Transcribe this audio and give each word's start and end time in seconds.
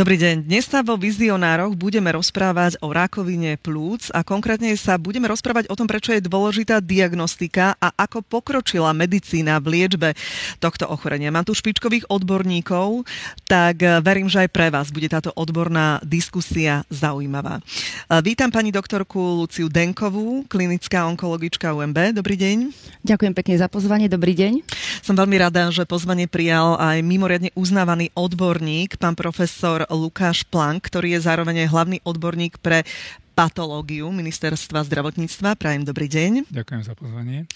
Dobrý 0.00 0.16
deň. 0.16 0.48
Dnes 0.48 0.64
sa 0.64 0.80
vo 0.80 0.96
Vizionároch 0.96 1.76
budeme 1.76 2.08
rozprávať 2.08 2.80
o 2.80 2.88
rakovine 2.88 3.60
plúc 3.60 4.08
a 4.16 4.24
konkrétne 4.24 4.72
sa 4.72 4.96
budeme 4.96 5.28
rozprávať 5.28 5.68
o 5.68 5.76
tom, 5.76 5.84
prečo 5.84 6.16
je 6.16 6.24
dôležitá 6.24 6.80
diagnostika 6.80 7.76
a 7.76 7.92
ako 7.92 8.24
pokročila 8.24 8.96
medicína 8.96 9.60
v 9.60 9.76
liečbe 9.76 10.16
tohto 10.56 10.88
ochorenia. 10.88 11.28
Mám 11.28 11.44
tu 11.44 11.52
špičkových 11.52 12.08
odborníkov, 12.08 13.04
tak 13.44 13.84
eh, 13.84 14.00
verím, 14.00 14.32
že 14.32 14.48
aj 14.48 14.48
pre 14.48 14.72
vás 14.72 14.88
bude 14.88 15.04
táto 15.04 15.36
odborná 15.36 16.00
diskusia 16.00 16.80
zaujímavá. 16.88 17.60
Eh, 17.60 18.24
vítam 18.24 18.48
pani 18.48 18.72
doktorku 18.72 19.20
Luciu 19.44 19.68
Denkovú, 19.68 20.48
klinická 20.48 21.04
onkologička 21.12 21.76
UMB. 21.76 22.16
Dobrý 22.16 22.40
deň. 22.40 22.72
Ďakujem 23.04 23.36
pekne 23.36 23.54
za 23.60 23.68
pozvanie. 23.68 24.08
Dobrý 24.08 24.32
deň. 24.32 24.64
Som 25.04 25.12
veľmi 25.12 25.36
rada, 25.36 25.68
že 25.68 25.84
pozvanie 25.84 26.24
prijal 26.24 26.80
aj 26.80 27.04
mimoriadne 27.04 27.52
uznávaný 27.52 28.08
odborník, 28.16 28.96
pán 28.96 29.12
profesor 29.12 29.89
Lukáš 29.90 30.46
Plank, 30.46 30.86
ktorý 30.86 31.18
je 31.18 31.26
zároveň 31.26 31.66
aj 31.66 31.72
hlavný 31.74 31.98
odborník 32.06 32.62
pre 32.62 32.86
patológiu 33.34 34.12
Ministerstva 34.12 34.84
zdravotníctva. 34.84 35.56
Prajem 35.56 35.82
dobrý 35.82 36.06
deň. 36.12 36.46
Ďakujem 36.52 36.82
za 36.84 36.92
pozvanie. 36.92 37.48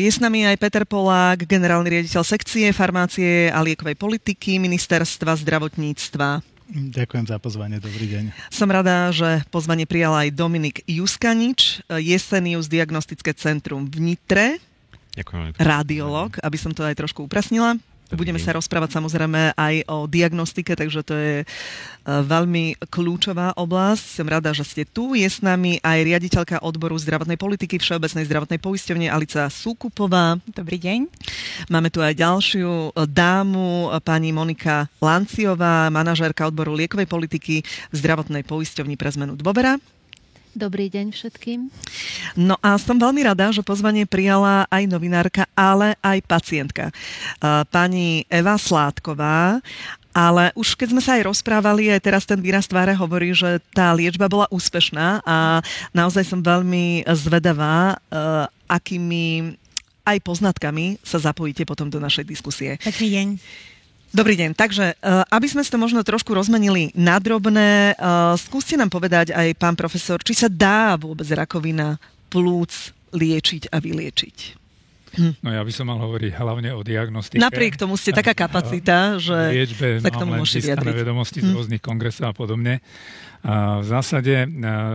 Je 0.00 0.08
s 0.08 0.18
nami 0.18 0.48
aj 0.48 0.56
Peter 0.56 0.84
Polák, 0.88 1.44
generálny 1.44 2.00
riaditeľ 2.00 2.24
sekcie 2.24 2.72
farmácie 2.72 3.52
a 3.52 3.60
liekovej 3.60 3.94
politiky 3.94 4.56
Ministerstva 4.56 5.36
zdravotníctva. 5.36 6.40
Ďakujem 6.72 7.28
za 7.28 7.36
pozvanie, 7.36 7.76
dobrý 7.76 8.08
deň. 8.08 8.24
Som 8.48 8.72
rada, 8.72 9.12
že 9.12 9.44
pozvanie 9.52 9.84
prijal 9.84 10.16
aj 10.16 10.32
Dominik 10.32 10.80
Juskanič, 10.88 11.84
Jesenius 11.92 12.72
Diagnostické 12.72 13.36
centrum 13.36 13.84
v 13.84 14.16
Nitre. 14.16 14.56
Ďakujem. 15.12 15.60
Radiolog, 15.60 16.40
aby 16.40 16.56
som 16.56 16.72
to 16.72 16.88
aj 16.88 16.96
trošku 16.96 17.28
uprasnila. 17.28 17.76
Budeme 18.12 18.36
sa 18.36 18.52
rozprávať 18.52 19.00
samozrejme 19.00 19.56
aj 19.56 19.88
o 19.88 20.04
diagnostike, 20.04 20.76
takže 20.76 21.00
to 21.00 21.14
je 21.16 21.36
e, 21.40 21.46
veľmi 22.04 22.76
kľúčová 22.92 23.56
oblasť. 23.56 24.04
Som 24.20 24.28
rada, 24.28 24.52
že 24.52 24.68
ste 24.68 24.84
tu. 24.84 25.16
Je 25.16 25.24
s 25.24 25.40
nami 25.40 25.80
aj 25.80 25.98
riaditeľka 26.04 26.60
odboru 26.60 27.00
zdravotnej 27.00 27.40
politiky 27.40 27.80
Všeobecnej 27.80 28.28
zdravotnej 28.28 28.60
poisťovne 28.60 29.08
Alica 29.08 29.48
Súkupová. 29.48 30.36
Dobrý 30.44 30.76
deň. 30.76 31.08
Máme 31.72 31.88
tu 31.88 32.04
aj 32.04 32.20
ďalšiu 32.20 32.92
e, 32.92 33.08
dámu, 33.08 33.88
e, 33.88 34.04
pani 34.04 34.28
Monika 34.28 34.92
Lanciová, 35.00 35.88
manažérka 35.88 36.44
odboru 36.44 36.76
liekovej 36.76 37.08
politiky 37.08 37.64
v 37.64 37.94
zdravotnej 37.96 38.44
poisťovni 38.44 39.00
pre 39.00 39.08
zmenu 39.08 39.40
Dôvera. 39.40 39.80
Dobrý 40.52 40.92
deň 40.92 41.16
všetkým. 41.16 41.72
No 42.36 42.60
a 42.60 42.76
som 42.76 43.00
veľmi 43.00 43.24
rada, 43.24 43.48
že 43.48 43.64
pozvanie 43.64 44.04
prijala 44.04 44.68
aj 44.68 44.84
novinárka, 44.84 45.48
ale 45.56 45.96
aj 46.04 46.20
pacientka. 46.28 46.92
Pani 47.72 48.28
Eva 48.28 48.60
Sládková 48.60 49.64
ale 50.12 50.52
už 50.52 50.76
keď 50.76 50.88
sme 50.92 51.00
sa 51.00 51.16
aj 51.16 51.24
rozprávali, 51.24 51.88
aj 51.88 52.04
teraz 52.04 52.28
ten 52.28 52.36
výraz 52.36 52.68
tváre 52.68 52.92
hovorí, 52.92 53.32
že 53.32 53.64
tá 53.72 53.96
liečba 53.96 54.28
bola 54.28 54.44
úspešná 54.52 55.24
a 55.24 55.64
naozaj 55.96 56.28
som 56.28 56.44
veľmi 56.44 57.08
zvedavá, 57.16 57.96
akými 58.68 59.56
aj 60.04 60.18
poznatkami 60.20 61.00
sa 61.00 61.16
zapojíte 61.16 61.64
potom 61.64 61.88
do 61.88 61.96
našej 61.96 62.28
diskusie. 62.28 62.76
Pekný 62.84 63.08
deň. 63.08 63.28
Dobrý 64.12 64.36
deň. 64.36 64.52
Takže, 64.52 64.86
eh, 64.92 65.24
aby 65.32 65.48
sme 65.48 65.64
to 65.64 65.80
možno 65.80 66.04
trošku 66.04 66.36
rozmenili 66.36 66.92
na 66.92 67.16
drobné, 67.16 67.96
eh, 67.96 68.36
skúste 68.36 68.76
nám 68.76 68.92
povedať 68.92 69.32
aj 69.32 69.56
pán 69.56 69.72
profesor, 69.72 70.20
či 70.20 70.36
sa 70.36 70.52
dá 70.52 71.00
vôbec 71.00 71.24
rakovina 71.32 71.96
plúc 72.28 72.92
liečiť 73.16 73.72
a 73.72 73.80
vyliečiť. 73.80 74.61
Hm. 75.12 75.32
No 75.44 75.52
ja 75.52 75.60
by 75.60 75.72
som 75.72 75.84
mal 75.92 76.00
hovoriť 76.00 76.32
hlavne 76.40 76.72
o 76.72 76.80
diagnostike. 76.80 77.36
Napriek 77.36 77.76
tomu 77.76 78.00
ste 78.00 78.16
taká 78.16 78.32
kapacita, 78.32 79.20
že 79.20 79.36
liečbe 79.52 80.00
sa 80.00 80.08
k 80.08 80.16
tomu 80.16 80.40
môžete 80.40 80.72
vyjadriť. 80.72 80.94
vedomosti 81.04 81.38
z 81.44 81.52
hm. 81.52 81.54
rôznych 81.56 81.82
kongresov 81.84 82.32
a 82.32 82.34
podobne. 82.34 82.80
A 83.42 83.82
v 83.82 83.86
zásade 83.90 84.46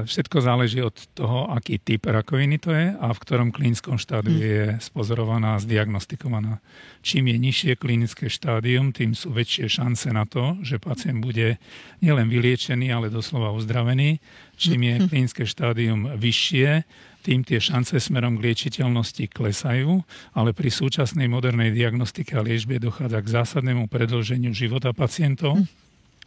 všetko 0.07 0.39
záleží 0.39 0.79
od 0.79 0.95
toho, 1.11 1.51
aký 1.51 1.83
typ 1.83 2.07
rakoviny 2.07 2.55
to 2.55 2.71
je 2.71 2.95
a 2.95 3.11
v 3.11 3.19
ktorom 3.19 3.51
klinickom 3.51 3.99
štádiu 3.99 4.39
hm. 4.39 4.47
je 4.47 4.63
spozorovaná 4.81 5.59
a 5.59 5.61
zdiagnostikovaná. 5.61 6.63
Čím 7.03 7.29
je 7.29 7.37
nižšie 7.37 7.71
klinické 7.77 8.31
štádium, 8.31 8.95
tým 8.95 9.13
sú 9.13 9.35
väčšie 9.35 9.67
šance 9.69 10.09
na 10.09 10.23
to, 10.23 10.57
že 10.63 10.81
pacient 10.81 11.21
bude 11.21 11.59
nielen 12.01 12.31
vyliečený, 12.31 12.89
ale 12.89 13.13
doslova 13.13 13.53
uzdravený. 13.53 14.17
Čím 14.57 14.79
je 14.81 14.95
klinické 15.11 15.43
štádium 15.45 16.15
vyššie, 16.17 16.87
tým 17.27 17.43
tie 17.43 17.59
šance 17.59 17.99
smerom 17.99 18.39
k 18.39 18.47
liečiteľnosti 18.47 19.27
klesajú, 19.27 19.99
ale 20.31 20.55
pri 20.55 20.71
súčasnej 20.71 21.27
modernej 21.27 21.75
diagnostike 21.75 22.39
a 22.39 22.41
liečbe 22.41 22.79
dochádza 22.79 23.19
k 23.19 23.33
zásadnému 23.43 23.91
predlženiu 23.91 24.55
života 24.55 24.95
pacientov 24.95 25.59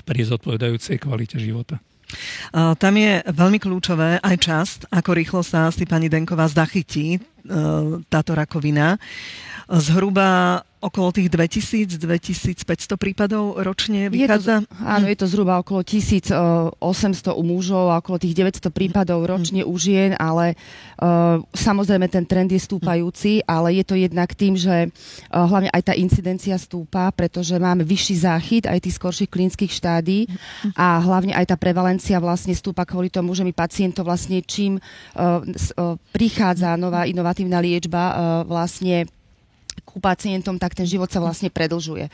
pri 0.05 0.21
zodpovedajúcej 0.29 1.01
kvalite 1.01 1.41
života. 1.41 1.81
Tam 2.53 2.95
je 2.99 3.23
veľmi 3.23 3.57
kľúčové 3.63 4.21
aj 4.21 4.37
čas, 4.43 4.69
ako 4.93 5.11
rýchlo 5.17 5.41
sa 5.41 5.73
si 5.73 5.87
pani 5.87 6.11
Denková 6.11 6.51
zachytí 6.51 7.17
e, 7.17 7.19
táto 8.11 8.35
rakovina. 8.35 8.99
Zhruba 9.71 10.59
okolo 10.81 11.13
tých 11.13 11.29
2000-2500 11.29 12.97
prípadov 12.97 13.61
ročne 13.61 14.09
vychádza? 14.09 14.65
Je 14.65 14.67
to, 14.67 14.81
áno, 14.81 15.07
je 15.13 15.19
to 15.21 15.27
zhruba 15.29 15.61
okolo 15.61 15.85
1800 15.85 17.37
u 17.37 17.43
mužov 17.45 17.93
a 17.93 18.01
okolo 18.01 18.17
tých 18.17 18.33
900 18.33 18.73
prípadov 18.73 19.29
ročne 19.29 19.61
u 19.61 19.77
žien, 19.77 20.17
ale 20.17 20.57
uh, 20.57 21.37
samozrejme 21.53 22.09
ten 22.09 22.25
trend 22.25 22.49
je 22.49 22.61
stúpajúci, 22.61 23.45
ale 23.45 23.77
je 23.77 23.85
to 23.85 23.95
jednak 23.95 24.33
tým, 24.33 24.57
že 24.57 24.89
uh, 24.89 25.45
hlavne 25.45 25.69
aj 25.69 25.93
tá 25.93 25.93
incidencia 25.93 26.57
stúpa, 26.57 27.13
pretože 27.13 27.53
máme 27.61 27.85
vyšší 27.85 28.17
záchyt 28.25 28.65
aj 28.65 28.81
tých 28.81 28.97
skorších 28.97 29.29
klinických 29.29 29.73
štádí 29.77 30.19
a 30.81 30.97
hlavne 30.97 31.37
aj 31.37 31.53
tá 31.53 31.57
prevalencia 31.61 32.17
vlastne 32.17 32.57
stúpa 32.57 32.89
kvôli 32.89 33.13
tomu, 33.13 33.37
že 33.37 33.45
my 33.45 33.53
pacientov 33.53 34.09
vlastne 34.09 34.41
čím 34.41 34.81
uh, 34.81 35.45
prichádza 36.17 36.81
nová 36.81 37.05
inovatívna 37.05 37.61
liečba 37.61 38.03
vlastne 38.49 39.05
ku 39.91 39.99
pacientom, 39.99 40.57
tak 40.57 40.79
ten 40.79 40.87
život 40.87 41.11
sa 41.11 41.19
vlastne 41.19 41.51
predlžuje. 41.51 42.09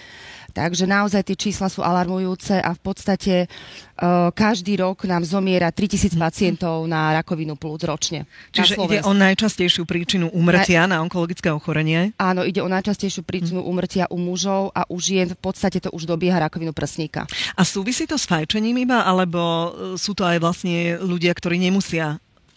Takže 0.57 0.89
naozaj 0.89 1.21
tie 1.29 1.37
čísla 1.37 1.69
sú 1.69 1.85
alarmujúce 1.85 2.57
a 2.57 2.73
v 2.73 2.81
podstate 2.81 3.45
uh, 3.45 4.33
každý 4.33 4.81
rok 4.81 5.05
nám 5.05 5.21
zomiera 5.21 5.69
3000 5.69 6.17
pacientov 6.17 6.89
na 6.89 7.13
rakovinu 7.13 7.61
plúc 7.61 7.85
ročne. 7.85 8.25
Čiže 8.57 8.81
ide 8.81 8.99
o 9.05 9.13
najčastejšiu 9.13 9.85
príčinu 9.85 10.33
umrtia 10.33 10.89
na, 10.89 10.97
na 10.97 11.05
onkologické 11.05 11.53
ochorenie? 11.53 12.17
Áno, 12.17 12.41
ide 12.41 12.65
o 12.65 12.73
najčastejšiu 12.73 13.21
príčinu 13.29 13.61
mm. 13.61 13.69
umrtia 13.69 14.05
u 14.09 14.17
mužov 14.17 14.73
a 14.73 14.89
u 14.89 14.97
žien 14.97 15.29
v 15.29 15.37
podstate 15.37 15.77
to 15.77 15.93
už 15.93 16.09
dobieha 16.09 16.41
rakovinu 16.41 16.73
prsníka. 16.73 17.29
A 17.53 17.61
súvisí 17.61 18.09
to 18.09 18.17
s 18.17 18.25
fajčením 18.25 18.89
iba, 18.89 19.05
alebo 19.05 19.41
e, 19.45 19.69
sú 20.01 20.17
to 20.17 20.25
aj 20.25 20.41
vlastne 20.41 20.97
ľudia, 21.05 21.37
ktorí 21.37 21.61
nemusia 21.61 22.17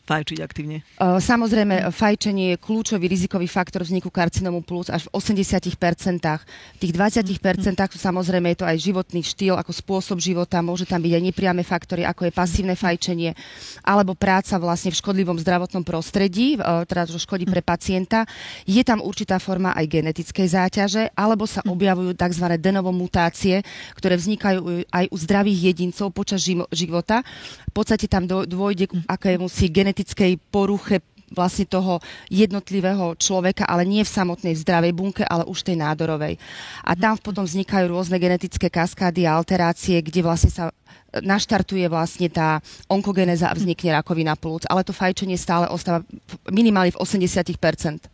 fajčiť 0.09 0.41
aktívne? 0.41 0.81
Samozrejme, 0.97 1.93
fajčenie 1.93 2.57
je 2.57 2.57
kľúčový 2.57 3.05
rizikový 3.05 3.45
faktor 3.45 3.85
vzniku 3.85 4.09
karcinomu 4.09 4.65
plus 4.65 4.89
až 4.89 5.05
v 5.05 5.21
80%. 5.21 5.69
V 6.73 6.79
tých 6.81 6.93
20% 6.97 7.37
samozrejme 7.93 8.49
je 8.51 8.57
to 8.57 8.65
aj 8.65 8.77
životný 8.81 9.21
štýl, 9.21 9.53
ako 9.53 9.69
spôsob 9.69 10.17
života, 10.17 10.65
môže 10.65 10.89
tam 10.89 10.97
byť 10.97 11.13
aj 11.13 11.23
nepriame 11.29 11.61
faktory, 11.61 12.01
ako 12.09 12.25
je 12.25 12.33
pasívne 12.33 12.73
fajčenie, 12.73 13.37
alebo 13.85 14.17
práca 14.17 14.57
vlastne 14.57 14.89
v 14.89 14.97
škodlivom 14.97 15.37
zdravotnom 15.37 15.85
prostredí, 15.85 16.57
teda 16.57 17.05
to 17.05 17.21
škodí 17.21 17.45
pre 17.45 17.61
pacienta. 17.61 18.25
Je 18.65 18.81
tam 18.81 19.05
určitá 19.05 19.37
forma 19.37 19.77
aj 19.77 19.85
genetickej 19.85 20.47
záťaže, 20.49 21.03
alebo 21.13 21.45
sa 21.45 21.61
objavujú 21.61 22.17
tzv. 22.17 22.45
denovo 22.57 22.89
mutácie, 22.89 23.61
ktoré 23.93 24.17
vznikajú 24.17 24.89
aj 24.89 25.05
u 25.11 25.17
zdravých 25.19 25.59
jedincov 25.69 26.09
počas 26.15 26.41
života. 26.73 27.21
V 27.69 27.73
podstate 27.75 28.09
tam 28.09 28.25
dôjde 28.25 28.89
k 28.89 28.97
akému 29.05 29.45
si 29.45 29.69
genetickej 29.99 30.39
poruche 30.47 31.03
vlastne 31.29 31.67
toho 31.67 32.01
jednotlivého 32.31 33.13
človeka, 33.19 33.67
ale 33.69 33.85
nie 33.85 34.01
v 34.01 34.09
samotnej 34.09 34.57
zdravej 34.57 34.97
bunke, 34.97 35.21
ale 35.27 35.45
už 35.45 35.61
tej 35.61 35.77
nádorovej. 35.77 36.41
A 36.81 36.97
tam 36.97 37.21
potom 37.21 37.45
vznikajú 37.45 37.85
rôzne 37.85 38.17
genetické 38.17 38.71
kaskády 38.71 39.29
a 39.29 39.37
alterácie, 39.37 40.01
kde 40.01 40.25
vlastne 40.25 40.49
sa 40.49 40.73
naštartuje 41.21 41.85
vlastne 41.85 42.33
tá 42.33 42.63
onkogenéza 42.89 43.51
a 43.51 43.57
vznikne 43.57 43.93
rakovina 44.01 44.33
plúc. 44.33 44.65
Ale 44.65 44.81
to 44.81 44.89
fajčenie 44.95 45.37
stále 45.37 45.69
ostáva 45.69 46.01
minimálne 46.49 46.95
v 46.95 47.01
80%. 47.01 48.09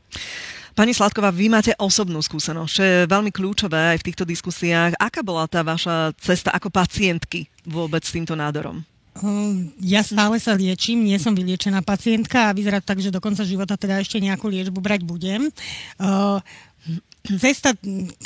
Pani 0.76 0.92
Sladková, 0.92 1.32
vy 1.32 1.48
máte 1.48 1.72
osobnú 1.80 2.20
skúsenosť, 2.20 2.72
čo 2.74 2.84
je 2.84 3.08
veľmi 3.08 3.32
kľúčové 3.32 3.96
aj 3.96 4.04
v 4.04 4.08
týchto 4.12 4.28
diskusiách. 4.28 5.00
Aká 5.00 5.24
bola 5.24 5.48
tá 5.48 5.64
vaša 5.64 6.12
cesta 6.20 6.52
ako 6.52 6.68
pacientky 6.68 7.48
vôbec 7.64 8.04
s 8.04 8.12
týmto 8.12 8.36
nádorom? 8.36 8.84
Hm, 9.16 9.80
ja 9.80 10.04
stále 10.04 10.36
sa 10.44 10.52
liečím, 10.60 11.08
nie 11.08 11.16
som 11.16 11.32
vyliečená 11.32 11.80
pacientka 11.80 12.52
a 12.52 12.56
vyzerá 12.56 12.84
tak, 12.84 13.00
že 13.00 13.16
do 13.16 13.24
konca 13.24 13.48
života 13.48 13.80
teda 13.80 14.04
ešte 14.04 14.20
nejakú 14.20 14.52
liečbu 14.52 14.84
brať 14.84 15.08
budem. 15.08 15.48
Cesta, 17.42 17.74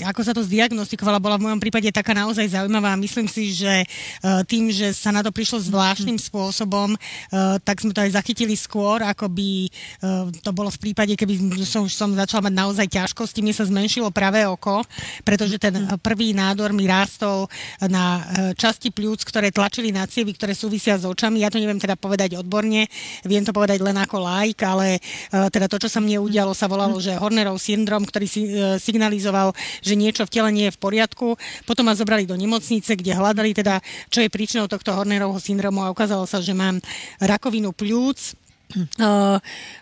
ako 0.04 0.22
sa 0.22 0.36
to 0.36 0.44
zdiagnostikovala, 0.44 1.24
bola 1.24 1.40
v 1.40 1.48
mojom 1.48 1.62
prípade 1.64 1.88
taká 1.96 2.12
naozaj 2.12 2.52
zaujímavá. 2.52 3.00
Myslím 3.00 3.32
si, 3.32 3.56
že 3.56 3.88
uh, 3.88 4.44
tým, 4.44 4.68
že 4.68 4.92
sa 4.92 5.16
na 5.16 5.24
to 5.24 5.32
prišlo 5.32 5.64
zvláštnym 5.64 6.20
spôsobom, 6.20 6.94
uh, 6.94 7.56
tak 7.64 7.80
sme 7.80 7.96
to 7.96 8.04
aj 8.04 8.20
zachytili 8.20 8.60
skôr, 8.60 9.00
ako 9.00 9.32
by 9.32 9.72
uh, 10.04 10.28
to 10.44 10.52
bolo 10.52 10.68
v 10.68 10.92
prípade, 10.92 11.16
keby 11.16 11.64
som, 11.64 11.88
som 11.88 12.12
začala 12.12 12.52
mať 12.52 12.56
naozaj 12.60 12.88
ťažkosti. 12.92 13.40
Mne 13.40 13.56
sa 13.56 13.64
zmenšilo 13.64 14.12
pravé 14.12 14.44
oko, 14.44 14.84
pretože 15.24 15.56
ten 15.56 15.88
prvý 16.04 16.36
nádor 16.36 16.76
mi 16.76 16.84
rástol 16.84 17.48
na 17.88 18.22
časti 18.58 18.92
pľúc, 18.92 19.24
ktoré 19.24 19.54
tlačili 19.54 19.96
na 19.96 20.04
cievy, 20.04 20.36
ktoré 20.36 20.52
súvisia 20.52 21.00
s 21.00 21.08
očami. 21.08 21.40
Ja 21.40 21.54
to 21.54 21.62
neviem 21.62 21.80
teda 21.80 21.96
povedať 21.96 22.36
odborne, 22.36 22.90
viem 23.24 23.44
to 23.46 23.56
povedať 23.56 23.80
len 23.80 23.96
ako 23.96 24.20
like, 24.20 24.60
ale 24.66 25.00
teda 25.30 25.72
to, 25.72 25.80
čo 25.80 25.90
sa 25.90 26.04
mne 26.04 26.20
udialo, 26.20 26.52
sa 26.52 26.68
volalo, 26.68 26.98
že 27.00 27.16
Hornerov 27.16 27.62
syndrom, 27.62 28.04
ktorý 28.04 28.28
si 28.28 28.42
signalizoval, 28.90 29.54
že 29.86 29.94
niečo 29.94 30.26
v 30.26 30.34
tele 30.34 30.50
nie 30.50 30.66
je 30.68 30.76
v 30.76 30.82
poriadku. 30.82 31.38
Potom 31.70 31.86
ma 31.86 31.94
zobrali 31.94 32.26
do 32.26 32.34
nemocnice, 32.34 32.98
kde 32.98 33.14
hľadali 33.14 33.54
teda, 33.54 33.78
čo 34.10 34.26
je 34.26 34.34
príčinou 34.34 34.66
tohto 34.66 34.90
Hornerovho 34.98 35.38
syndromu 35.38 35.86
a 35.86 35.94
ukázalo 35.94 36.26
sa, 36.26 36.42
že 36.42 36.58
mám 36.58 36.82
rakovinu 37.22 37.70
pľúc, 37.70 38.49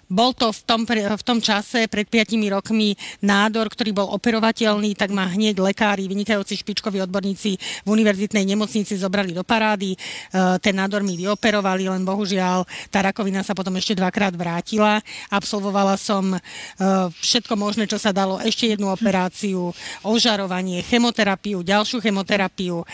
Bol 0.07 0.31
to 0.39 0.47
v 0.55 0.61
tom, 0.63 0.87
v 0.87 1.23
tom 1.27 1.43
čase, 1.43 1.91
pred 1.91 2.07
5 2.07 2.39
rokmi, 2.47 2.95
nádor, 3.19 3.67
ktorý 3.67 3.91
bol 3.91 4.07
operovateľný, 4.15 4.95
tak 4.95 5.11
ma 5.11 5.27
hneď 5.27 5.59
lekári, 5.59 6.07
vynikajúci 6.07 6.55
špičkoví 6.55 7.03
odborníci 7.03 7.83
v 7.83 7.87
univerzitnej 7.91 8.47
nemocnici 8.47 8.95
zobrali 8.95 9.35
do 9.35 9.43
parády. 9.43 9.99
Ten 10.63 10.75
nádor 10.79 11.03
mi 11.03 11.19
vyoperovali, 11.19 11.91
len 11.91 12.07
bohužiaľ 12.07 12.63
tá 12.87 13.03
rakovina 13.03 13.43
sa 13.43 13.51
potom 13.51 13.75
ešte 13.75 13.99
dvakrát 13.99 14.31
vrátila. 14.31 15.03
Absolvovala 15.27 15.99
som 15.99 16.39
všetko 17.19 17.59
možné, 17.59 17.91
čo 17.91 17.99
sa 17.99 18.15
dalo, 18.15 18.39
ešte 18.39 18.71
jednu 18.71 18.87
operáciu, 18.87 19.75
ožarovanie, 20.07 20.79
chemoterapiu, 20.87 21.59
ďalšiu 21.59 21.99
chemoterapiu. 21.99 22.87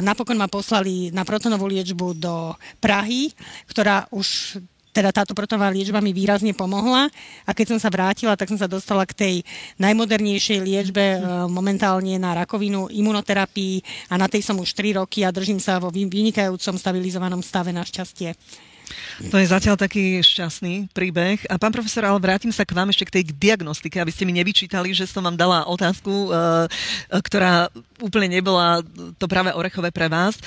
Napokon 0.00 0.40
ma 0.40 0.48
poslali 0.48 1.12
na 1.12 1.28
protonovú 1.28 1.68
liečbu 1.68 2.16
do 2.16 2.56
Prahy, 2.80 3.36
ktorá 3.68 4.08
už 4.08 4.56
teda 4.96 5.12
táto 5.12 5.36
protová 5.36 5.68
liečba 5.68 6.00
mi 6.00 6.16
výrazne 6.16 6.56
pomohla 6.56 7.12
a 7.44 7.50
keď 7.52 7.76
som 7.76 7.78
sa 7.84 7.92
vrátila, 7.92 8.32
tak 8.32 8.48
som 8.48 8.56
sa 8.56 8.64
dostala 8.64 9.04
k 9.04 9.12
tej 9.12 9.34
najmodernejšej 9.76 10.64
liečbe 10.64 11.04
e, 11.04 11.18
momentálne 11.52 12.16
na 12.16 12.32
rakovinu, 12.32 12.88
imunoterapii 12.88 14.08
a 14.08 14.16
na 14.16 14.24
tej 14.24 14.40
som 14.40 14.56
už 14.56 14.72
3 14.72 14.96
roky 14.96 15.20
a 15.20 15.28
držím 15.28 15.60
sa 15.60 15.76
vo 15.76 15.92
vynikajúcom 15.92 16.80
stabilizovanom 16.80 17.44
stave 17.44 17.76
našťastie. 17.76 18.32
To 19.32 19.36
je 19.40 19.46
zatiaľ 19.48 19.80
taký 19.80 20.20
šťastný 20.22 20.92
príbeh. 20.92 21.42
A 21.50 21.58
pán 21.58 21.72
profesor, 21.74 22.04
ale 22.04 22.20
vrátim 22.20 22.52
sa 22.52 22.62
k 22.62 22.76
vám 22.76 22.92
ešte 22.92 23.08
k 23.08 23.14
tej 23.20 23.24
diagnostike, 23.34 23.98
aby 23.98 24.12
ste 24.12 24.28
mi 24.28 24.36
nevyčítali, 24.36 24.92
že 24.92 25.08
som 25.08 25.24
vám 25.24 25.34
dala 25.34 25.66
otázku, 25.66 26.10
e, 26.10 26.28
e, 26.28 27.18
ktorá 27.18 27.72
úplne 27.98 28.28
nebola 28.28 28.84
to 29.16 29.26
práve 29.26 29.50
orechové 29.56 29.90
pre 29.90 30.06
vás. 30.06 30.36
E, 30.36 30.42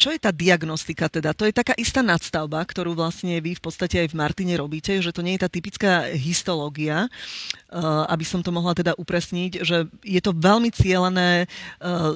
čo 0.00 0.10
je 0.10 0.18
tá 0.18 0.32
diagnostika 0.32 1.06
teda? 1.12 1.36
To 1.36 1.44
je 1.44 1.54
taká 1.54 1.76
istá 1.76 2.00
nadstavba, 2.00 2.64
ktorú 2.64 2.96
vlastne 2.96 3.38
vy 3.38 3.54
v 3.54 3.62
podstate 3.62 4.02
aj 4.02 4.08
v 4.10 4.18
Martine 4.18 4.54
robíte, 4.56 4.96
že 4.98 5.12
to 5.12 5.22
nie 5.22 5.36
je 5.36 5.44
tá 5.44 5.50
typická 5.52 6.08
histológia, 6.10 7.06
aby 7.82 8.22
som 8.22 8.38
to 8.38 8.54
mohla 8.54 8.70
teda 8.70 8.94
upresniť, 8.94 9.66
že 9.66 9.90
je 10.06 10.20
to 10.22 10.30
veľmi 10.30 10.70
cieľené 10.70 11.50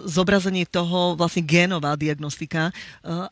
zobrazenie 0.06 0.62
toho 0.70 1.19
vlastne 1.19 1.43
génová 1.43 1.99
diagnostika. 1.99 2.70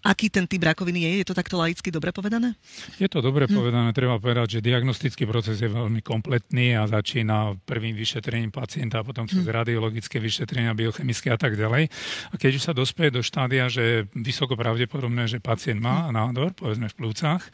Aký 0.03 0.27
ten 0.27 0.51
typ 0.51 0.67
rakoviny 0.67 1.07
je? 1.07 1.11
Je 1.23 1.27
to 1.27 1.39
takto 1.39 1.55
laicky 1.55 1.95
dobre 1.95 2.11
povedané? 2.11 2.59
Je 2.99 3.07
to 3.07 3.23
dobre 3.23 3.47
hm. 3.47 3.55
povedané. 3.55 3.89
Treba 3.95 4.19
povedať, 4.19 4.59
že 4.59 4.67
diagnostický 4.67 5.23
proces 5.29 5.63
je 5.63 5.71
veľmi 5.71 6.03
kompletný 6.03 6.75
a 6.75 6.91
začína 6.91 7.55
prvým 7.63 7.95
vyšetrením 7.95 8.51
pacienta 8.51 9.01
a 9.01 9.07
potom 9.07 9.31
cez 9.31 9.47
hm. 9.47 9.53
radiologické 9.55 10.19
vyšetrenia, 10.19 10.75
biochemické 10.75 11.31
a 11.31 11.39
tak 11.39 11.55
ďalej. 11.55 11.87
A 12.33 12.35
keď 12.35 12.59
už 12.59 12.63
sa 12.67 12.73
dospeje 12.75 13.15
do 13.15 13.23
štádia, 13.23 13.71
že 13.71 14.11
vysoko 14.19 14.59
pravdepodobné, 14.59 15.31
že 15.31 15.39
pacient 15.39 15.79
má 15.79 16.11
hm. 16.11 16.17
nádor, 16.17 16.51
povedzme 16.59 16.91
v 16.91 16.97
plúcach, 16.99 17.47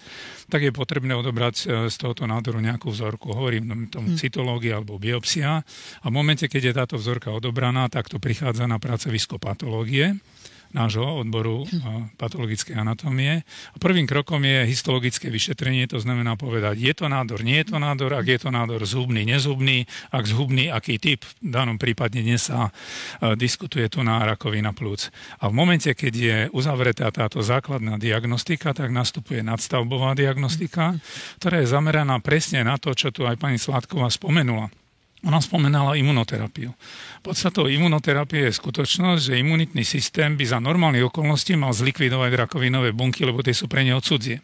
tak 0.49 0.65
je 0.65 0.73
potrebné 0.73 1.13
odobrať 1.13 1.89
z 1.93 1.95
tohoto 2.01 2.25
nádoru 2.25 2.63
nejakú 2.63 2.89
vzorku. 2.89 3.37
Hovorím 3.37 3.91
tomu 3.93 4.17
cytológia 4.63 4.79
alebo 4.79 5.03
biopsia. 5.03 5.67
A 6.03 6.07
v 6.07 6.15
momente, 6.15 6.47
keď 6.47 6.63
je 6.63 6.79
táto 6.79 6.95
vzorka 6.95 7.35
odobraná, 7.35 7.91
tak 7.91 8.07
to 8.07 8.23
prichádza 8.23 8.71
na 8.71 8.79
pracovisko 8.79 9.43
patológie 9.43 10.15
nášho 10.73 11.25
odboru 11.25 11.65
patologickej 12.19 12.77
anatómie. 12.77 13.45
A 13.73 13.77
prvým 13.79 14.05
krokom 14.05 14.43
je 14.43 14.69
histologické 14.69 15.31
vyšetrenie, 15.31 15.87
to 15.87 16.01
znamená 16.03 16.37
povedať, 16.37 16.81
je 16.81 16.93
to 16.97 17.07
nádor, 17.07 17.41
nie 17.47 17.63
je 17.63 17.73
to 17.73 17.79
nádor, 17.79 18.17
ak 18.19 18.27
je 18.27 18.39
to 18.43 18.51
nádor 18.51 18.83
zhubný, 18.85 19.25
nezhubný, 19.25 19.87
ak 20.11 20.25
zhubný, 20.27 20.73
aký 20.73 20.99
typ, 20.99 21.23
v 21.41 21.53
danom 21.53 21.79
prípade 21.79 22.19
dnes 22.19 22.49
sa 22.49 22.75
diskutuje 23.39 23.87
tu 23.93 24.03
na 24.03 24.25
rakovina 24.25 24.75
plúc. 24.75 25.15
A 25.39 25.49
v 25.49 25.55
momente, 25.55 25.93
keď 25.93 26.13
je 26.13 26.37
uzavretá 26.51 27.09
táto 27.15 27.45
základná 27.45 28.01
diagnostika, 28.01 28.75
tak 28.75 28.91
nastupuje 28.91 29.45
nadstavbová 29.47 30.19
diagnostika, 30.19 30.99
ktorá 31.39 31.63
je 31.63 31.71
zameraná 31.71 32.19
presne 32.19 32.67
na 32.67 32.81
to, 32.81 32.97
čo 32.97 33.15
tu 33.15 33.29
aj 33.29 33.39
pani 33.39 33.61
Sladková 33.61 34.11
spomenula 34.11 34.73
ona 35.23 35.39
spomenala 35.39 35.95
imunoterapiu. 35.95 36.75
Podstatou 37.23 37.71
imunoterapie 37.71 38.51
je 38.51 38.59
skutočnosť, 38.59 39.23
že 39.31 39.39
imunitný 39.39 39.87
systém 39.87 40.35
by 40.35 40.45
za 40.45 40.59
normálnych 40.59 41.07
okolností 41.07 41.55
mal 41.55 41.71
zlikvidovať 41.71 42.35
rakovinové 42.35 42.91
bunky, 42.91 43.23
lebo 43.23 43.39
tie 43.43 43.55
sú 43.55 43.71
pre 43.71 43.87
neho 43.87 44.03
cudzie. 44.03 44.43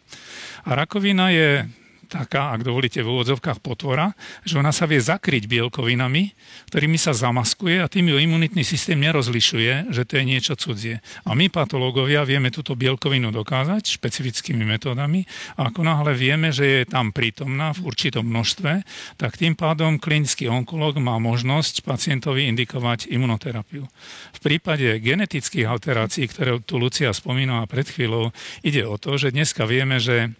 A 0.63 0.79
rakovina 0.79 1.35
je 1.35 1.67
taká, 2.09 2.57
ak 2.57 2.65
dovolíte 2.65 3.05
v 3.05 3.13
úvodzovkách 3.13 3.61
potvora, 3.61 4.17
že 4.41 4.57
ona 4.57 4.73
sa 4.73 4.89
vie 4.89 4.97
zakryť 4.97 5.45
bielkovinami, 5.45 6.33
ktorými 6.73 6.97
sa 6.97 7.13
zamaskuje 7.13 7.79
a 7.79 7.87
tým 7.87 8.09
ju 8.09 8.17
imunitný 8.17 8.65
systém 8.65 8.97
nerozlišuje, 8.97 9.93
že 9.93 10.03
to 10.09 10.17
je 10.17 10.23
niečo 10.25 10.57
cudzie. 10.57 11.05
A 11.29 11.37
my 11.37 11.53
patológovia 11.53 12.25
vieme 12.25 12.49
túto 12.49 12.73
bielkovinu 12.73 13.29
dokázať 13.29 13.85
špecifickými 13.85 14.65
metódami 14.65 15.29
a 15.55 15.69
ako 15.69 15.85
náhle 15.85 16.17
vieme, 16.17 16.49
že 16.49 16.65
je 16.65 16.81
tam 16.89 17.13
prítomná 17.13 17.71
v 17.77 17.85
určitom 17.85 18.25
množstve, 18.25 18.81
tak 19.21 19.37
tým 19.37 19.53
pádom 19.53 20.01
klinický 20.01 20.49
onkolog 20.49 20.97
má 20.97 21.21
možnosť 21.21 21.85
pacientovi 21.85 22.49
indikovať 22.49 23.05
imunoterapiu. 23.13 23.85
V 24.33 24.39
prípade 24.41 24.97
genetických 24.97 25.69
alterácií, 25.69 26.25
ktoré 26.25 26.57
tu 26.65 26.81
Lucia 26.81 27.13
spomínala 27.13 27.69
pred 27.69 27.85
chvíľou, 27.85 28.33
ide 28.65 28.81
o 28.87 28.97
to, 28.97 29.19
že 29.21 29.35
dneska 29.35 29.69
vieme, 29.69 30.01
že 30.01 30.33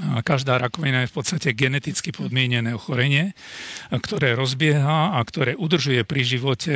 Každá 0.00 0.56
rakovina 0.56 1.04
je 1.04 1.12
v 1.12 1.16
podstate 1.20 1.52
geneticky 1.52 2.08
podmienené 2.08 2.72
ochorenie, 2.72 3.36
ktoré 3.92 4.32
rozbieha 4.32 5.12
a 5.12 5.20
ktoré 5.20 5.52
udržuje 5.60 6.08
pri 6.08 6.24
živote 6.24 6.74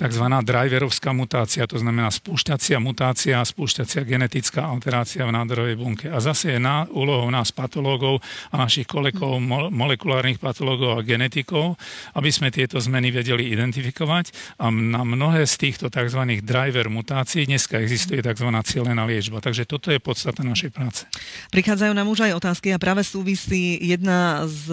tzv. 0.00 0.24
driverovská 0.24 1.12
mutácia, 1.12 1.68
to 1.68 1.76
znamená 1.76 2.08
spúšťacia 2.08 2.80
mutácia, 2.80 3.44
spúšťacia 3.44 4.08
genetická 4.08 4.64
alterácia 4.72 5.28
v 5.28 5.36
nádorovej 5.36 5.76
bunke. 5.76 6.06
A 6.08 6.16
zase 6.24 6.56
je 6.56 6.60
na, 6.60 6.88
úlohou 6.88 7.28
nás 7.28 7.52
patológov 7.52 8.24
a 8.48 8.56
našich 8.56 8.88
kolegov, 8.88 9.36
molekulárnych 9.68 10.40
patológov 10.40 10.96
a 10.96 11.04
genetikov, 11.04 11.76
aby 12.16 12.32
sme 12.32 12.48
tieto 12.48 12.80
zmeny 12.80 13.12
vedeli 13.12 13.52
identifikovať. 13.52 14.56
A 14.64 14.72
na 14.72 15.04
mnohé 15.04 15.44
z 15.44 15.54
týchto 15.60 15.92
tzv. 15.92 16.40
driver 16.40 16.88
mutácií 16.88 17.44
dneska 17.44 17.76
existuje 17.84 18.24
tzv. 18.24 18.48
cieľená 18.64 19.04
liečba. 19.04 19.44
Takže 19.44 19.68
toto 19.68 19.92
je 19.92 20.00
podstata 20.00 20.40
našej 20.40 20.72
práce. 20.72 21.04
Prichádzajú 21.52 21.92
nám 21.92 22.08
už 22.08 22.24
aj 22.24 22.32
otázky 22.32 22.45
a 22.52 22.78
práve 22.78 23.02
súvisí 23.02 23.80
jedna 23.82 24.46
s 24.46 24.66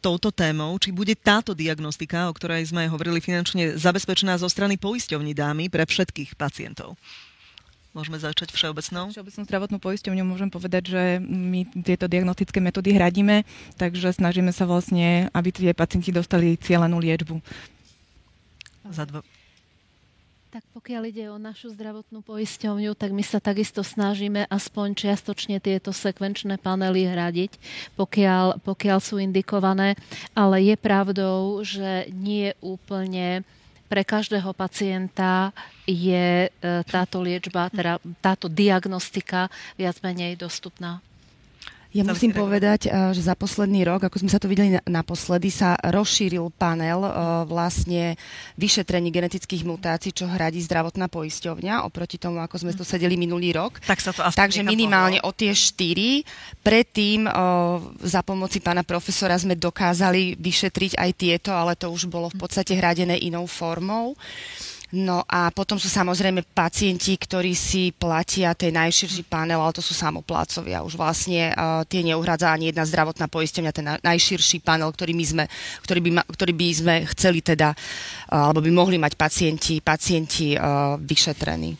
touto 0.00 0.32
témou, 0.32 0.76
či 0.80 0.90
bude 0.90 1.12
táto 1.12 1.52
diagnostika, 1.52 2.30
o 2.30 2.36
ktorej 2.36 2.72
sme 2.72 2.88
hovorili 2.88 3.20
finančne, 3.20 3.76
zabezpečená 3.76 4.40
zo 4.40 4.48
strany 4.48 4.80
poisťovní 4.80 5.36
dámy 5.36 5.68
pre 5.68 5.84
všetkých 5.84 6.34
pacientov. 6.34 6.96
Môžeme 7.92 8.16
začať 8.16 8.56
všeobecnou? 8.56 9.12
Všeobecnú 9.12 9.42
zdravotnú 9.44 9.76
poisťovňu 9.76 10.24
môžem 10.24 10.48
povedať, 10.48 10.96
že 10.96 11.02
my 11.20 11.68
tieto 11.84 12.08
diagnostické 12.08 12.56
metódy 12.56 12.96
hradíme, 12.96 13.44
takže 13.76 14.16
snažíme 14.16 14.48
sa 14.48 14.64
vlastne, 14.64 15.28
aby 15.36 15.52
tie 15.52 15.70
pacienti 15.76 16.08
dostali 16.08 16.56
cieľenú 16.56 16.96
liečbu. 16.96 17.36
Za 18.88 19.04
dvo- 19.04 19.20
tak 20.52 20.68
pokiaľ 20.76 21.02
ide 21.08 21.32
o 21.32 21.40
našu 21.40 21.72
zdravotnú 21.72 22.20
poisťovňu, 22.20 22.92
tak 22.92 23.16
my 23.16 23.24
sa 23.24 23.40
takisto 23.40 23.80
snažíme 23.80 24.44
aspoň 24.52 24.92
čiastočne 24.92 25.56
tieto 25.64 25.96
sekvenčné 25.96 26.60
panely 26.60 27.08
hradiť, 27.08 27.56
pokiaľ, 27.96 28.60
pokiaľ 28.60 28.98
sú 29.00 29.16
indikované, 29.16 29.96
ale 30.36 30.60
je 30.60 30.76
pravdou, 30.76 31.64
že 31.64 32.12
nie 32.12 32.52
úplne 32.60 33.48
pre 33.88 34.04
každého 34.04 34.52
pacienta 34.52 35.56
je 35.88 36.48
e, 36.48 36.48
táto 36.84 37.24
liečba, 37.24 37.72
teda 37.72 37.96
táto 38.20 38.52
diagnostika 38.52 39.48
viac 39.80 40.04
menej 40.04 40.36
dostupná. 40.36 41.00
Ja 41.92 42.08
musím 42.08 42.32
povedať, 42.32 42.88
že 42.88 43.20
za 43.20 43.36
posledný 43.36 43.84
rok, 43.84 44.08
ako 44.08 44.24
sme 44.24 44.32
sa 44.32 44.40
to 44.40 44.48
videli 44.48 44.80
naposledy, 44.88 45.52
sa 45.52 45.76
rozšíril 45.76 46.48
panel 46.56 47.04
vlastne 47.44 48.16
vyšetrení 48.56 49.12
genetických 49.12 49.60
mutácií, 49.68 50.16
čo 50.16 50.24
hradí 50.24 50.64
zdravotná 50.64 51.12
poisťovňa, 51.12 51.84
oproti 51.84 52.16
tomu, 52.16 52.40
ako 52.40 52.64
sme 52.64 52.72
to 52.72 52.80
sedeli 52.80 53.20
minulý 53.20 53.52
rok. 53.52 53.76
Tak 53.84 54.00
sa 54.00 54.16
to 54.16 54.24
Takže 54.24 54.64
minimálne 54.64 55.20
pohľad. 55.20 55.36
o 55.36 55.36
tie 55.36 55.52
štyri. 55.52 56.24
Predtým 56.64 57.28
za 58.00 58.20
pomoci 58.24 58.64
pána 58.64 58.88
profesora 58.88 59.36
sme 59.36 59.52
dokázali 59.52 60.40
vyšetriť 60.40 60.96
aj 60.96 61.10
tieto, 61.12 61.52
ale 61.52 61.76
to 61.76 61.92
už 61.92 62.08
bolo 62.08 62.32
v 62.32 62.40
podstate 62.40 62.72
hradené 62.72 63.20
inou 63.20 63.44
formou. 63.44 64.16
No 64.92 65.24
a 65.24 65.48
potom 65.48 65.80
sú 65.80 65.88
samozrejme 65.88 66.44
pacienti, 66.52 67.16
ktorí 67.16 67.56
si 67.56 67.96
platia 67.96 68.52
ten 68.52 68.76
najširší 68.76 69.24
panel, 69.24 69.56
ale 69.56 69.72
to 69.72 69.80
sú 69.80 69.96
samoplácovia. 69.96 70.84
Už 70.84 71.00
vlastne 71.00 71.48
uh, 71.56 71.80
tie 71.88 72.04
neuhradza 72.04 72.52
ani 72.52 72.68
jedna 72.68 72.84
zdravotná 72.84 73.24
poistenia, 73.24 73.72
ten 73.72 73.88
najširší 73.88 74.60
panel, 74.60 74.92
ktorý, 74.92 75.16
my 75.16 75.24
sme, 75.24 75.44
ktorý, 75.88 76.00
by, 76.04 76.10
ktorý 76.28 76.52
by 76.52 76.66
sme 76.76 76.94
chceli 77.16 77.40
teda, 77.40 77.72
uh, 77.72 78.52
alebo 78.52 78.60
by 78.60 78.68
mohli 78.68 79.00
mať 79.00 79.16
pacienti, 79.16 79.80
pacienti 79.80 80.52
uh, 80.60 81.00
vyšetrení. 81.00 81.72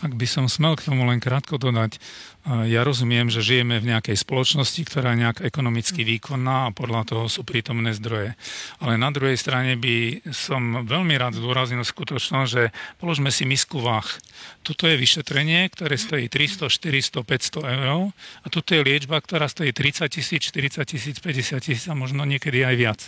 Ak 0.00 0.16
by 0.16 0.24
som 0.28 0.48
smel 0.48 0.80
k 0.80 0.88
tomu 0.88 1.04
len 1.08 1.20
krátko 1.20 1.60
dodať, 1.60 2.00
ja 2.46 2.86
rozumiem, 2.86 3.26
že 3.26 3.42
žijeme 3.42 3.82
v 3.82 3.90
nejakej 3.90 4.22
spoločnosti, 4.22 4.78
ktorá 4.86 5.12
je 5.12 5.26
nejak 5.26 5.42
ekonomicky 5.42 6.06
výkonná 6.06 6.70
a 6.70 6.74
podľa 6.74 7.02
toho 7.02 7.24
sú 7.26 7.42
prítomné 7.42 7.90
zdroje. 7.90 8.38
Ale 8.78 8.94
na 8.94 9.10
druhej 9.10 9.34
strane 9.34 9.74
by 9.74 10.22
som 10.30 10.86
veľmi 10.86 11.18
rád 11.18 11.42
zdôraznil 11.42 11.82
skutočnosť, 11.82 12.48
že 12.48 12.70
položme 13.02 13.34
si 13.34 13.42
misku 13.50 13.82
váh. 13.82 14.06
Toto 14.62 14.86
je 14.86 14.94
vyšetrenie, 14.94 15.66
ktoré 15.74 15.98
stojí 15.98 16.30
300, 16.30 16.70
400, 16.70 17.26
500 17.26 17.82
eur 17.82 18.14
a 18.14 18.46
toto 18.46 18.70
je 18.78 18.86
liečba, 18.86 19.18
ktorá 19.18 19.50
stojí 19.50 19.74
30 19.74 20.06
tisíc, 20.06 20.46
40 20.46 20.86
tisíc, 20.86 21.18
50 21.18 21.58
tisíc 21.58 21.90
a 21.90 21.98
možno 21.98 22.22
niekedy 22.22 22.62
aj 22.62 22.74
viac. 22.78 23.00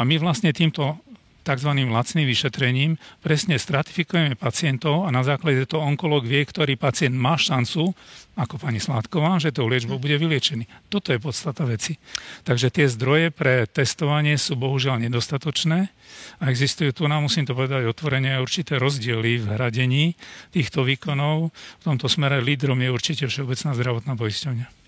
A 0.00 0.08
my 0.08 0.16
vlastne 0.16 0.56
týmto 0.56 0.96
tzv. 1.44 1.70
lacným 1.70 2.24
vyšetrením 2.24 2.96
presne 3.20 3.60
stratifikujeme 3.60 4.34
pacientov 4.34 5.04
a 5.04 5.12
na 5.12 5.20
základe 5.20 5.68
toho 5.68 5.84
onkolog 5.84 6.24
vie, 6.24 6.40
ktorý 6.40 6.80
pacient 6.80 7.12
má 7.12 7.36
šancu, 7.36 7.92
ako 8.34 8.58
pani 8.58 8.82
Sládková, 8.82 9.38
že 9.38 9.54
tou 9.54 9.70
liečbou 9.70 10.00
bude 10.00 10.18
vyliečený. 10.18 10.90
Toto 10.90 11.14
je 11.14 11.22
podstata 11.22 11.62
veci. 11.68 12.00
Takže 12.42 12.72
tie 12.72 12.86
zdroje 12.90 13.30
pre 13.30 13.68
testovanie 13.70 14.34
sú 14.34 14.58
bohužiaľ 14.58 15.06
nedostatočné 15.06 15.92
a 16.40 16.44
existujú 16.50 16.90
tu, 16.90 17.06
nám 17.06 17.28
musím 17.28 17.46
to 17.46 17.54
povedať 17.54 17.86
otvorene, 17.86 18.40
určité 18.42 18.80
rozdiely 18.80 19.38
v 19.38 19.46
hradení 19.54 20.04
týchto 20.50 20.82
výkonov. 20.82 21.54
V 21.54 21.82
tomto 21.84 22.10
smere 22.10 22.42
lídrom 22.42 22.80
je 22.82 22.90
určite 22.90 23.24
Všeobecná 23.30 23.70
zdravotná 23.76 24.18
poisťovňa. 24.18 24.83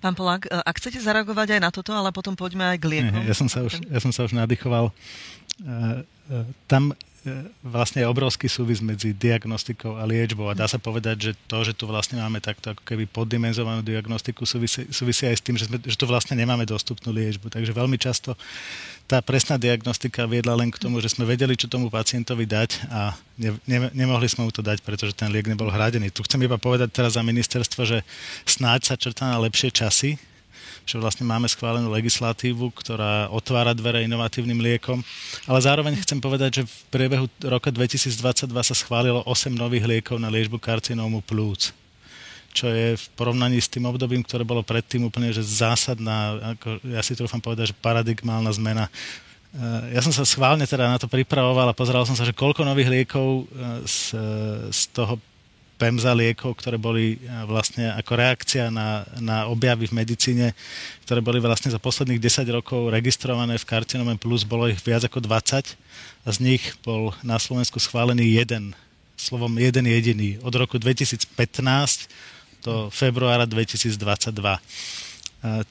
Pán 0.00 0.16
Polák, 0.16 0.48
ak 0.48 0.76
chcete 0.80 0.98
zareagovať 1.00 1.56
aj 1.56 1.60
na 1.60 1.70
toto, 1.70 1.92
ale 1.92 2.08
potom 2.10 2.32
poďme 2.32 2.72
aj 2.72 2.78
k 2.80 2.84
liekom. 2.88 3.20
Ja 3.24 3.36
som 3.36 3.52
sa 3.52 3.60
už, 3.60 3.84
ja 3.84 4.00
som 4.00 4.10
sa 4.10 4.24
už 4.24 4.32
nadýchoval 4.32 4.90
tam 6.66 6.92
e, 6.92 7.09
vlastne 7.60 8.08
obrovský 8.08 8.48
súvis 8.48 8.80
medzi 8.80 9.12
diagnostikou 9.12 10.00
a 10.00 10.08
liečbou 10.08 10.48
a 10.48 10.56
dá 10.56 10.64
sa 10.64 10.80
povedať, 10.80 11.16
že 11.20 11.32
to, 11.44 11.60
že 11.60 11.76
tu 11.76 11.84
vlastne 11.84 12.16
máme 12.16 12.40
takto 12.40 12.72
ako 12.72 12.82
keby 12.82 13.04
poddimenzovanú 13.04 13.84
diagnostiku 13.84 14.48
súvisí, 14.48 14.88
súvisí 14.88 15.28
aj 15.28 15.36
s 15.36 15.44
tým, 15.44 15.56
že, 15.60 15.68
sme, 15.68 15.76
že 15.84 16.00
tu 16.00 16.08
vlastne 16.08 16.32
nemáme 16.32 16.64
dostupnú 16.64 17.12
liečbu. 17.12 17.52
Takže 17.52 17.76
veľmi 17.76 18.00
často 18.00 18.32
tá 19.04 19.20
presná 19.20 19.60
diagnostika 19.60 20.24
viedla 20.24 20.56
len 20.56 20.72
k 20.72 20.80
tomu, 20.80 21.02
že 21.04 21.12
sme 21.12 21.28
vedeli, 21.28 21.58
čo 21.58 21.68
tomu 21.68 21.92
pacientovi 21.92 22.46
dať 22.48 22.70
a 22.88 23.12
ne, 23.36 23.58
ne, 23.68 23.92
nemohli 23.92 24.30
sme 24.30 24.48
mu 24.48 24.52
to 24.54 24.64
dať, 24.64 24.80
pretože 24.80 25.12
ten 25.12 25.28
liek 25.28 25.50
nebol 25.50 25.68
hradený. 25.68 26.08
Tu 26.14 26.24
chcem 26.24 26.40
iba 26.40 26.56
povedať 26.56 26.88
teraz 26.94 27.18
za 27.18 27.22
ministerstvo, 27.26 27.84
že 27.84 28.00
snáď 28.48 28.80
sa 28.86 28.94
črtá 28.96 29.28
na 29.28 29.42
lepšie 29.42 29.74
časy, 29.74 30.16
že 30.84 30.96
vlastne 30.98 31.24
máme 31.28 31.46
schválenú 31.46 31.90
legislatívu, 31.92 32.72
ktorá 32.74 33.30
otvára 33.30 33.76
dvere 33.76 34.04
inovatívnym 34.04 34.58
liekom. 34.58 35.00
Ale 35.46 35.60
zároveň 35.62 36.00
chcem 36.02 36.18
povedať, 36.18 36.62
že 36.62 36.62
v 36.66 36.76
priebehu 36.90 37.26
roka 37.46 37.70
2022 37.70 38.46
sa 38.50 38.74
schválilo 38.74 39.22
8 39.24 39.52
nových 39.52 39.86
liekov 39.86 40.16
na 40.18 40.32
liečbu 40.32 40.58
karcinómu 40.58 41.22
plúc 41.24 41.72
čo 42.50 42.66
je 42.66 42.98
v 42.98 43.04
porovnaní 43.14 43.62
s 43.62 43.70
tým 43.70 43.86
obdobím, 43.86 44.26
ktoré 44.26 44.42
bolo 44.42 44.66
predtým 44.66 45.06
úplne 45.06 45.30
že 45.30 45.38
zásadná, 45.38 46.34
ako 46.58 46.82
ja 46.82 46.98
si 46.98 47.14
trúfam 47.14 47.38
povedať, 47.38 47.70
že 47.70 47.78
paradigmálna 47.78 48.50
zmena. 48.50 48.90
Eh, 49.50 49.98
ja 49.98 50.00
som 50.02 50.14
sa 50.14 50.26
schválne 50.26 50.66
teda 50.66 50.90
na 50.90 50.98
to 50.98 51.10
pripravoval 51.10 51.70
a 51.70 51.74
pozeral 51.74 52.06
som 52.06 52.14
sa, 52.14 52.26
že 52.26 52.34
koľko 52.34 52.66
nových 52.66 52.90
liekov 52.90 53.46
eh, 53.46 53.82
z, 53.86 54.14
z 54.70 54.80
toho 54.94 55.18
PEMZA 55.80 56.12
liekov, 56.12 56.60
ktoré 56.60 56.76
boli 56.76 57.16
e, 57.16 57.18
vlastne 57.48 57.88
ako 57.96 58.12
reakcia 58.20 58.68
na, 58.68 59.08
na 59.16 59.48
objavy 59.48 59.88
v 59.88 59.96
medicíne, 60.04 60.52
ktoré 61.08 61.24
boli 61.24 61.40
vlastne 61.40 61.72
za 61.72 61.80
posledných 61.80 62.20
10 62.20 62.44
rokov 62.52 62.92
registrované 62.92 63.56
v 63.56 63.64
karcinome 63.64 64.20
plus, 64.20 64.44
bolo 64.44 64.68
ich 64.68 64.76
viac 64.84 65.08
ako 65.08 65.24
20 65.24 65.72
a 66.24 66.28
z 66.28 66.38
nich 66.44 66.76
bol 66.84 67.16
na 67.24 67.40
Slovensku 67.40 67.80
schválený 67.80 68.36
jeden, 68.36 68.76
slovom 69.16 69.56
jeden 69.56 69.88
jediný, 69.88 70.36
od 70.44 70.52
roku 70.52 70.76
2015 70.76 71.32
do 72.60 72.92
februára 72.92 73.48
2022. 73.48 73.96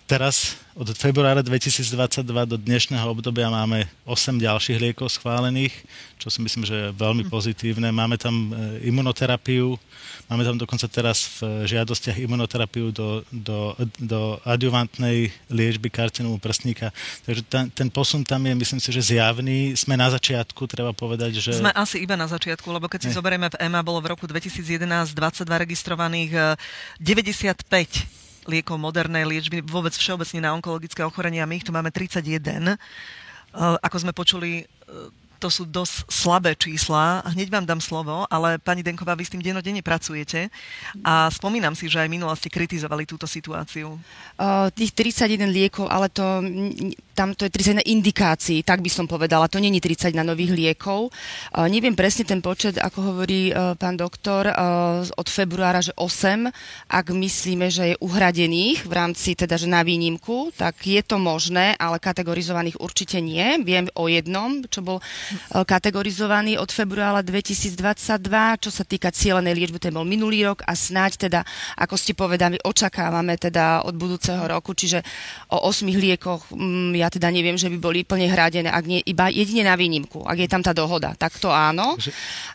Teraz 0.09 0.57
od 0.73 0.89
februára 0.97 1.45
2022 1.45 2.25
do 2.49 2.57
dnešného 2.57 3.05
obdobia 3.05 3.53
máme 3.53 3.85
8 4.01 4.41
ďalších 4.41 4.81
liekov 4.81 5.13
schválených, 5.13 5.85
čo 6.17 6.33
si 6.33 6.41
myslím, 6.41 6.65
že 6.65 6.73
je 6.73 6.97
veľmi 6.97 7.29
pozitívne. 7.29 7.93
Máme 7.93 8.17
tam 8.17 8.49
e, 8.49 8.81
imunoterapiu, 8.89 9.77
máme 10.25 10.41
tam 10.41 10.57
dokonca 10.57 10.89
teraz 10.89 11.37
v 11.37 11.69
žiadostiach 11.69 12.17
imunoterapiu 12.17 12.89
do, 12.89 13.21
do, 13.29 13.77
do 14.01 14.41
adjuvantnej 14.41 15.29
liečby 15.53 15.93
karcinomu 15.93 16.41
prstníka. 16.41 16.89
Takže 17.29 17.45
ten, 17.45 17.69
ten 17.69 17.93
posun 17.93 18.25
tam 18.25 18.41
je, 18.49 18.57
myslím 18.57 18.81
si, 18.81 18.89
že 18.89 19.13
zjavný. 19.13 19.77
Sme 19.77 19.93
na 19.93 20.09
začiatku, 20.09 20.65
treba 20.65 20.97
povedať, 20.97 21.37
že... 21.37 21.61
Sme 21.61 21.69
asi 21.77 22.01
iba 22.01 22.17
na 22.17 22.25
začiatku, 22.25 22.65
lebo 22.73 22.89
keď 22.89 23.05
si 23.05 23.09
ne. 23.13 23.17
zoberieme 23.21 23.53
v 23.53 23.69
EMA, 23.69 23.85
bolo 23.85 24.01
v 24.01 24.17
roku 24.17 24.25
2011 24.25 25.13
22 25.13 25.45
registrovaných 25.45 26.57
95 26.97 28.17
liekov 28.49 28.81
modernej 28.81 29.29
liečby, 29.29 29.61
vôbec 29.61 29.93
všeobecne 29.93 30.41
na 30.41 30.57
onkologické 30.57 31.05
ochorenia. 31.05 31.45
My 31.45 31.61
ich 31.61 31.65
tu 31.65 31.69
máme 31.69 31.93
31. 31.93 32.73
Ako 33.53 33.97
sme 34.01 34.11
počuli, 34.11 34.65
to 35.39 35.47
sú 35.47 35.63
dosť 35.63 36.11
slabé 36.11 36.51
čísla. 36.59 37.23
Hneď 37.31 37.47
vám 37.47 37.65
dám 37.65 37.79
slovo, 37.79 38.27
ale 38.27 38.59
pani 38.59 38.83
Denková, 38.83 39.15
vy 39.15 39.23
s 39.23 39.31
tým 39.31 39.39
denodenne 39.39 39.79
pracujete 39.79 40.51
a 41.01 41.31
spomínam 41.31 41.73
si, 41.73 41.87
že 41.87 42.03
aj 42.03 42.11
minulosti 42.11 42.51
kritizovali 42.51 43.07
túto 43.07 43.23
situáciu. 43.23 43.95
Uh, 44.35 44.67
tých 44.75 44.91
31 44.91 45.47
liekov, 45.47 45.87
ale 45.87 46.11
to, 46.11 46.43
tam 47.15 47.31
to 47.31 47.47
je 47.47 47.51
31 47.55 47.87
indikácií, 47.87 48.59
tak 48.67 48.83
by 48.83 48.91
som 48.91 49.07
povedala. 49.07 49.47
To 49.47 49.63
není 49.63 49.79
30 49.79 50.11
na 50.11 50.27
nových 50.27 50.51
liekov. 50.51 51.07
Uh, 51.07 51.71
neviem 51.71 51.95
presne 51.95 52.27
ten 52.27 52.43
počet, 52.43 52.75
ako 52.75 53.15
hovorí 53.15 53.55
uh, 53.55 53.79
pán 53.79 53.95
doktor, 53.95 54.51
od 55.15 55.27
februára, 55.27 55.79
že 55.79 55.95
8, 55.95 56.51
ak 56.89 57.05
myslíme, 57.15 57.71
že 57.71 57.93
je 57.93 58.01
uhradených 58.01 58.83
v 58.83 58.93
rámci 58.93 59.37
teda, 59.37 59.55
že 59.55 59.69
na 59.69 59.85
výnimku, 59.85 60.51
tak 60.57 60.83
je 60.83 60.99
to 60.99 61.15
možné, 61.15 61.77
ale 61.79 62.01
kategorizovaných 62.01 62.81
určite 62.81 63.21
nie. 63.23 63.61
Viem 63.63 63.87
o 63.95 64.09
jednom, 64.09 64.65
čo 64.67 64.83
bol 64.83 64.97
kategorizovaný 65.65 66.57
od 66.57 66.69
februára 66.71 67.21
2022. 67.25 68.63
Čo 68.63 68.71
sa 68.73 68.83
týka 68.83 69.09
cieľenej 69.13 69.53
liečby, 69.55 69.79
ten 69.81 69.93
bol 69.93 70.05
minulý 70.05 70.47
rok 70.47 70.63
a 70.65 70.73
snáď 70.73 71.29
teda, 71.29 71.41
ako 71.79 71.95
ste 71.95 72.13
povedali, 72.13 72.61
očakávame 72.61 73.35
teda 73.35 73.83
od 73.85 73.95
budúceho 73.95 74.43
roku, 74.45 74.73
čiže 74.73 75.01
o 75.51 75.67
8 75.67 75.85
liekoch 75.89 76.51
mm, 76.53 76.97
ja 76.97 77.07
teda 77.11 77.29
neviem, 77.33 77.57
že 77.57 77.69
by 77.69 77.77
boli 77.77 78.05
plne 78.05 78.29
hradené, 78.29 78.69
ak 78.69 78.85
nie, 78.85 78.99
iba 79.05 79.31
jedine 79.31 79.65
na 79.65 79.75
výnimku, 79.75 80.23
ak 80.25 80.37
je 80.37 80.49
tam 80.49 80.61
tá 80.61 80.71
dohoda, 80.75 81.13
tak 81.17 81.35
to 81.37 81.49
áno, 81.49 81.97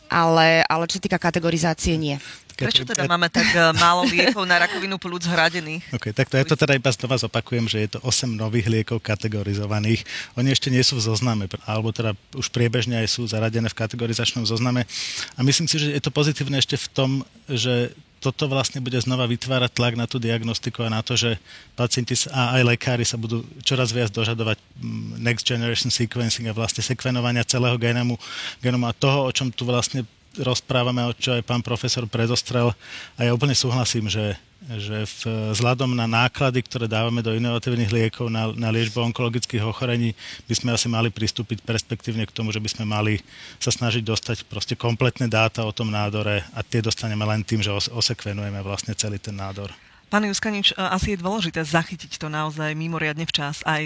ale, 0.09 0.63
ale 0.65 0.83
čo 0.87 1.01
týka 1.01 1.19
kategorizácie, 1.21 1.95
nie. 1.99 2.17
Prečo 2.55 2.87
teda 2.87 3.03
máme 3.05 3.27
tak 3.27 3.47
eh, 3.51 3.75
málo 3.75 4.07
liekov 4.07 4.47
na 4.47 4.63
rakovinu 4.63 4.95
plúc 4.95 5.27
hradených? 5.27 5.83
OK, 5.91 6.15
tak 6.15 6.31
to, 6.31 6.39
ja 6.39 6.45
to 6.47 6.55
teda 6.55 6.79
iba 6.79 6.87
znova 6.91 7.19
zopakujem, 7.19 7.67
že 7.67 7.77
je 7.83 7.89
to 7.95 7.99
8 8.01 8.31
nových 8.31 8.71
liekov 8.71 9.03
kategorizovaných. 9.03 10.07
Oni 10.39 10.55
ešte 10.55 10.71
nie 10.71 10.81
sú 10.81 10.95
v 10.97 11.05
zozname, 11.11 11.51
alebo 11.67 11.91
teda 11.91 12.15
už 12.31 12.47
priebežne 12.49 12.95
aj 13.03 13.07
sú 13.11 13.27
zaradené 13.27 13.67
v 13.67 13.75
kategorizačnom 13.75 14.47
zozname. 14.47 14.87
A 15.35 15.43
myslím 15.43 15.67
si, 15.67 15.75
že 15.75 15.91
je 15.91 16.01
to 16.01 16.15
pozitívne 16.15 16.57
ešte 16.63 16.79
v 16.79 16.87
tom, 16.95 17.11
že 17.51 17.91
toto 18.25 18.49
vlastne 18.49 18.81
bude 18.81 18.97
znova 18.97 19.29
vytvárať 19.29 19.69
tlak 19.69 19.93
na 19.93 20.09
tú 20.09 20.17
diagnostiku 20.17 20.81
a 20.81 20.89
na 20.89 21.05
to, 21.05 21.13
že 21.13 21.37
pacienti 21.77 22.17
a 22.33 22.57
aj 22.57 22.73
lekári 22.73 23.05
sa 23.05 23.21
budú 23.21 23.45
čoraz 23.61 23.93
viac 23.93 24.09
dožadovať 24.09 24.57
mm, 24.57 25.21
next 25.21 25.45
generation 25.45 25.93
sequencing 25.93 26.49
a 26.49 26.57
vlastne 26.57 26.81
sekvenovania 26.81 27.45
celého 27.45 27.77
genomu, 27.77 28.17
genomu 28.65 28.89
a 28.89 28.97
toho, 28.97 29.29
o 29.29 29.31
čom 29.35 29.53
tu 29.53 29.69
vlastne 29.69 30.01
rozprávame, 30.41 31.05
čo 31.19 31.35
aj 31.35 31.45
pán 31.45 31.61
profesor 31.63 32.03
predostrel. 32.09 32.73
A 33.15 33.27
ja 33.27 33.31
úplne 33.31 33.55
súhlasím, 33.55 34.09
že, 34.11 34.35
že 34.65 35.05
v, 35.05 35.51
vzhľadom 35.55 35.93
na 35.93 36.09
náklady, 36.09 36.65
ktoré 36.65 36.89
dávame 36.89 37.21
do 37.21 37.31
inovatívnych 37.31 37.91
liekov 37.91 38.27
na, 38.27 38.51
na 38.55 38.69
liečbu 38.73 38.99
onkologických 39.11 39.63
ochorení, 39.63 40.17
by 40.49 40.53
sme 40.57 40.69
asi 40.75 40.87
mali 40.91 41.13
pristúpiť 41.13 41.61
perspektívne 41.61 42.25
k 42.25 42.35
tomu, 42.35 42.49
že 42.51 42.59
by 42.59 42.69
sme 42.71 42.85
mali 42.87 43.21
sa 43.61 43.69
snažiť 43.69 44.03
dostať 44.03 44.37
proste 44.49 44.73
kompletné 44.73 45.29
dáta 45.29 45.63
o 45.63 45.71
tom 45.75 45.93
nádore 45.93 46.43
a 46.55 46.59
tie 46.65 46.81
dostaneme 46.81 47.23
len 47.23 47.45
tým, 47.45 47.61
že 47.61 47.71
osekvenujeme 47.71 48.59
vlastne 48.65 48.97
celý 48.97 49.21
ten 49.21 49.37
nádor. 49.37 49.69
Pán 50.05 50.21
Juskanič, 50.21 50.71
asi 50.77 51.17
je 51.17 51.23
dôležité 51.25 51.65
zachytiť 51.65 52.21
to 52.21 52.29
naozaj 52.29 52.77
mimoriadne 52.77 53.25
včas. 53.25 53.65
Aj 53.65 53.81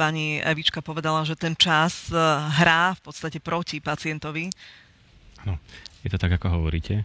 pani 0.00 0.40
Evička 0.40 0.80
povedala, 0.80 1.22
že 1.28 1.36
ten 1.36 1.52
čas 1.52 2.08
hrá 2.58 2.96
v 2.96 3.00
podstate 3.04 3.38
proti 3.38 3.78
pacientovi. 3.78 4.48
Áno, 5.42 5.58
je 6.02 6.08
to 6.10 6.18
tak, 6.18 6.34
ako 6.38 6.62
hovoríte. 6.62 7.02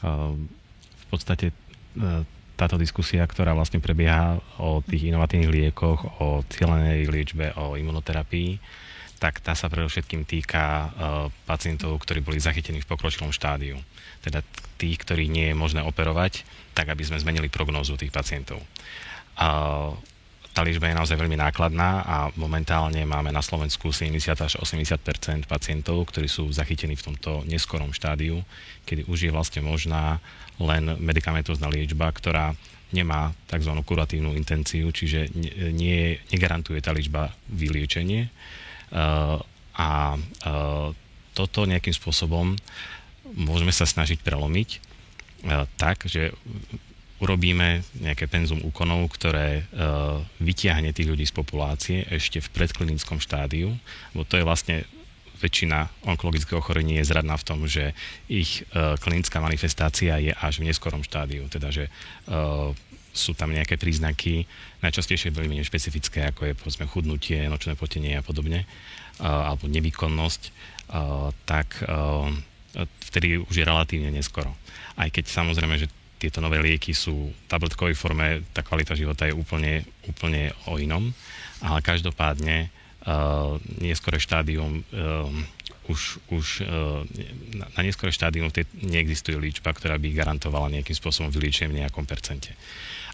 V 0.00 1.06
podstate 1.08 1.52
táto 2.60 2.76
diskusia, 2.76 3.24
ktorá 3.24 3.56
vlastne 3.56 3.80
prebieha 3.80 4.36
o 4.60 4.84
tých 4.84 5.08
inovatívnych 5.08 5.48
liekoch, 5.48 6.20
o 6.20 6.44
cieľenej 6.44 7.08
liečbe, 7.08 7.56
o 7.56 7.80
imunoterapii, 7.80 8.60
tak 9.20 9.40
tá 9.44 9.52
sa 9.52 9.68
predovšetkým 9.68 10.24
týka 10.24 10.64
uh, 10.64 10.88
pacientov, 11.44 11.92
ktorí 12.00 12.24
boli 12.24 12.40
zachytení 12.40 12.80
v 12.80 12.88
pokročilom 12.88 13.36
štádiu. 13.36 13.76
Teda 14.24 14.40
tých, 14.80 14.96
ktorých 14.96 15.28
nie 15.28 15.46
je 15.52 15.56
možné 15.56 15.84
operovať, 15.84 16.44
tak 16.72 16.88
aby 16.88 17.04
sme 17.04 17.20
zmenili 17.20 17.52
prognózu 17.52 18.00
tých 18.00 18.12
pacientov. 18.12 18.64
Uh, 19.36 19.92
tá 20.50 20.66
liečba 20.66 20.90
je 20.90 20.98
naozaj 20.98 21.14
veľmi 21.14 21.38
nákladná 21.38 22.02
a 22.02 22.16
momentálne 22.34 23.06
máme 23.06 23.30
na 23.30 23.38
Slovensku 23.38 23.94
70 23.94 24.34
až 24.34 24.52
80% 24.58 25.46
pacientov, 25.46 26.10
ktorí 26.10 26.26
sú 26.26 26.50
zachytení 26.50 26.98
v 26.98 27.06
tomto 27.12 27.46
neskorom 27.46 27.94
štádiu, 27.94 28.42
kedy 28.82 29.06
už 29.06 29.30
je 29.30 29.34
vlastne 29.34 29.62
možná 29.62 30.18
len 30.58 30.98
medikamentozná 30.98 31.70
liečba, 31.70 32.10
ktorá 32.10 32.58
nemá 32.90 33.30
tzv. 33.46 33.70
kuratívnu 33.86 34.34
intenciu, 34.34 34.90
čiže 34.90 35.30
nie, 35.70 36.18
negarantuje 36.34 36.82
tá 36.82 36.90
liečba 36.90 37.30
vyliečenie. 37.46 38.26
Uh, 38.90 39.38
a 39.78 40.18
uh, 40.18 40.90
toto 41.30 41.62
nejakým 41.62 41.94
spôsobom 41.94 42.58
môžeme 43.38 43.70
sa 43.70 43.86
snažiť 43.86 44.18
prelomiť 44.26 44.68
uh, 45.46 45.70
tak, 45.78 46.10
že 46.10 46.34
urobíme 47.20 47.84
nejaké 48.00 48.24
penzum 48.26 48.64
úkonov, 48.64 49.12
ktoré 49.12 49.68
vytiahne 50.40 50.96
tých 50.96 51.12
ľudí 51.12 51.28
z 51.28 51.36
populácie 51.36 51.98
ešte 52.08 52.40
v 52.40 52.48
predklinickom 52.48 53.20
štádiu, 53.20 53.76
bo 54.16 54.24
to 54.24 54.40
je 54.40 54.44
vlastne 54.48 54.88
väčšina 55.40 55.88
onkologického 56.04 56.60
ochorení 56.60 57.00
je 57.00 57.08
zradná 57.08 57.34
v 57.40 57.46
tom, 57.48 57.64
že 57.64 57.96
ich 58.28 58.62
uh, 58.76 59.00
klinická 59.00 59.40
manifestácia 59.40 60.20
je 60.20 60.32
až 60.36 60.60
v 60.60 60.68
neskorom 60.68 61.00
štádiu, 61.00 61.48
teda 61.48 61.72
že 61.72 61.88
uh, 61.88 62.76
sú 63.10 63.34
tam 63.34 63.50
nejaké 63.50 63.80
príznaky, 63.80 64.44
najčastejšie 64.84 65.34
veľmi 65.34 65.58
nešpecifické, 65.58 66.30
ako 66.30 66.52
je 66.52 66.54
povedzme 66.54 66.86
chudnutie, 66.86 67.40
nočné 67.48 67.74
potenie 67.74 68.20
a 68.20 68.22
podobne, 68.22 68.68
uh, 68.68 69.50
alebo 69.50 69.66
nevýkonnosť, 69.66 70.42
uh, 70.46 71.32
tak 71.48 71.88
uh, 71.88 72.28
vtedy 73.10 73.40
už 73.40 73.54
je 73.56 73.64
relatívne 73.64 74.12
neskoro. 74.12 74.54
Aj 74.94 75.08
keď 75.08 75.26
samozrejme, 75.26 75.80
že 75.80 75.88
tieto 76.20 76.44
nové 76.44 76.60
lieky 76.60 76.92
sú 76.92 77.32
v 77.32 77.46
tabletkovej 77.48 77.96
forme, 77.96 78.44
tá 78.52 78.60
kvalita 78.60 78.92
života 78.92 79.24
je 79.24 79.32
úplne, 79.32 79.88
úplne 80.04 80.52
o 80.68 80.76
inom, 80.76 81.08
ale 81.64 81.80
každopádne 81.80 82.68
uh, 82.68 83.56
neskore 83.80 84.20
štádium 84.20 84.84
uh, 84.92 85.32
už, 85.88 86.20
už 86.28 86.46
uh, 86.68 87.00
na, 87.56 87.80
neskore 87.80 88.12
štádium 88.12 88.52
neexistuje 88.84 89.40
liečba, 89.40 89.72
ktorá 89.72 89.96
by 89.96 90.12
garantovala 90.12 90.76
nejakým 90.76 90.94
spôsobom 90.94 91.32
vyliečenie 91.32 91.72
v 91.72 91.80
nejakom 91.80 92.04
percente. 92.04 92.52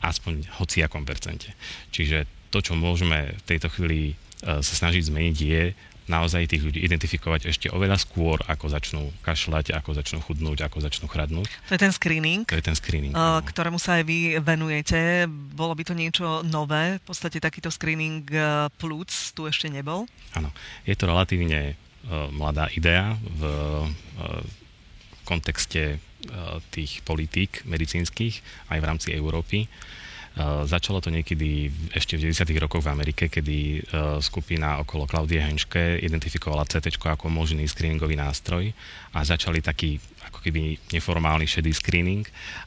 Aspoň 0.03 0.59
hociakom 0.59 1.07
percente. 1.07 1.55
Čiže 1.95 2.27
to, 2.51 2.59
čo 2.59 2.75
môžeme 2.75 3.33
v 3.33 3.43
tejto 3.47 3.71
chvíli 3.73 4.19
sa 4.45 4.61
snažiť 4.61 5.09
zmeniť, 5.09 5.37
je 5.41 5.63
naozaj 6.07 6.47
tých 6.51 6.63
ľudí 6.63 6.81
identifikovať 6.83 7.51
ešte 7.51 7.67
oveľa 7.71 7.99
skôr, 7.99 8.39
ako 8.47 8.67
začnú 8.71 9.03
kašľať, 9.27 9.75
ako 9.75 9.91
začnú 9.95 10.19
chudnúť, 10.23 10.67
ako 10.67 10.79
začnú 10.83 11.07
chradnúť. 11.11 11.51
To 11.71 11.73
je 11.75 11.83
ten 11.83 11.93
screening, 11.95 12.47
to 12.47 12.59
je 12.59 12.67
ten 12.67 12.79
screening 12.79 13.15
uh, 13.15 13.43
ktorému 13.43 13.79
sa 13.83 13.99
aj 13.99 14.05
vy 14.07 14.39
venujete. 14.39 15.27
Bolo 15.29 15.75
by 15.75 15.83
to 15.83 15.95
niečo 15.99 16.47
nové? 16.47 17.03
V 17.03 17.05
podstate 17.11 17.43
takýto 17.43 17.75
screening 17.75 18.23
uh, 18.33 18.71
plúc 18.79 19.11
tu 19.35 19.51
ešte 19.51 19.67
nebol? 19.67 20.07
Áno, 20.39 20.55
je 20.87 20.95
to 20.95 21.11
relatívne 21.11 21.75
uh, 21.75 22.31
mladá 22.31 22.71
idea 22.75 23.19
v 23.19 23.43
uh, 23.43 24.43
kontexte 25.27 25.99
tých 26.75 27.07
politík 27.07 27.63
medicínskych 27.71 28.43
aj 28.75 28.79
v 28.83 28.89
rámci 28.89 29.09
Európy. 29.15 29.71
Uh, 30.37 30.69
začalo 30.69 31.01
to 31.01 31.09
niekedy 31.09 31.73
ešte 31.97 32.21
v 32.21 32.29
90. 32.29 32.45
rokoch 32.61 32.85
v 32.85 32.93
Amerike, 32.93 33.33
kedy 33.33 33.81
uh, 33.89 34.21
skupina 34.21 34.77
okolo 34.85 35.09
Klaudie 35.09 35.41
Henške 35.41 35.97
identifikovala 36.05 36.69
CT 36.69 36.93
ako 37.01 37.33
možný 37.33 37.65
screeningový 37.65 38.21
nástroj 38.21 38.69
a 39.17 39.25
začali 39.25 39.65
taký 39.65 39.97
ako 40.29 40.39
keby 40.43 40.77
neformálny 40.93 41.47
šedý 41.47 41.71
screening 41.71 42.27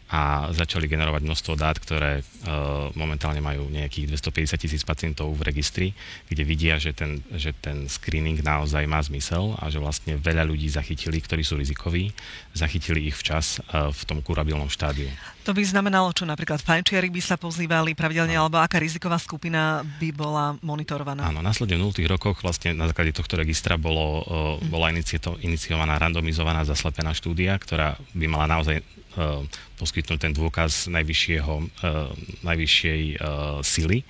a 0.10 0.50
začali 0.50 0.89
generovať 0.89 1.22
množstvo 1.22 1.54
dát, 1.54 1.78
ktoré 1.78 2.25
uh, 2.25 2.89
momentálne 2.98 3.46
majú 3.46 3.70
nejakých 3.70 4.18
250 4.18 4.58
tisíc 4.58 4.82
pacientov 4.82 5.30
v 5.38 5.46
registri, 5.46 5.88
kde 6.25 6.44
vidia, 6.50 6.82
že 6.82 6.98
ten, 6.98 7.22
že 7.38 7.54
ten 7.54 7.86
screening 7.86 8.42
naozaj 8.42 8.89
má 8.89 8.98
zmysel 9.06 9.54
a 9.62 9.70
že 9.70 9.78
vlastne 9.78 10.18
veľa 10.18 10.50
ľudí 10.50 10.66
zachytili, 10.66 11.22
ktorí 11.22 11.46
sú 11.46 11.62
rizikoví, 11.62 12.10
zachytili 12.57 13.05
ich 13.05 13.16
včas 13.22 13.62
uh, 13.70 13.94
v 13.94 14.01
tom 14.10 14.20
kurabilnom 14.25 14.70
štádiu. 14.72 15.14
To 15.50 15.53
by 15.55 15.66
znamenalo, 15.66 16.14
čo 16.14 16.29
napríklad 16.29 16.62
fajčiari 16.62 17.10
by 17.10 17.22
sa 17.25 17.33
pozývali 17.33 17.98
pravidelne, 17.98 18.38
no. 18.38 18.46
alebo 18.46 18.62
aká 18.62 18.77
riziková 18.77 19.18
skupina 19.18 19.81
by 19.98 20.14
bola 20.14 20.53
monitorovaná? 20.62 21.25
Áno, 21.25 21.42
následne 21.42 21.77
v 21.77 21.90
0. 21.90 22.05
rokoch 22.18 22.42
vlastne 22.46 22.74
na 22.77 22.86
základe 22.86 23.14
tohto 23.14 23.33
registra 23.33 23.74
bolo, 23.77 24.25
uh, 24.25 24.62
bola 24.70 24.94
iniciovaná 25.42 25.98
randomizovaná 25.98 26.62
zaslepená 26.66 27.18
štúdia, 27.18 27.49
ktorá 27.57 27.98
by 28.14 28.25
mala 28.29 28.46
naozaj 28.46 28.83
uh, 28.83 29.42
poskytnúť 29.79 30.20
ten 30.20 30.33
dôkaz 30.35 30.92
najvyššieho, 30.92 31.53
uh, 31.57 32.12
najvyššej 32.46 33.01
uh, 33.18 33.64
sily 33.66 34.05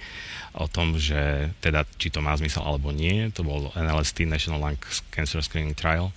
o 0.57 0.65
tom, 0.65 0.97
že 0.97 1.53
teda, 1.61 1.85
či 2.01 2.09
to 2.09 2.19
má 2.25 2.33
zmysel 2.35 2.65
alebo 2.65 2.89
nie. 2.89 3.29
To 3.37 3.45
bol 3.45 3.69
NLST, 3.77 4.25
National 4.25 4.59
Lung 4.59 4.81
Cancer 5.13 5.39
Screening 5.45 5.77
Trial 5.77 6.09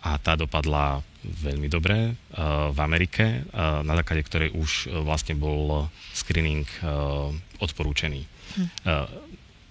a 0.00 0.16
tá 0.16 0.32
dopadla 0.32 1.04
veľmi 1.20 1.68
dobre 1.68 2.14
v 2.72 2.78
Amerike, 2.78 3.44
na 3.52 3.94
základe 3.98 4.22
ktorej 4.24 4.50
už 4.54 4.88
vlastne 5.04 5.34
bol 5.34 5.90
screening 6.14 6.64
odporúčený. 7.58 8.22
Hm. 8.56 8.68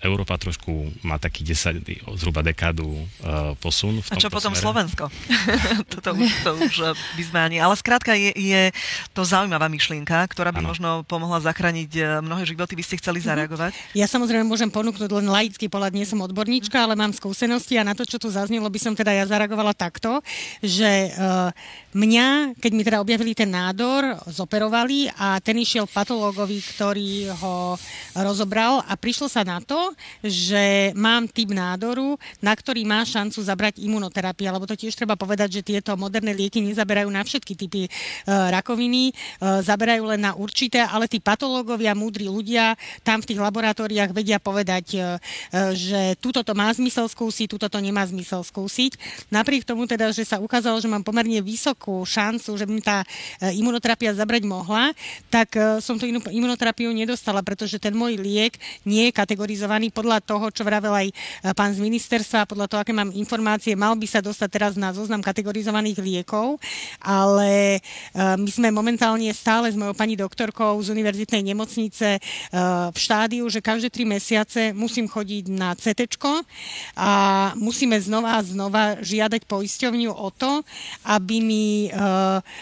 Európa 0.05 0.37
trošku 0.37 0.93
má 1.01 1.17
taký 1.17 1.41
10, 1.41 1.81
zhruba 2.21 2.45
dekádu 2.45 2.85
uh, 2.85 3.57
posun. 3.57 4.05
V 4.05 4.13
A 4.13 4.21
čo 4.21 4.29
potom 4.29 4.53
smere. 4.53 4.61
Slovensko? 4.61 5.09
Toto 5.97 6.13
už, 6.13 6.31
to 6.45 6.51
už 6.61 6.75
e, 6.81 6.91
by 6.93 7.23
sme 7.25 7.39
ani... 7.41 7.57
Ale 7.57 7.73
skrátka 7.73 8.13
je, 8.13 8.29
je 8.37 8.61
to 9.17 9.25
zaujímavá 9.25 9.65
myšlienka, 9.65 10.29
ktorá 10.29 10.53
by 10.53 10.61
ano. 10.61 10.69
možno 10.69 10.89
pomohla 11.09 11.41
zachrániť 11.41 11.91
e, 11.97 12.01
mnohé 12.21 12.45
životy. 12.45 12.77
Vy 12.77 12.83
ste 12.85 12.99
chceli 13.01 13.19
mhm. 13.23 13.25
zareagovať? 13.25 13.71
Ja 13.97 14.05
samozrejme 14.05 14.45
môžem 14.45 14.69
ponúknuť 14.69 15.09
len 15.09 15.25
laický 15.25 15.65
pohľad, 15.65 15.97
nie 15.97 16.05
som 16.05 16.21
odborníčka, 16.21 16.77
ale 16.77 16.93
mám 16.93 17.15
skúsenosti 17.15 17.81
a 17.81 17.87
na 17.87 17.97
to, 17.97 18.05
čo 18.05 18.21
tu 18.21 18.29
zaznelo, 18.29 18.69
by 18.69 18.79
som 18.79 18.93
teda 18.93 19.15
ja 19.15 19.25
zareagovala 19.25 19.73
takto, 19.73 20.21
že 20.59 21.15
uh, 21.15 21.49
mňa, 21.95 22.59
keď 22.59 22.71
mi 22.75 22.83
teda 22.83 22.99
objavili 22.99 23.31
ten 23.31 23.47
nádor, 23.47 24.19
zoperovali 24.27 25.07
a 25.15 25.39
ten 25.39 25.55
išiel 25.55 25.87
patológovi, 25.87 26.59
ktorý 26.59 27.31
ho 27.31 27.79
rozobral 28.19 28.83
a 28.83 28.99
prišlo 28.99 29.31
sa 29.31 29.47
na 29.47 29.63
to, 29.63 29.94
že 30.23 30.91
mám 30.95 31.27
typ 31.29 31.51
nádoru, 31.51 32.17
na 32.41 32.53
ktorý 32.55 32.84
má 32.88 33.03
šancu 33.03 33.41
zabrať 33.41 33.81
imunoterapia, 33.84 34.53
lebo 34.53 34.67
to 34.67 34.77
tiež 34.77 34.95
treba 34.95 35.19
povedať, 35.19 35.60
že 35.60 35.65
tieto 35.65 35.93
moderné 35.99 36.34
lieky 36.34 36.63
nezaberajú 36.63 37.10
na 37.12 37.21
všetky 37.21 37.53
typy 37.55 37.88
uh, 37.88 38.49
rakoviny, 38.53 39.12
uh, 39.12 39.62
zaberajú 39.62 40.15
len 40.15 40.21
na 40.23 40.34
určité, 40.34 40.84
ale 40.84 41.10
tí 41.10 41.19
patológovia, 41.19 41.97
múdri 41.97 42.27
ľudia 42.29 42.77
tam 43.03 43.21
v 43.21 43.34
tých 43.34 43.39
laboratóriách 43.41 44.12
vedia 44.15 44.39
povedať, 44.39 44.86
uh, 44.97 45.19
že 45.75 46.17
túto 46.19 46.41
to 46.41 46.53
má 46.55 46.71
zmysel 46.71 47.05
skúsiť, 47.10 47.47
túto 47.51 47.67
to 47.67 47.79
nemá 47.84 48.05
zmysel 48.08 48.41
skúsiť. 48.41 48.97
Napriek 49.29 49.67
tomu 49.67 49.86
teda, 49.86 50.13
že 50.13 50.25
sa 50.25 50.41
ukázalo, 50.41 50.79
že 50.79 50.89
mám 50.89 51.03
pomerne 51.03 51.41
vysokú 51.43 52.01
šancu, 52.05 52.58
že 52.58 52.65
by 52.65 52.71
mi 52.71 52.84
tá 52.84 53.03
imunoterapia 53.53 54.13
zabrať 54.15 54.43
mohla, 54.47 54.93
tak 55.29 55.53
som 55.81 55.99
tú 55.99 56.08
imunoterapiu 56.10 56.89
nedostala, 56.93 57.41
pretože 57.41 57.77
ten 57.81 57.93
môj 57.93 58.17
liek 58.17 58.58
nie 58.86 59.10
je 59.10 59.15
kategorizovaný 59.15 59.85
vybraný 59.86 59.93
podľa 59.93 60.19
toho, 60.21 60.45
čo 60.50 60.65
vravel 60.65 60.93
aj 60.93 61.08
e, 61.10 61.13
pán 61.54 61.71
z 61.74 61.80
ministerstva, 61.82 62.50
podľa 62.50 62.67
toho, 62.69 62.80
aké 62.82 62.93
mám 62.93 63.13
informácie, 63.13 63.78
mal 63.78 63.93
by 63.93 64.08
sa 64.10 64.19
dostať 64.21 64.50
teraz 64.50 64.74
na 64.78 64.93
zoznam 64.93 65.21
kategorizovaných 65.21 66.02
liekov, 66.02 66.58
ale 67.02 67.78
e, 67.78 67.80
my 68.15 68.50
sme 68.50 68.69
momentálne 68.74 69.30
stále 69.34 69.69
s 69.69 69.78
mojou 69.78 69.93
pani 69.93 70.17
doktorkou 70.17 70.78
z 70.82 70.89
univerzitnej 70.89 71.41
nemocnice 71.54 72.17
e, 72.17 72.19
v 72.89 72.98
štádiu, 72.98 73.45
že 73.50 73.62
každé 73.62 73.89
tri 73.93 74.08
mesiace 74.08 74.74
musím 74.74 75.06
chodiť 75.06 75.43
na 75.54 75.76
CT 75.78 76.17
a 76.95 77.12
musíme 77.60 77.98
znova 78.00 78.39
a 78.39 78.45
znova 78.45 79.02
žiadať 79.02 79.45
poisťovňu 79.50 80.12
o 80.13 80.30
to, 80.32 80.63
aby 81.06 81.43
mi 81.43 81.91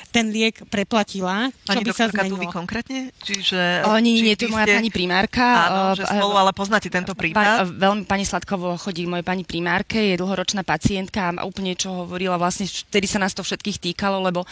ten 0.10 0.26
liek 0.34 0.66
preplatila. 0.68 1.54
Čo 1.54 1.70
pani 1.70 1.84
by 1.86 1.92
sa 1.94 2.06
zmenilo. 2.10 2.50
konkrétne? 2.50 3.14
Čiže, 3.22 3.86
o, 3.86 3.94
nie, 4.02 4.24
nie, 4.26 4.34
tu 4.34 4.50
moja 4.50 4.66
pani 4.66 4.90
primárka. 4.90 5.44
Áno, 5.44 5.84
že 5.94 6.04
spolu, 6.08 6.36
ale 6.40 6.52
poznáte 6.56 6.90
tento 6.90 7.12
tento 7.13 7.34
Pa, 7.38 7.62
prípad? 7.63 7.78
veľmi 7.78 8.04
pani 8.10 8.26
Sladkovo 8.26 8.76
chodí 8.82 9.06
mojej 9.06 9.26
pani 9.26 9.45
primárke, 9.45 10.02
je 10.02 10.19
dlhoročná 10.19 10.65
pacientka 10.65 11.30
a 11.30 11.45
úplne 11.45 11.78
čo 11.78 12.04
hovorila, 12.04 12.41
vlastne 12.41 12.65
vtedy 12.65 13.06
sa 13.06 13.21
nás 13.21 13.38
to 13.38 13.45
všetkých 13.45 13.78
týkalo, 13.80 14.19
lebo 14.26 14.43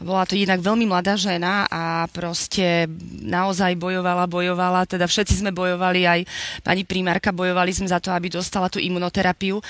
bola 0.00 0.28
to 0.28 0.36
jednak 0.36 0.60
veľmi 0.60 0.84
mladá 0.84 1.16
žena 1.16 1.64
a 1.72 2.04
proste 2.12 2.86
naozaj 3.24 3.76
bojovala, 3.80 4.28
bojovala, 4.28 4.84
teda 4.84 5.08
všetci 5.08 5.40
sme 5.40 5.50
bojovali, 5.50 6.04
aj 6.04 6.20
pani 6.60 6.84
primárka 6.84 7.32
bojovali 7.32 7.72
sme 7.72 7.88
za 7.88 7.98
to, 7.98 8.12
aby 8.12 8.28
dostala 8.28 8.68
tú 8.68 8.76
imunoterapiu. 8.76 9.60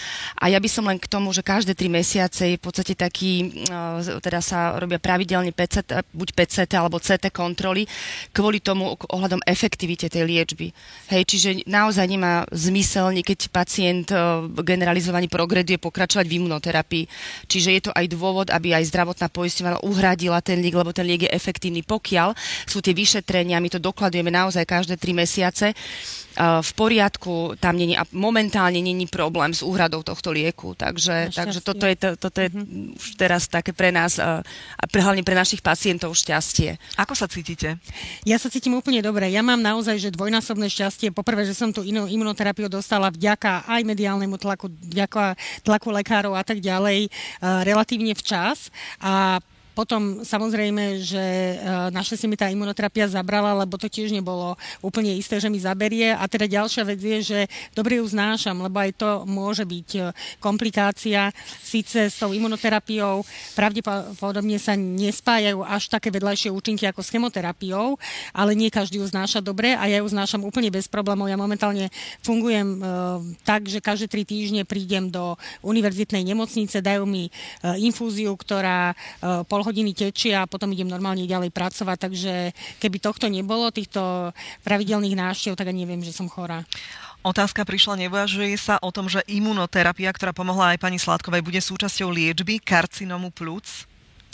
A 0.40 0.50
ja 0.50 0.58
by 0.58 0.68
som 0.70 0.84
len 0.86 0.98
k 0.98 1.06
tomu, 1.06 1.30
že 1.30 1.46
každé 1.46 1.78
tri 1.78 1.86
mesiace 1.86 2.54
je 2.54 2.58
v 2.58 2.62
podstate 2.62 2.98
taký, 2.98 3.62
eh, 3.70 4.18
teda 4.18 4.42
sa 4.42 4.76
robia 4.78 4.98
pravidelne 4.98 5.54
PCT, 5.54 6.02
buď 6.10 6.28
PCT 6.34 6.72
alebo 6.74 6.98
CT 6.98 7.30
kontroly, 7.30 7.86
kvôli 8.34 8.58
tomu 8.58 8.96
ohľadom 8.96 9.44
efektivite 9.46 10.08
tej 10.08 10.24
liečby. 10.26 10.72
Hej, 11.12 11.22
čiže 11.26 11.48
naozaj 11.66 12.06
nemá 12.06 12.29
zmysel, 12.50 13.14
keď 13.22 13.38
pacient 13.50 14.08
eh, 14.10 14.20
generalizovaný 14.62 15.26
progreduje 15.30 15.78
pokračovať 15.80 16.26
v 16.26 16.36
imunoterapii. 16.42 17.04
Čiže 17.46 17.70
je 17.70 17.82
to 17.88 17.92
aj 17.94 18.06
dôvod, 18.10 18.48
aby 18.50 18.74
aj 18.76 18.88
zdravotná 18.90 19.28
poisťovňa 19.30 19.84
uhradila 19.86 20.38
ten 20.44 20.58
liek, 20.58 20.76
lebo 20.76 20.90
ten 20.94 21.06
liek 21.06 21.26
je 21.26 21.34
efektívny. 21.34 21.82
Pokiaľ 21.82 22.34
sú 22.66 22.78
tie 22.84 22.94
vyšetrenia, 22.94 23.62
my 23.62 23.68
to 23.70 23.82
dokladujeme 23.82 24.30
naozaj 24.30 24.64
každé 24.66 24.94
tri 25.00 25.16
mesiace, 25.16 25.72
v 26.38 26.70
poriadku, 26.78 27.58
tam 27.58 27.74
není, 27.74 27.98
a 27.98 28.06
momentálne 28.14 28.78
není 28.78 29.10
problém 29.10 29.50
s 29.50 29.66
úhradou 29.66 30.06
tohto 30.06 30.30
lieku. 30.30 30.78
Takže, 30.78 31.34
takže 31.34 31.58
toto 31.58 31.84
je, 31.84 31.96
to, 31.98 32.08
toto 32.14 32.38
je 32.38 32.48
mm-hmm. 32.54 32.96
už 32.96 33.06
teraz 33.18 33.50
také 33.50 33.74
pre 33.74 33.90
nás 33.90 34.16
a 34.22 34.40
pre, 34.86 35.02
hlavne 35.02 35.26
pre 35.26 35.34
našich 35.34 35.58
pacientov 35.58 36.14
šťastie. 36.14 36.78
Ako 36.96 37.18
sa 37.18 37.26
cítite? 37.26 37.82
Ja 38.22 38.38
sa 38.38 38.46
cítim 38.46 38.78
úplne 38.78 39.02
dobre. 39.02 39.26
Ja 39.28 39.42
mám 39.42 39.58
naozaj 39.58 39.98
že 39.98 40.14
dvojnásobné 40.14 40.70
šťastie. 40.70 41.10
Poprvé, 41.10 41.42
že 41.44 41.58
som 41.58 41.74
tú 41.74 41.82
imunoterapiu 41.84 42.70
dostala 42.70 43.10
vďaka 43.10 43.66
aj 43.66 43.82
mediálnemu 43.82 44.38
tlaku, 44.38 44.70
vďaka 44.70 45.34
tlaku 45.66 45.88
lekárov 45.90 46.38
a 46.38 46.46
tak 46.46 46.62
ďalej, 46.62 47.10
relatívne 47.42 48.14
včas. 48.14 48.70
A 49.02 49.42
potom 49.80 50.20
samozrejme, 50.20 51.00
že 51.00 51.56
e, 51.56 51.56
naše 51.88 52.12
si 52.12 52.28
mi 52.28 52.36
tá 52.36 52.52
imunoterapia 52.52 53.08
zabrala, 53.08 53.64
lebo 53.64 53.80
to 53.80 53.88
tiež 53.88 54.12
nebolo 54.12 54.52
úplne 54.84 55.16
isté, 55.16 55.40
že 55.40 55.48
mi 55.48 55.56
zaberie. 55.56 56.12
A 56.12 56.28
teda 56.28 56.44
ďalšia 56.44 56.84
vec 56.84 57.00
je, 57.00 57.18
že 57.24 57.40
dobre 57.72 57.96
ju 57.96 58.04
znášam, 58.04 58.60
lebo 58.60 58.76
aj 58.76 58.92
to 59.00 59.24
môže 59.24 59.64
byť 59.64 59.88
e, 59.96 60.00
komplikácia. 60.36 61.32
Síce 61.64 62.12
s 62.12 62.20
tou 62.20 62.36
imunoterapiou 62.36 63.24
pravdepodobne 63.56 64.60
sa 64.60 64.76
nespájajú 64.76 65.64
až 65.64 65.88
také 65.88 66.12
vedľajšie 66.12 66.52
účinky 66.52 66.84
ako 66.84 67.00
s 67.00 67.08
chemoterapiou, 67.16 67.96
ale 68.36 68.52
nie 68.52 68.68
každý 68.68 69.00
ju 69.00 69.08
znáša 69.08 69.40
dobre 69.40 69.72
a 69.72 69.88
ja 69.88 70.04
ju 70.04 70.08
znášam 70.12 70.44
úplne 70.44 70.68
bez 70.68 70.92
problémov. 70.92 71.32
Ja 71.32 71.40
momentálne 71.40 71.88
fungujem 72.20 72.68
e, 72.76 72.78
tak, 73.48 73.64
že 73.64 73.80
každé 73.80 74.12
tri 74.12 74.28
týždne 74.28 74.68
prídem 74.68 75.08
do 75.08 75.40
univerzitnej 75.64 76.20
nemocnice, 76.20 76.84
dajú 76.84 77.08
mi 77.08 77.32
infúziu, 77.80 78.36
ktorá 78.36 78.92
pol 79.48 79.69
hodiny 79.70 79.94
tečie 79.94 80.34
a 80.34 80.50
potom 80.50 80.74
idem 80.74 80.90
normálne 80.90 81.24
ďalej 81.24 81.54
pracovať, 81.54 82.10
takže 82.10 82.32
keby 82.82 82.96
tohto 82.98 83.30
nebolo, 83.30 83.70
týchto 83.70 84.34
pravidelných 84.66 85.14
návštev, 85.14 85.54
tak 85.54 85.70
ani 85.70 85.86
neviem, 85.86 86.02
že 86.02 86.10
som 86.10 86.26
chorá. 86.26 86.66
Otázka 87.20 87.68
prišla, 87.68 88.00
neuvažuje 88.06 88.56
sa 88.56 88.80
o 88.80 88.88
tom, 88.88 89.06
že 89.06 89.20
imunoterapia, 89.28 90.08
ktorá 90.08 90.32
pomohla 90.32 90.72
aj 90.72 90.78
pani 90.80 90.96
Sládkovej, 90.96 91.44
bude 91.44 91.60
súčasťou 91.60 92.08
liečby 92.08 92.58
karcinomu 92.58 93.28
plúc? 93.28 93.86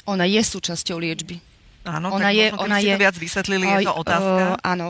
Ona 0.06 0.22
je 0.22 0.38
súčasťou 0.38 1.02
liečby. 1.02 1.42
Áno, 1.82 2.14
ona 2.14 2.30
tak 2.30 2.38
je, 2.38 2.46
ona 2.54 2.78
je, 2.82 2.94
to 2.94 3.02
viac 3.02 3.16
vysvetlili, 3.18 3.66
je 3.66 3.90
to 3.90 3.94
otázka. 3.94 4.42
Uh, 4.54 4.70
áno, 4.74 4.86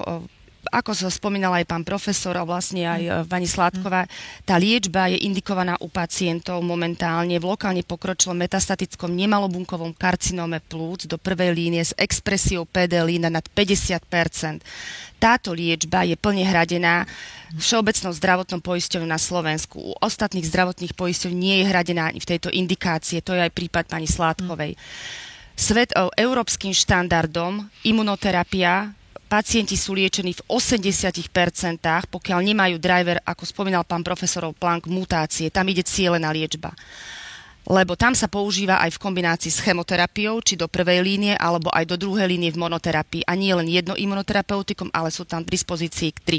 ako 0.71 0.93
sa 0.93 1.11
spomínal 1.13 1.55
aj 1.57 1.67
pán 1.67 1.83
profesor 1.83 2.35
a 2.37 2.45
vlastne 2.45 2.87
aj 2.87 3.03
mm. 3.03 3.25
pani 3.31 3.49
Sládková, 3.49 4.07
tá 4.43 4.55
liečba 4.61 5.09
je 5.11 5.23
indikovaná 5.25 5.79
u 5.81 5.89
pacientov 5.91 6.63
momentálne 6.63 7.39
v 7.39 7.49
lokálne 7.49 7.83
pokročilom 7.87 8.37
metastatickom 8.37 9.13
nemalobunkovom 9.15 9.95
karcinóme 9.95 10.63
plúc 10.65 11.07
do 11.07 11.17
prvej 11.17 11.55
línie 11.55 11.83
s 11.83 11.95
expresiou 11.97 12.67
PD 12.67 13.03
na 13.19 13.31
nad 13.31 13.45
50% 13.53 14.63
táto 15.17 15.57
liečba 15.57 16.05
je 16.05 16.17
plne 16.17 16.45
hradená 16.45 17.09
Všeobecnou 17.57 18.13
zdravotnou 18.13 18.61
poisťovňou 18.61 19.09
na 19.09 19.23
Slovensku. 19.23 19.79
U 19.79 19.93
ostatných 20.03 20.45
zdravotných 20.45 20.93
poisťov 20.93 21.33
nie 21.33 21.63
je 21.63 21.71
hradená 21.71 22.11
ani 22.11 22.21
v 22.21 22.31
tejto 22.37 22.51
indikácie. 22.53 23.23
To 23.23 23.33
je 23.33 23.49
aj 23.49 23.55
prípad 23.55 23.87
pani 23.89 24.05
Sládkovej. 24.05 24.75
Svet 25.57 25.95
európskym 26.21 26.77
štandardom 26.77 27.65
imunoterapia 27.87 28.93
pacienti 29.27 29.75
sú 29.75 29.93
liečení 29.93 30.33
v 30.33 30.43
80%, 30.49 31.29
pokiaľ 32.11 32.41
nemajú 32.41 32.77
driver, 32.79 33.19
ako 33.27 33.43
spomínal 33.43 33.83
pán 33.83 34.07
profesorov 34.07 34.55
Plank, 34.57 34.87
mutácie. 34.87 35.51
Tam 35.51 35.67
ide 35.67 35.83
cieľená 35.83 36.31
liečba 36.31 36.73
lebo 37.67 37.99
tam 37.99 38.15
sa 38.15 38.31
používa 38.31 38.79
aj 38.79 38.95
v 38.95 39.03
kombinácii 39.03 39.51
s 39.51 39.63
chemoterapiou, 39.63 40.39
či 40.43 40.55
do 40.55 40.71
prvej 40.71 41.03
línie, 41.03 41.35
alebo 41.35 41.69
aj 41.75 41.85
do 41.91 41.97
druhej 41.99 42.31
línie 42.31 42.55
v 42.55 42.63
monoterapii. 42.63 43.27
A 43.27 43.35
nie 43.35 43.51
len 43.51 43.67
jedno 43.67 43.99
imunoterapeutikum, 43.99 44.91
ale 44.95 45.11
sú 45.11 45.27
tam 45.27 45.43
k 45.43 45.51
dispozícii 45.51 46.11
k 46.15 46.19
tri. 46.23 46.39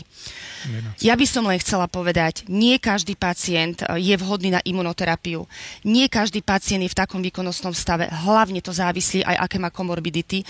Ja 1.04 1.20
by 1.20 1.26
som 1.28 1.44
len 1.46 1.60
chcela 1.60 1.86
povedať, 1.86 2.48
nie 2.48 2.80
každý 2.80 3.14
pacient 3.14 3.84
e, 3.84 4.00
je 4.02 4.16
vhodný 4.18 4.56
na 4.56 4.62
imunoterapiu. 4.64 5.46
Nie 5.86 6.08
každý 6.08 6.42
pacient 6.42 6.82
je 6.84 6.92
v 6.92 6.98
takom 6.98 7.22
výkonnostnom 7.22 7.76
stave. 7.76 8.08
Hlavne 8.08 8.64
to 8.64 8.72
závislí 8.72 9.22
aj 9.28 9.38
aké 9.48 9.58
má 9.60 9.70
komorbidity. 9.70 10.48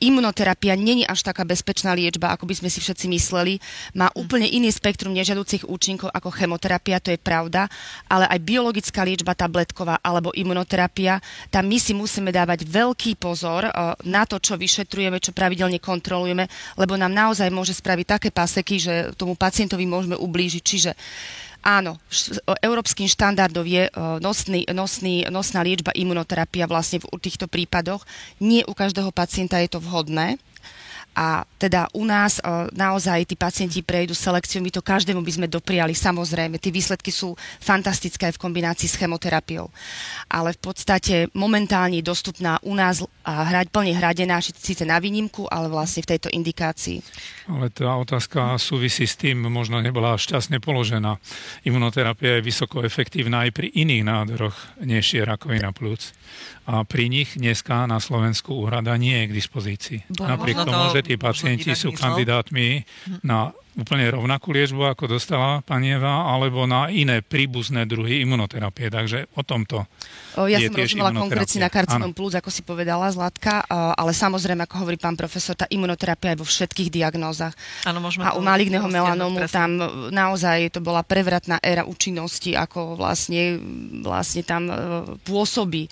Imunoterapia 0.00 0.78
není 0.78 1.04
až 1.04 1.26
taká 1.26 1.42
bezpečná 1.44 1.92
liečba, 1.92 2.32
ako 2.32 2.46
by 2.46 2.54
sme 2.56 2.68
si 2.70 2.78
všetci 2.78 3.06
mysleli. 3.10 3.58
Má 3.98 4.08
úplne 4.14 4.46
iný 4.48 4.70
spektrum 4.70 5.12
nežiaducich 5.12 5.66
účinkov 5.66 6.08
ako 6.14 6.32
chemoterapia, 6.32 7.02
to 7.02 7.12
je 7.12 7.20
pravda, 7.20 7.66
ale 8.08 8.30
aj 8.30 8.38
biologická 8.46 9.04
liečba 9.04 9.36
tabletková, 9.36 9.98
ale 10.00 10.19
alebo 10.20 10.36
imunoterapia, 10.36 11.16
tam 11.48 11.64
my 11.64 11.80
si 11.80 11.96
musíme 11.96 12.28
dávať 12.28 12.68
veľký 12.68 13.16
pozor 13.16 13.64
eh, 13.64 13.72
na 14.04 14.28
to, 14.28 14.36
čo 14.36 14.60
vyšetrujeme, 14.60 15.16
čo 15.16 15.32
pravidelne 15.32 15.80
kontrolujeme, 15.80 16.44
lebo 16.76 17.00
nám 17.00 17.16
naozaj 17.16 17.48
môže 17.48 17.72
spraviť 17.72 18.06
také 18.06 18.28
paseky, 18.28 18.76
že 18.76 18.94
tomu 19.16 19.32
pacientovi 19.32 19.88
môžeme 19.88 20.20
ublížiť. 20.20 20.60
Čiže 20.60 20.92
áno, 21.64 21.96
európskym 22.60 23.08
štandardom 23.08 23.64
je 23.64 23.88
eh, 23.88 23.92
nosný, 24.20 24.68
nosný, 24.68 25.24
nosná 25.32 25.64
liečba 25.64 25.96
imunoterapia 25.96 26.68
vlastne 26.68 27.00
v 27.00 27.16
týchto 27.16 27.48
prípadoch. 27.48 28.04
Nie 28.44 28.68
u 28.68 28.76
každého 28.76 29.08
pacienta 29.16 29.56
je 29.64 29.72
to 29.72 29.80
vhodné. 29.80 30.36
A 31.16 31.42
teda 31.58 31.90
u 31.92 32.06
nás 32.06 32.38
e, 32.38 32.42
naozaj 32.72 33.26
tí 33.26 33.34
pacienti 33.34 33.82
prejdú 33.82 34.14
selekciu, 34.14 34.62
my 34.62 34.70
to 34.70 34.80
každému 34.80 35.20
by 35.20 35.32
sme 35.34 35.46
dopriali, 35.50 35.92
samozrejme. 35.92 36.62
Tie 36.62 36.72
výsledky 36.72 37.10
sú 37.10 37.34
fantastické 37.58 38.30
v 38.30 38.40
kombinácii 38.40 38.88
s 38.88 38.96
chemoterapiou. 38.96 39.68
Ale 40.30 40.54
v 40.54 40.60
podstate 40.60 41.28
momentálne 41.34 41.98
je 41.98 42.06
dostupná 42.06 42.62
u 42.62 42.72
nás 42.78 43.02
a 43.26 43.44
hrať, 43.44 43.74
plne 43.74 43.92
hradená, 43.94 44.40
síce 44.40 44.86
na 44.86 45.02
výnimku, 45.02 45.50
ale 45.50 45.68
vlastne 45.68 46.06
v 46.06 46.16
tejto 46.16 46.28
indikácii. 46.32 47.02
Ale 47.50 47.68
tá 47.74 47.90
otázka 47.98 48.56
súvisí 48.56 49.04
s 49.04 49.18
tým, 49.18 49.44
možno 49.50 49.82
nebola 49.82 50.16
šťastne 50.16 50.62
položená. 50.62 51.18
Imunoterapia 51.66 52.38
je 52.38 52.46
vysoko 52.46 52.80
efektívna 52.86 53.44
aj 53.44 53.50
pri 53.52 53.68
iných 53.70 54.06
nádoroch, 54.06 54.56
než 54.80 55.14
je 55.14 55.22
rakovina 55.26 55.74
plúc 55.74 56.14
a 56.70 56.86
pri 56.86 57.10
nich 57.10 57.34
dneska 57.34 57.90
na 57.90 57.98
Slovensku 57.98 58.54
úhrada 58.54 58.94
nie 58.94 59.18
je 59.18 59.24
k 59.26 59.32
dispozícii. 59.34 59.98
Bo, 60.06 60.30
Napriek 60.30 60.62
tomu, 60.62 60.94
že 60.94 61.02
tí 61.02 61.18
pacienti 61.18 61.74
sú 61.74 61.90
kandidátmi 61.90 62.86
na 63.26 63.50
úplne 63.82 64.06
rovnakú 64.12 64.52
liečbu, 64.52 64.92
ako 64.92 65.16
dostala 65.16 65.64
pani 65.64 65.96
Eva, 65.96 66.28
alebo 66.28 66.68
na 66.68 66.92
iné 66.92 67.24
príbuzné 67.24 67.88
druhy 67.88 68.22
imunoterapie. 68.22 68.92
Takže 68.92 69.32
o 69.34 69.42
tomto 69.42 69.88
o, 70.36 70.46
Ja 70.46 70.60
som 70.60 70.76
rozumela 70.76 71.10
konkrétne 71.16 71.66
na 71.66 71.70
karcinom 71.72 72.12
plus, 72.12 72.36
ako 72.36 72.52
si 72.52 72.62
povedala 72.62 73.10
Zlatka, 73.10 73.64
ale 73.70 74.12
samozrejme, 74.12 74.68
ako 74.68 74.84
hovorí 74.84 75.00
pán 75.00 75.16
profesor, 75.16 75.56
tá 75.56 75.64
imunoterapia 75.72 76.36
je 76.36 76.40
vo 76.40 76.46
všetkých 76.46 76.92
diagnózach. 76.92 77.56
Ano, 77.88 77.98
môžeme 78.04 78.28
a 78.28 78.36
u 78.36 78.42
maligného 78.44 78.86
melanómu 78.86 79.42
tam 79.50 79.80
naozaj 80.12 80.76
to 80.76 80.80
bola 80.84 81.02
prevratná 81.02 81.58
éra 81.64 81.82
účinnosti, 81.88 82.54
ako 82.54 82.94
vlastne, 82.94 83.58
vlastne 84.04 84.42
tam 84.44 84.68
e, 84.68 84.74
pôsobí. 85.24 85.88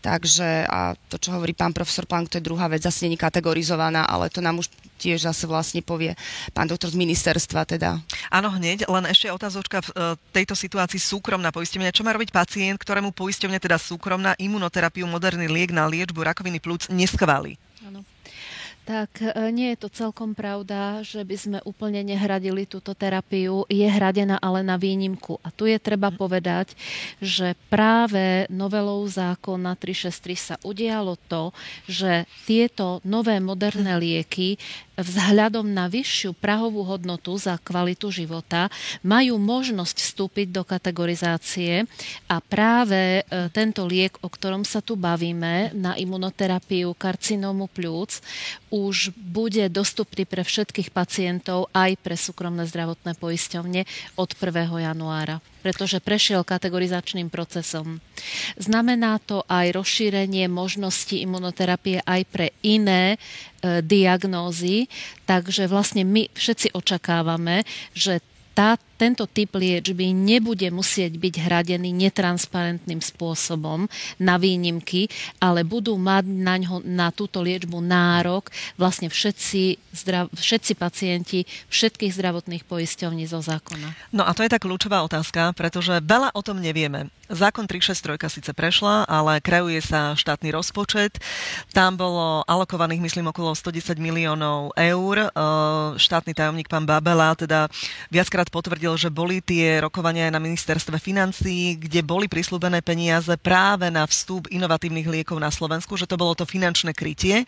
Takže 0.00 0.64
a 0.64 0.96
to, 1.12 1.20
čo 1.20 1.36
hovorí 1.36 1.52
pán 1.52 1.76
profesor 1.76 2.08
Plank, 2.08 2.32
to 2.32 2.38
je 2.40 2.46
druhá 2.46 2.72
vec, 2.72 2.80
zase 2.80 3.04
není 3.04 3.20
kategorizovaná, 3.20 4.08
ale 4.08 4.32
to 4.32 4.40
nám 4.40 4.60
už 4.60 4.72
tiež 5.00 5.24
zase 5.24 5.48
vlastne 5.48 5.80
povie 5.80 6.12
pán 6.52 6.68
doktor 6.68 6.92
z 6.92 7.00
ministerstva 7.00 7.64
teda. 7.64 7.96
Áno, 8.28 8.52
hneď, 8.52 8.84
len 8.84 9.08
ešte 9.08 9.32
otázočka 9.32 9.80
v 9.80 9.88
e, 9.88 9.94
tejto 10.36 10.52
situácii 10.52 11.00
súkromná 11.00 11.48
poisťovňa. 11.48 11.96
Čo 11.96 12.04
má 12.04 12.12
robiť 12.12 12.28
pacient, 12.28 12.76
ktorému 12.76 13.16
poisťovňa 13.16 13.56
teda 13.56 13.80
súkromná 13.80 14.36
imunoterapiu, 14.36 15.08
moderný 15.08 15.48
liek 15.48 15.72
na 15.72 15.88
liečbu 15.88 16.20
rakoviny 16.20 16.60
plúc 16.60 16.92
neschváli? 16.92 17.56
Tak 18.90 19.22
e, 19.22 19.30
nie 19.54 19.70
je 19.70 19.86
to 19.86 19.88
celkom 19.94 20.34
pravda, 20.34 21.06
že 21.06 21.22
by 21.22 21.36
sme 21.38 21.58
úplne 21.62 22.02
nehradili 22.02 22.66
túto 22.66 22.90
terapiu. 22.90 23.62
Je 23.70 23.86
hradená 23.86 24.34
ale 24.42 24.66
na 24.66 24.74
výnimku. 24.74 25.38
A 25.46 25.54
tu 25.54 25.70
je 25.70 25.78
treba 25.78 26.10
mhm. 26.10 26.18
povedať, 26.18 26.74
že 27.22 27.54
práve 27.70 28.50
novelou 28.50 29.06
zákona 29.06 29.78
363 29.78 30.34
sa 30.34 30.56
udialo 30.66 31.14
to, 31.30 31.54
že 31.86 32.26
tieto 32.50 32.98
nové 33.06 33.38
moderné 33.38 33.94
mhm. 33.94 34.00
lieky 34.02 34.58
vzhľadom 35.00 35.64
na 35.64 35.88
vyššiu 35.88 36.36
prahovú 36.36 36.84
hodnotu 36.84 37.32
za 37.40 37.56
kvalitu 37.56 38.12
života 38.12 38.68
majú 39.00 39.40
možnosť 39.40 39.96
vstúpiť 39.96 40.48
do 40.52 40.62
kategorizácie 40.62 41.88
a 42.28 42.36
práve 42.44 43.20
e, 43.20 43.48
tento 43.50 43.88
liek, 43.88 44.20
o 44.20 44.28
ktorom 44.28 44.62
sa 44.62 44.84
tu 44.84 44.94
bavíme, 44.94 45.72
na 45.72 45.96
imunoterapiu 45.96 46.92
karcinómu 46.92 47.70
plúc, 47.72 48.20
už 48.88 49.12
bude 49.12 49.68
dostupný 49.68 50.24
pre 50.24 50.40
všetkých 50.40 50.88
pacientov 50.88 51.68
aj 51.76 52.00
pre 52.00 52.16
súkromné 52.16 52.64
zdravotné 52.64 53.12
poisťovne 53.20 53.84
od 54.16 54.30
1. 54.32 54.88
januára 54.88 55.44
pretože 55.60 56.00
prešiel 56.00 56.40
kategorizačným 56.40 57.28
procesom. 57.28 58.00
Znamená 58.56 59.20
to 59.20 59.44
aj 59.44 59.76
rozšírenie 59.76 60.48
možností 60.48 61.20
imunoterapie 61.20 62.00
aj 62.00 62.24
pre 62.32 62.46
iné 62.64 63.14
e, 63.14 63.84
diagnózy, 63.84 64.88
takže 65.28 65.68
vlastne 65.68 66.02
my 66.08 66.32
všetci 66.32 66.72
očakávame, 66.72 67.68
že 67.92 68.24
tá, 68.56 68.80
tento 69.00 69.24
typ 69.24 69.56
liečby 69.56 70.12
nebude 70.12 70.68
musieť 70.68 71.16
byť 71.16 71.34
hradený 71.40 71.88
netransparentným 71.88 73.00
spôsobom 73.00 73.88
na 74.20 74.36
výnimky, 74.36 75.08
ale 75.40 75.64
budú 75.64 75.96
mať 75.96 76.28
na, 76.28 76.60
ňo, 76.60 76.84
na 76.84 77.08
túto 77.08 77.40
liečbu 77.40 77.80
nárok 77.80 78.52
vlastne 78.76 79.08
všetci, 79.08 79.80
zdrav, 79.96 80.28
všetci 80.36 80.72
pacienti 80.76 81.48
všetkých 81.72 82.12
zdravotných 82.12 82.68
poisťovní 82.68 83.24
zo 83.24 83.40
zákona. 83.40 84.12
No 84.12 84.28
a 84.28 84.36
to 84.36 84.44
je 84.44 84.52
tá 84.52 84.60
kľúčová 84.60 85.00
otázka, 85.00 85.56
pretože 85.56 85.96
veľa 86.04 86.36
o 86.36 86.44
tom 86.44 86.60
nevieme. 86.60 87.08
Zákon 87.30 87.62
363 87.70 88.26
síce 88.26 88.50
prešla, 88.50 89.06
ale 89.06 89.38
kreuje 89.38 89.78
sa 89.78 90.18
štátny 90.18 90.50
rozpočet. 90.50 91.22
Tam 91.70 91.94
bolo 91.94 92.42
alokovaných, 92.42 93.06
myslím, 93.06 93.30
okolo 93.30 93.54
110 93.54 94.02
miliónov 94.02 94.74
eur. 94.74 95.30
Štátny 95.94 96.34
tajomník 96.34 96.66
pán 96.66 96.90
Babela 96.90 97.38
teda 97.38 97.70
viackrát 98.10 98.50
potvrdil, 98.50 98.89
že 98.94 99.12
boli 99.12 99.42
tie 99.42 99.82
rokovania 99.82 100.30
aj 100.30 100.34
na 100.34 100.42
ministerstve 100.42 100.96
financií, 101.02 101.76
kde 101.76 102.00
boli 102.00 102.30
prislúbené 102.30 102.80
peniaze 102.80 103.34
práve 103.38 103.90
na 103.90 104.06
vstup 104.06 104.46
inovatívnych 104.48 105.06
liekov 105.06 105.38
na 105.38 105.50
Slovensku, 105.50 105.98
že 105.98 106.08
to 106.08 106.16
bolo 106.16 106.32
to 106.38 106.46
finančné 106.46 106.94
krytie. 106.94 107.44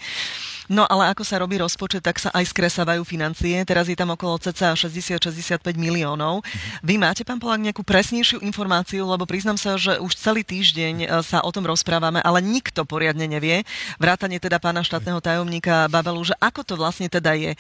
No 0.71 0.87
ale 0.87 1.11
ako 1.11 1.27
sa 1.27 1.43
robí 1.43 1.59
rozpočet, 1.59 2.01
tak 2.01 2.23
sa 2.23 2.31
aj 2.33 2.47
skresávajú 2.49 3.03
financie. 3.03 3.59
Teraz 3.67 3.91
je 3.91 3.99
tam 3.99 4.15
okolo 4.15 4.39
cca 4.41 4.73
60-65 4.79 5.61
miliónov. 5.77 6.41
Mm-hmm. 6.41 6.87
Vy 6.87 6.95
máte, 6.97 7.23
pán 7.27 7.43
Polák, 7.43 7.61
nejakú 7.61 7.83
presnejšiu 7.85 8.41
informáciu, 8.41 9.05
lebo 9.05 9.29
priznám 9.29 9.61
sa, 9.61 9.75
že 9.75 9.99
už 10.01 10.15
celý 10.17 10.47
týždeň 10.47 10.95
e, 11.05 11.07
sa 11.27 11.45
o 11.45 11.51
tom 11.53 11.67
rozprávame, 11.69 12.23
ale 12.23 12.41
nikto 12.41 12.87
poriadne 12.87 13.27
nevie. 13.27 13.67
Vrátanie 13.99 14.39
teda 14.39 14.63
pána 14.63 14.87
štátneho 14.87 15.19
tajomníka 15.19 15.91
Babelu, 15.93 16.23
že 16.25 16.35
ako 16.39 16.63
to 16.65 16.75
vlastne 16.79 17.11
teda 17.11 17.35
je. 17.35 17.53
E, 17.53 17.59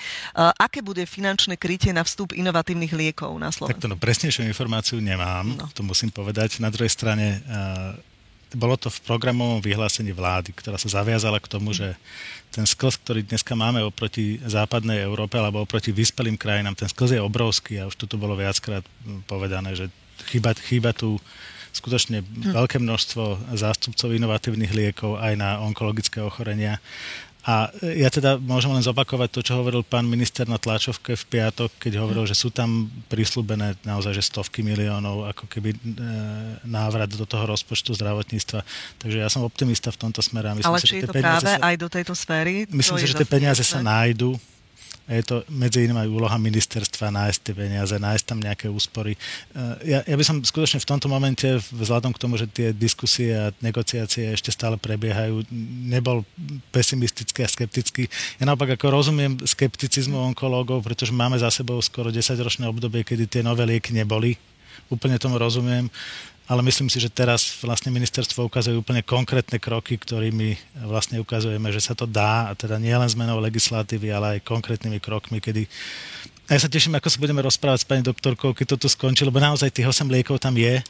aké 0.56 0.80
bude 0.80 1.04
finančné 1.04 1.60
krytie 1.60 1.92
na 1.92 2.06
vstup 2.06 2.32
inovatívnych 2.32 2.94
liekov? 2.96 3.42
na 3.42 3.50
Slovensku. 3.50 3.74
Tak 3.78 3.82
to 3.82 3.90
no, 3.90 3.98
presnejšiu 3.98 4.46
informáciu 4.46 4.98
nemám, 5.02 5.46
no. 5.58 5.66
to 5.74 5.82
musím 5.82 6.14
povedať. 6.14 6.62
Na 6.62 6.70
druhej 6.70 6.94
strane 6.94 7.42
uh, 7.42 7.98
bolo 8.54 8.78
to 8.78 8.92
v 8.92 8.98
programovom 9.02 9.58
vyhlásení 9.58 10.14
vlády, 10.14 10.54
ktorá 10.54 10.76
sa 10.76 11.02
zaviazala 11.02 11.42
k 11.42 11.50
tomu, 11.50 11.72
že 11.72 11.96
ten 12.52 12.68
sklz, 12.68 13.00
ktorý 13.00 13.20
dneska 13.24 13.56
máme 13.56 13.80
oproti 13.80 14.36
západnej 14.44 15.00
Európe 15.00 15.40
alebo 15.40 15.64
oproti 15.64 15.88
vyspelým 15.88 16.36
krajinám, 16.36 16.76
ten 16.76 16.86
sklz 16.86 17.16
je 17.16 17.24
obrovský 17.24 17.80
a 17.80 17.88
už 17.88 17.96
tu 17.96 18.04
bolo 18.20 18.36
viackrát 18.36 18.84
povedané, 19.24 19.72
že 19.72 19.88
chýba, 20.28 20.52
chýba 20.52 20.92
tu 20.92 21.16
skutočne 21.72 22.20
hm. 22.20 22.52
veľké 22.52 22.76
množstvo 22.76 23.56
zástupcov 23.56 24.12
inovatívnych 24.12 24.76
liekov 24.76 25.16
aj 25.16 25.32
na 25.40 25.64
onkologické 25.64 26.20
ochorenia. 26.20 26.76
A 27.42 27.74
ja 27.82 28.06
teda 28.06 28.38
môžem 28.38 28.70
len 28.70 28.86
zopakovať 28.86 29.28
to, 29.34 29.40
čo 29.42 29.58
hovoril 29.58 29.82
pán 29.82 30.06
minister 30.06 30.46
na 30.46 30.62
tlačovke 30.62 31.18
v 31.18 31.24
piatok, 31.26 31.74
keď 31.74 31.98
hovoril, 31.98 32.22
že 32.22 32.38
sú 32.38 32.54
tam 32.54 32.86
prislúbené 33.10 33.74
naozaj 33.82 34.14
že 34.14 34.22
stovky 34.22 34.62
miliónov 34.62 35.26
ako 35.26 35.50
keby 35.50 35.74
e, 35.74 35.78
návrat 36.62 37.10
do 37.10 37.26
toho 37.26 37.50
rozpočtu 37.50 37.98
zdravotníctva. 37.98 38.62
Takže 39.02 39.18
ja 39.18 39.26
som 39.26 39.42
optimista 39.42 39.90
v 39.90 40.06
tomto 40.06 40.22
smere. 40.22 40.54
Myslím, 40.54 40.70
Ale 40.70 40.78
či 40.86 41.02
je 41.02 41.10
to 41.10 41.14
práve 41.18 41.50
sa, 41.50 41.58
aj 41.58 41.74
do 41.82 41.88
tejto 41.90 42.14
sféry? 42.14 42.70
Myslím 42.70 42.98
si, 43.02 43.10
že 43.10 43.18
tie 43.18 43.26
peniaze 43.26 43.66
sa 43.66 43.82
nájdu 43.82 44.38
a 45.12 45.20
je 45.20 45.28
to 45.28 45.36
medzi 45.52 45.84
iným 45.84 46.00
aj 46.00 46.08
úloha 46.08 46.40
ministerstva 46.40 47.12
nájsť 47.12 47.38
tie 47.44 47.52
peniaze, 47.52 47.92
nájsť 47.92 48.24
tam 48.24 48.40
nejaké 48.40 48.72
úspory. 48.72 49.12
Eh, 49.12 49.92
ja, 49.92 49.98
ja 50.08 50.16
by 50.16 50.24
som 50.24 50.40
skutočne 50.40 50.80
v 50.80 50.88
tomto 50.88 51.12
momente, 51.12 51.44
vzhľadom 51.68 52.16
k 52.16 52.22
tomu, 52.24 52.40
že 52.40 52.48
tie 52.48 52.72
diskusie 52.72 53.36
a 53.36 53.52
negociácie 53.60 54.32
ešte 54.32 54.48
stále 54.48 54.80
prebiehajú, 54.80 55.44
nebol 55.84 56.24
pesimistický 56.72 57.44
a 57.44 57.52
skeptický. 57.52 58.08
Ja 58.40 58.48
naopak 58.48 58.80
ako 58.80 58.88
rozumiem 58.88 59.36
skepticizmu 59.44 60.16
onkológov, 60.32 60.80
pretože 60.80 61.12
máme 61.12 61.36
za 61.36 61.52
sebou 61.52 61.76
skoro 61.84 62.08
10-ročné 62.08 62.64
obdobie, 62.64 63.04
kedy 63.04 63.28
tie 63.28 63.42
nové 63.44 63.68
lieky 63.68 63.92
neboli. 63.92 64.40
Úplne 64.88 65.20
tomu 65.20 65.36
rozumiem 65.36 65.92
ale 66.52 66.60
myslím 66.68 66.92
si, 66.92 67.00
že 67.00 67.08
teraz 67.08 67.64
vlastne 67.64 67.88
ministerstvo 67.88 68.44
ukazuje 68.44 68.76
úplne 68.76 69.00
konkrétne 69.00 69.56
kroky, 69.56 69.96
ktorými 69.96 70.60
vlastne 70.84 71.16
ukazujeme, 71.16 71.72
že 71.72 71.80
sa 71.80 71.96
to 71.96 72.04
dá, 72.04 72.46
a 72.46 72.52
teda 72.52 72.76
nie 72.76 72.92
len 72.92 73.08
zmenou 73.08 73.40
legislatívy, 73.40 74.12
ale 74.12 74.26
aj 74.36 74.44
konkrétnymi 74.44 75.00
krokmi, 75.00 75.40
kedy 75.40 75.64
a 76.50 76.60
ja 76.60 76.68
sa 76.68 76.68
teším, 76.68 76.98
ako 76.98 77.08
sa 77.08 77.22
budeme 77.22 77.40
rozprávať 77.40 77.80
s 77.80 77.88
pani 77.88 78.04
doktorkou, 78.04 78.52
keď 78.52 78.76
to 78.76 78.84
tu 78.84 78.88
skončí, 78.92 79.24
lebo 79.24 79.40
naozaj 79.40 79.72
tých 79.72 79.88
8 79.88 80.04
liekov 80.12 80.36
tam 80.36 80.52
je 80.52 80.84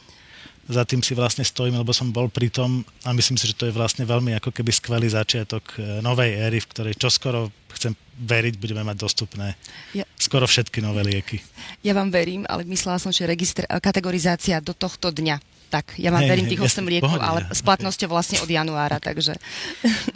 za 0.67 0.87
tým 0.87 1.03
si 1.03 1.11
vlastne 1.11 1.43
stojím, 1.43 1.75
lebo 1.75 1.91
som 1.91 2.07
bol 2.07 2.31
pri 2.31 2.47
tom 2.47 2.87
a 3.03 3.11
myslím 3.11 3.35
si, 3.35 3.51
že 3.51 3.57
to 3.57 3.67
je 3.67 3.75
vlastne 3.75 4.07
veľmi 4.07 4.31
ako 4.39 4.55
keby 4.55 4.71
skvelý 4.71 5.11
začiatok 5.11 5.75
e, 5.75 5.99
novej 5.99 6.39
éry, 6.39 6.63
v 6.63 6.69
ktorej 6.71 6.95
čoskoro 6.95 7.51
chcem 7.75 7.91
veriť, 8.15 8.55
budeme 8.61 8.85
mať 8.87 8.95
dostupné 8.95 9.59
ja, 9.91 10.07
skoro 10.15 10.47
všetky 10.47 10.79
nové 10.79 11.03
lieky. 11.03 11.43
Ja 11.83 11.91
vám 11.91 12.15
verím, 12.15 12.47
ale 12.47 12.63
myslela 12.63 12.95
som, 12.95 13.11
že 13.11 13.27
registr, 13.27 13.67
kategorizácia 13.67 14.63
do 14.63 14.71
tohto 14.71 15.11
dňa 15.11 15.52
tak. 15.73 15.97
Ja 15.97 16.13
mám 16.13 16.21
hey, 16.21 16.29
verím 16.29 16.45
tých 16.45 16.61
8 16.61 16.85
liekov, 16.85 17.17
pohodne, 17.17 17.25
ale 17.25 17.39
s 17.49 17.65
platnosťou 17.65 18.13
vlastne 18.13 18.37
od 18.45 18.49
januára, 18.49 19.01
takže... 19.01 19.33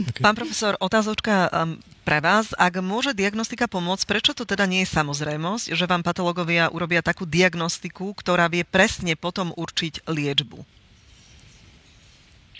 Okay. 0.07 0.21
Pán 0.21 0.37
profesor, 0.37 0.77
otázočka 0.77 1.49
um, 1.49 1.81
pre 2.05 2.21
vás. 2.21 2.53
Ak 2.55 2.77
môže 2.79 3.17
diagnostika 3.17 3.65
pomôcť, 3.65 4.05
prečo 4.05 4.31
to 4.37 4.45
teda 4.45 4.69
nie 4.69 4.85
je 4.85 4.93
samozrejmosť, 4.93 5.73
že 5.73 5.89
vám 5.89 6.05
patológovia 6.05 6.69
urobia 6.69 7.01
takú 7.01 7.25
diagnostiku, 7.25 8.13
ktorá 8.13 8.45
vie 8.47 8.61
presne 8.61 9.17
potom 9.17 9.49
určiť 9.57 10.05
liečbu? 10.05 10.76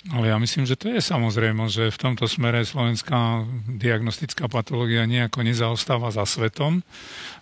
Ale 0.08 0.32
ja 0.32 0.40
myslím, 0.40 0.64
že 0.64 0.80
to 0.80 0.88
je 0.88 1.04
samozrejme, 1.04 1.68
že 1.68 1.92
v 1.92 2.00
tomto 2.00 2.32
smere 2.32 2.64
slovenská 2.64 3.44
diagnostická 3.68 4.48
patológia 4.48 5.04
nejako 5.04 5.44
nezaostáva 5.44 6.16
za 6.16 6.24
svetom. 6.24 6.80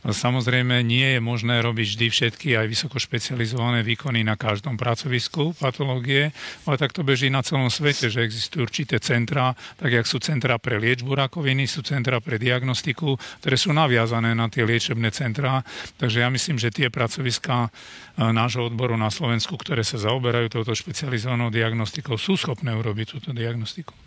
Samozrejme, 0.02 0.82
nie 0.82 1.18
je 1.18 1.22
možné 1.22 1.62
robiť 1.62 1.88
vždy 1.94 2.08
všetky 2.10 2.48
aj 2.58 2.66
vysoko 2.66 2.98
špecializované 2.98 3.86
výkony 3.86 4.26
na 4.26 4.34
každom 4.34 4.82
pracovisku 4.82 5.54
patológie, 5.62 6.34
ale 6.66 6.76
tak 6.82 6.90
to 6.90 7.06
beží 7.06 7.30
na 7.30 7.46
celom 7.46 7.70
svete, 7.70 8.10
že 8.10 8.26
existujú 8.26 8.66
určité 8.66 8.98
centra, 8.98 9.54
tak 9.78 9.94
jak 9.94 10.06
sú 10.10 10.18
centra 10.18 10.58
pre 10.58 10.82
liečbu 10.82 11.14
rakoviny, 11.14 11.70
sú 11.70 11.86
centra 11.86 12.18
pre 12.18 12.42
diagnostiku, 12.42 13.14
ktoré 13.46 13.62
sú 13.62 13.78
naviazané 13.78 14.34
na 14.34 14.50
tie 14.50 14.66
liečebné 14.66 15.14
centrá. 15.14 15.62
Takže 16.02 16.26
ja 16.26 16.34
myslím, 16.34 16.58
že 16.58 16.74
tie 16.74 16.90
pracoviská 16.90 17.70
nášho 18.16 18.72
odboru 18.72 18.96
na 18.96 19.12
Slovensku, 19.12 19.60
ktoré 19.60 19.84
sa 19.84 20.00
zaoberajú 20.00 20.48
touto 20.48 20.72
špecializovanou 20.72 21.52
diagnostikou, 21.52 22.16
sú 22.16 22.40
schopné 22.40 22.55
schopné 22.56 22.72
urobiť 22.72 23.20
túto 23.20 23.36
diagnostiku. 23.36 24.05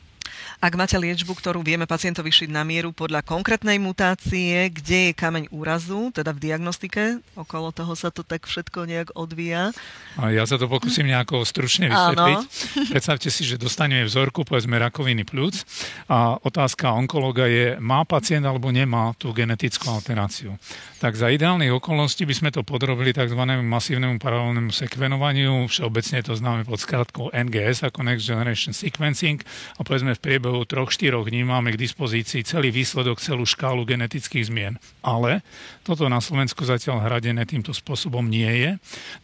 Ak 0.58 0.74
máte 0.74 0.98
liečbu, 0.98 1.34
ktorú 1.38 1.62
vieme 1.62 1.86
pacientovi 1.86 2.34
šiť 2.34 2.50
na 2.50 2.66
mieru 2.66 2.90
podľa 2.90 3.22
konkrétnej 3.22 3.78
mutácie, 3.78 4.70
kde 4.74 5.10
je 5.10 5.18
kameň 5.18 5.54
úrazu, 5.54 6.10
teda 6.10 6.34
v 6.34 6.42
diagnostike, 6.50 7.22
okolo 7.38 7.70
toho 7.70 7.94
sa 7.94 8.10
to 8.10 8.26
tak 8.26 8.44
všetko 8.48 8.88
nejak 8.90 9.08
odvíja. 9.14 9.70
A 10.18 10.34
ja 10.34 10.42
sa 10.44 10.58
to 10.58 10.66
pokúsim 10.66 11.06
nejako 11.06 11.46
stručne 11.46 11.88
vysvetliť. 11.88 12.38
Áno. 12.42 12.90
Predstavte 12.90 13.30
si, 13.30 13.46
že 13.46 13.54
dostaneme 13.54 14.02
vzorku, 14.02 14.42
povedzme, 14.42 14.78
rakoviny 14.82 15.22
plúc 15.22 15.62
a 16.10 16.34
otázka 16.42 16.90
onkologa 16.90 17.46
je, 17.46 17.78
má 17.78 18.02
pacient 18.02 18.42
alebo 18.42 18.74
nemá 18.74 19.14
tú 19.14 19.30
genetickú 19.30 19.94
alteráciu. 19.94 20.58
Tak 20.98 21.14
za 21.14 21.30
ideálnych 21.30 21.70
okolností 21.70 22.26
by 22.26 22.34
sme 22.34 22.50
to 22.50 22.66
podrobili 22.66 23.14
tzv. 23.14 23.38
masívnemu 23.62 24.18
paralelnému 24.18 24.74
sekvenovaniu, 24.74 25.70
všeobecne 25.70 26.26
to 26.26 26.34
známe 26.34 26.66
pod 26.66 26.82
skratkou 26.82 27.30
NGS 27.30 27.86
ako 27.86 28.02
Next 28.02 28.26
Generation 28.26 28.74
Sequencing 28.74 29.38
a 29.78 29.86
povedzme 29.86 30.18
v 30.18 30.20
priebehu 30.28 30.68
3-4 30.68 31.24
dní 31.24 31.40
máme 31.40 31.72
k 31.72 31.80
dispozícii 31.80 32.44
celý 32.44 32.68
výsledok, 32.68 33.16
celú 33.16 33.48
škálu 33.48 33.88
genetických 33.88 34.52
zmien. 34.52 34.76
Ale 35.00 35.40
toto 35.80 36.04
na 36.12 36.20
Slovensku 36.20 36.68
zatiaľ 36.68 37.00
hradené 37.00 37.48
týmto 37.48 37.72
spôsobom 37.72 38.28
nie 38.28 38.44
je. 38.60 38.70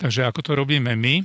Takže 0.00 0.24
ako 0.24 0.40
to 0.40 0.52
robíme 0.56 0.96
my, 0.96 1.20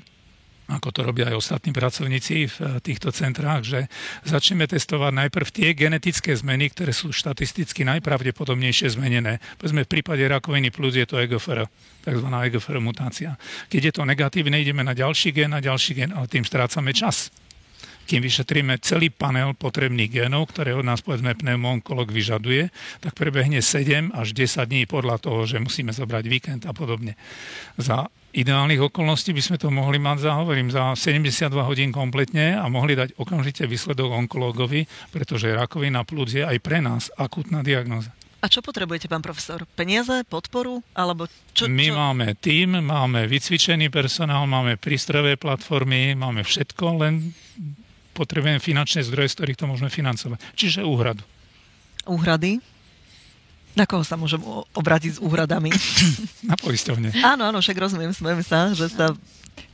ako 0.67 0.91
to 0.91 1.01
robia 1.07 1.31
aj 1.31 1.39
ostatní 1.39 1.71
pracovníci 1.71 2.51
v 2.51 2.57
eh, 2.59 2.67
týchto 2.83 3.15
centrách, 3.15 3.63
že 3.63 3.79
začneme 4.27 4.67
testovať 4.67 5.15
najprv 5.15 5.47
tie 5.47 5.71
genetické 5.71 6.35
zmeny, 6.35 6.75
ktoré 6.75 6.91
sú 6.91 7.15
štatisticky 7.15 7.87
najpravdepodobnejšie 7.87 8.99
zmenené. 8.99 9.39
Povedzme, 9.63 9.87
v 9.87 9.91
prípade 9.95 10.27
rakoviny 10.27 10.75
plus 10.75 10.99
je 10.99 11.07
to 11.07 11.23
EGFR, 11.23 11.71
tzv. 12.03 12.27
EGFR 12.27 12.83
mutácia. 12.83 13.39
Keď 13.71 13.81
je 13.81 13.93
to 13.95 14.03
negatívne, 14.03 14.59
ideme 14.59 14.83
na 14.83 14.91
ďalší 14.91 15.31
gen, 15.31 15.55
na 15.55 15.63
ďalší 15.63 15.95
gen, 15.95 16.11
ale 16.11 16.27
tým 16.27 16.43
strácame 16.43 16.91
čas 16.91 17.31
kým 18.09 18.25
vyšetríme 18.25 18.81
celý 18.81 19.13
panel 19.13 19.53
potrebných 19.53 20.09
génov, 20.09 20.49
ktoré 20.49 20.73
od 20.73 20.81
nás 20.81 21.05
povedzme 21.05 21.37
pneumonkolog 21.37 22.09
vyžaduje, 22.09 22.73
tak 23.05 23.13
prebehne 23.13 23.61
7 23.61 24.09
až 24.17 24.33
10 24.33 24.65
dní 24.65 24.89
podľa 24.89 25.21
toho, 25.21 25.45
že 25.45 25.61
musíme 25.61 25.93
zobrať 25.93 26.25
víkend 26.25 26.61
a 26.65 26.73
podobne. 26.73 27.13
Za 27.77 28.09
ideálnych 28.33 28.89
okolností 28.89 29.29
by 29.29 29.41
sme 29.45 29.57
to 29.61 29.69
mohli 29.69 30.01
mať 30.01 30.25
za, 30.25 30.31
hovorím, 30.41 30.73
za 30.73 30.97
72 30.97 31.53
hodín 31.61 31.93
kompletne 31.93 32.57
a 32.57 32.65
mohli 32.65 32.97
dať 32.97 33.13
okamžite 33.21 33.69
výsledok 33.69 34.09
onkológovi, 34.25 34.89
pretože 35.13 35.53
rakovina 35.53 36.01
plúc 36.01 36.33
je 36.33 36.41
aj 36.41 36.57
pre 36.65 36.81
nás 36.81 37.13
akutná 37.13 37.61
diagnoza. 37.61 38.09
A 38.39 38.47
čo 38.47 38.63
potrebujete, 38.63 39.11
pán 39.11 39.19
profesor? 39.19 39.67
Peniaze, 39.75 40.23
podporu? 40.23 40.79
Alebo 40.95 41.27
čo, 41.51 41.67
čo? 41.67 41.71
My 41.71 41.91
máme 41.91 42.39
tým, 42.39 42.79
máme 42.79 43.27
vycvičený 43.27 43.91
personál, 43.91 44.47
máme 44.47 44.79
prístrojové 44.79 45.35
platformy, 45.35 46.15
máme 46.15 46.47
všetko, 46.47 46.85
len 47.03 47.35
potrebujeme 48.19 48.59
finančné 48.59 49.07
zdroje, 49.07 49.31
z 49.31 49.35
ktorých 49.39 49.59
to 49.63 49.65
môžeme 49.71 49.87
financovať. 49.87 50.43
Čiže 50.59 50.83
úhradu. 50.83 51.23
Úhrady? 52.03 52.59
Na 53.77 53.87
koho 53.87 54.03
sa 54.03 54.19
môžem 54.19 54.43
obrátiť 54.75 55.15
s 55.15 55.19
úhradami? 55.23 55.71
Na 56.49 56.59
poisťovne. 56.59 57.15
áno, 57.23 57.47
áno, 57.47 57.63
však 57.63 57.79
rozumiem, 57.79 58.11
smejem 58.11 58.43
sa, 58.43 58.75
že 58.75 58.91
sa... 58.91 59.15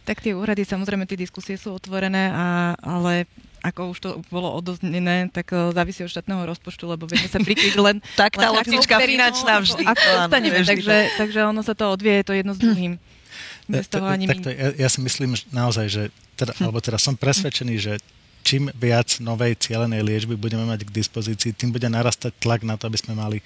Tak 0.06 0.22
tie 0.22 0.38
úrady, 0.38 0.62
samozrejme, 0.62 1.10
tie 1.10 1.18
diskusie 1.18 1.58
sú 1.58 1.74
otvorené, 1.74 2.30
a, 2.30 2.78
ale 2.78 3.26
ako 3.66 3.82
už 3.90 3.98
to 3.98 4.10
bolo 4.30 4.54
odoznené, 4.54 5.26
tak 5.34 5.50
uh, 5.50 5.74
závisí 5.74 6.06
od 6.06 6.14
štátneho 6.14 6.46
rozpočtu, 6.46 6.86
lebo 6.86 7.10
vieme 7.10 7.26
sa 7.26 7.42
prikryť 7.42 7.76
len... 7.90 7.98
tak 8.14 8.38
tá 8.38 8.54
loptička 8.54 9.02
finančná 9.02 9.66
vždy. 9.66 9.84
Ako 9.90 10.06
dostaneme, 10.06 10.62
takže, 10.62 10.96
takže 11.18 11.40
ono 11.50 11.66
sa 11.66 11.74
to 11.74 11.90
odvie, 11.90 12.22
je 12.22 12.26
to 12.30 12.34
jedno 12.38 12.54
s 12.54 12.62
druhým. 12.62 13.02
Bez 13.66 13.90
toho 13.90 14.06
ani 14.06 14.30
Takto, 14.30 14.54
ja, 14.54 14.78
ja 14.78 14.90
si 14.94 15.02
myslím 15.02 15.34
že 15.34 15.50
naozaj, 15.50 15.86
že 15.90 16.04
teda, 16.38 16.54
alebo 16.62 16.78
teda 16.78 17.02
som 17.02 17.18
presvedčený, 17.18 17.76
že 17.82 17.94
čím 18.46 18.70
viac 18.78 19.18
novej 19.18 19.58
cielenej 19.58 20.06
liečby 20.06 20.38
budeme 20.38 20.70
mať 20.70 20.86
k 20.86 20.94
dispozícii, 20.94 21.58
tým 21.58 21.74
bude 21.74 21.90
narastať 21.90 22.38
tlak 22.38 22.62
na 22.62 22.78
to, 22.78 22.86
aby 22.86 23.02
sme 23.02 23.18
mali 23.18 23.42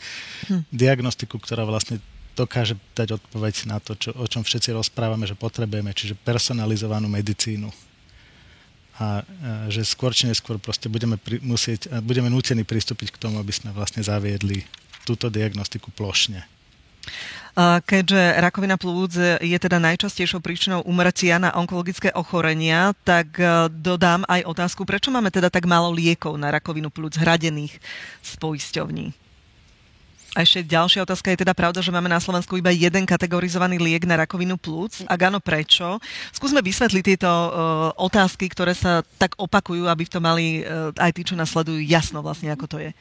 hm. 0.51 0.67
diagnostiku, 0.75 1.39
ktorá 1.39 1.63
vlastne 1.63 2.03
dokáže 2.35 2.75
dať 2.95 3.19
odpoveď 3.19 3.67
na 3.67 3.79
to, 3.79 3.95
čo, 3.95 4.11
o 4.15 4.27
čom 4.27 4.43
všetci 4.43 4.75
rozprávame, 4.75 5.27
že 5.27 5.35
potrebujeme, 5.35 5.95
čiže 5.95 6.19
personalizovanú 6.19 7.07
medicínu. 7.11 7.67
A, 8.99 9.23
že 9.71 9.87
skôr 9.87 10.11
či 10.11 10.27
neskôr 10.27 10.59
proste 10.59 10.91
budeme 10.91 11.15
pri, 11.15 11.39
musieť, 11.39 11.87
budeme 12.03 12.27
nútení 12.27 12.67
pristúpiť 12.67 13.15
k 13.15 13.21
tomu, 13.27 13.39
aby 13.39 13.51
sme 13.55 13.71
vlastne 13.71 14.03
zaviedli 14.03 14.67
túto 15.07 15.31
diagnostiku 15.31 15.91
plošne. 15.95 16.43
Keďže 17.59 18.39
rakovina 18.39 18.79
plúc 18.79 19.19
je 19.19 19.57
teda 19.59 19.83
najčastejšou 19.83 20.39
príčinou 20.39 20.79
umrtia 20.87 21.35
na 21.43 21.51
onkologické 21.51 22.07
ochorenia, 22.15 22.95
tak 23.03 23.35
e, 23.35 23.67
dodám 23.67 24.23
aj 24.31 24.47
otázku, 24.47 24.87
prečo 24.87 25.11
máme 25.11 25.27
teda 25.27 25.51
tak 25.51 25.67
málo 25.67 25.91
liekov 25.91 26.39
na 26.39 26.55
rakovinu 26.55 26.87
plúc 26.87 27.19
hradených 27.19 27.75
z 28.23 28.31
poisťovní? 28.39 29.11
A 30.37 30.45
ešte 30.45 30.61
ďalšia 30.61 31.03
otázka 31.03 31.33
je 31.33 31.41
teda 31.41 31.57
pravda, 31.57 31.81
že 31.81 31.89
máme 31.89 32.05
na 32.05 32.21
Slovensku 32.21 32.53
iba 32.53 32.69
jeden 32.69 33.03
kategorizovaný 33.03 33.81
liek 33.81 34.05
na 34.05 34.23
rakovinu 34.23 34.61
plúc. 34.61 35.01
Ak 35.09 35.25
áno, 35.25 35.41
prečo? 35.41 35.97
Skúsme 36.29 36.61
vysvetliť 36.61 37.01
tieto 37.01 37.25
uh, 37.27 37.49
otázky, 37.97 38.45
ktoré 38.45 38.77
sa 38.77 39.01
tak 39.17 39.33
opakujú, 39.41 39.89
aby 39.89 40.05
v 40.05 40.13
tom 40.13 40.21
mali 40.21 40.61
uh, 40.61 40.93
aj 41.01 41.17
tí, 41.17 41.25
čo 41.25 41.33
nás 41.33 41.49
sledujú, 41.49 41.81
jasno 41.81 42.21
vlastne, 42.21 42.53
ako 42.53 42.65
to 42.69 42.77
je. 42.77 42.93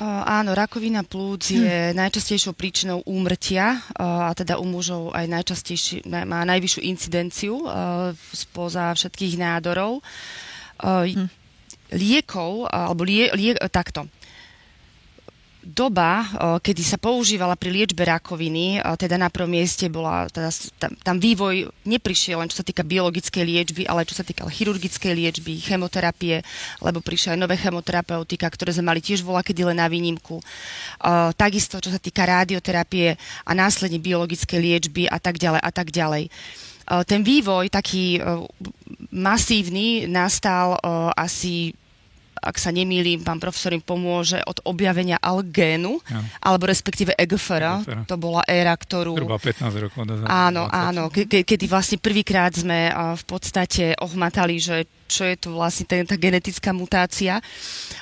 Áno, 0.00 0.56
rakovina 0.56 1.04
plúc 1.04 1.52
je 1.52 1.92
hm. 1.92 1.96
najčastejšou 1.96 2.56
príčinou 2.56 3.04
úmrtia 3.04 3.84
a 4.00 4.32
teda 4.32 4.56
u 4.56 4.64
mužov 4.64 5.12
aj 5.12 5.28
najčastejší, 5.28 6.08
má 6.08 6.40
najvyššiu 6.48 6.80
incidenciu 6.88 7.68
spoza 8.32 8.96
všetkých 8.96 9.36
nádorov. 9.36 10.00
Hm. 10.80 11.28
Liekov, 11.90 12.70
alebo 12.70 13.02
lie, 13.04 13.28
lie, 13.34 13.52
takto 13.68 14.08
doba, 15.60 16.24
kedy 16.64 16.80
sa 16.80 16.96
používala 16.96 17.52
pri 17.52 17.68
liečbe 17.68 18.00
rakoviny, 18.08 18.80
teda 18.96 19.20
na 19.20 19.28
prvom 19.28 19.52
mieste 19.52 19.92
bola, 19.92 20.24
teda, 20.32 20.48
tam, 20.80 20.92
tam 21.04 21.16
vývoj 21.20 21.68
neprišiel 21.84 22.40
len 22.40 22.48
čo 22.48 22.60
sa 22.60 22.66
týka 22.66 22.80
biologickej 22.80 23.44
liečby, 23.44 23.82
ale 23.84 24.08
čo 24.08 24.16
sa 24.16 24.24
týka 24.24 24.48
chirurgickej 24.48 25.12
liečby, 25.12 25.60
chemoterapie, 25.60 26.40
lebo 26.80 27.04
prišli 27.04 27.36
aj 27.36 27.40
nové 27.40 27.60
chemoterapeutika, 27.60 28.48
ktoré 28.48 28.72
sme 28.72 28.88
mali 28.88 29.04
tiež 29.04 29.20
voľa 29.20 29.44
kedy 29.44 29.60
len 29.68 29.78
na 29.78 29.88
výnimku. 29.92 30.40
Takisto, 31.36 31.76
čo 31.76 31.92
sa 31.92 32.00
týka 32.00 32.24
radioterapie 32.24 33.20
a 33.44 33.52
následne 33.52 34.00
biologickej 34.00 34.60
liečby 34.60 35.12
a 35.12 35.20
tak 35.20 35.36
ďalej 35.36 35.60
a 35.60 35.70
tak 35.70 35.92
ďalej 35.92 36.32
ten 37.06 37.22
vývoj 37.22 37.70
taký 37.70 38.18
masívny 39.14 40.10
nastal 40.10 40.74
asi 41.14 41.70
ak 42.40 42.56
sa 42.56 42.72
nemýlim, 42.72 43.20
pán 43.20 43.38
profesor 43.38 43.76
im 43.76 43.84
pomôže 43.84 44.40
od 44.48 44.58
objavenia 44.64 45.20
algénu, 45.20 46.00
ja. 46.08 46.20
alebo 46.40 46.66
respektíve 46.66 47.12
EGFR. 47.14 47.84
To 48.08 48.16
bola 48.16 48.40
éra, 48.48 48.72
ktorú... 48.74 49.14
Zhruba 49.14 49.36
15 49.36 49.84
rokov 49.84 50.00
dozadu. 50.08 50.26
Áno, 50.26 50.64
20. 50.66 50.88
áno, 50.88 51.02
ke- 51.12 51.44
kedy 51.44 51.64
vlastne 51.68 51.98
prvýkrát 52.00 52.56
sme 52.56 52.88
v 53.14 53.24
podstate 53.28 53.92
ohmatali, 54.00 54.56
že 54.56 54.88
čo 55.10 55.26
je 55.26 55.34
to 55.34 55.58
vlastne 55.58 55.90
ten, 55.90 56.06
tá 56.06 56.14
genetická 56.14 56.70
mutácia. 56.70 57.42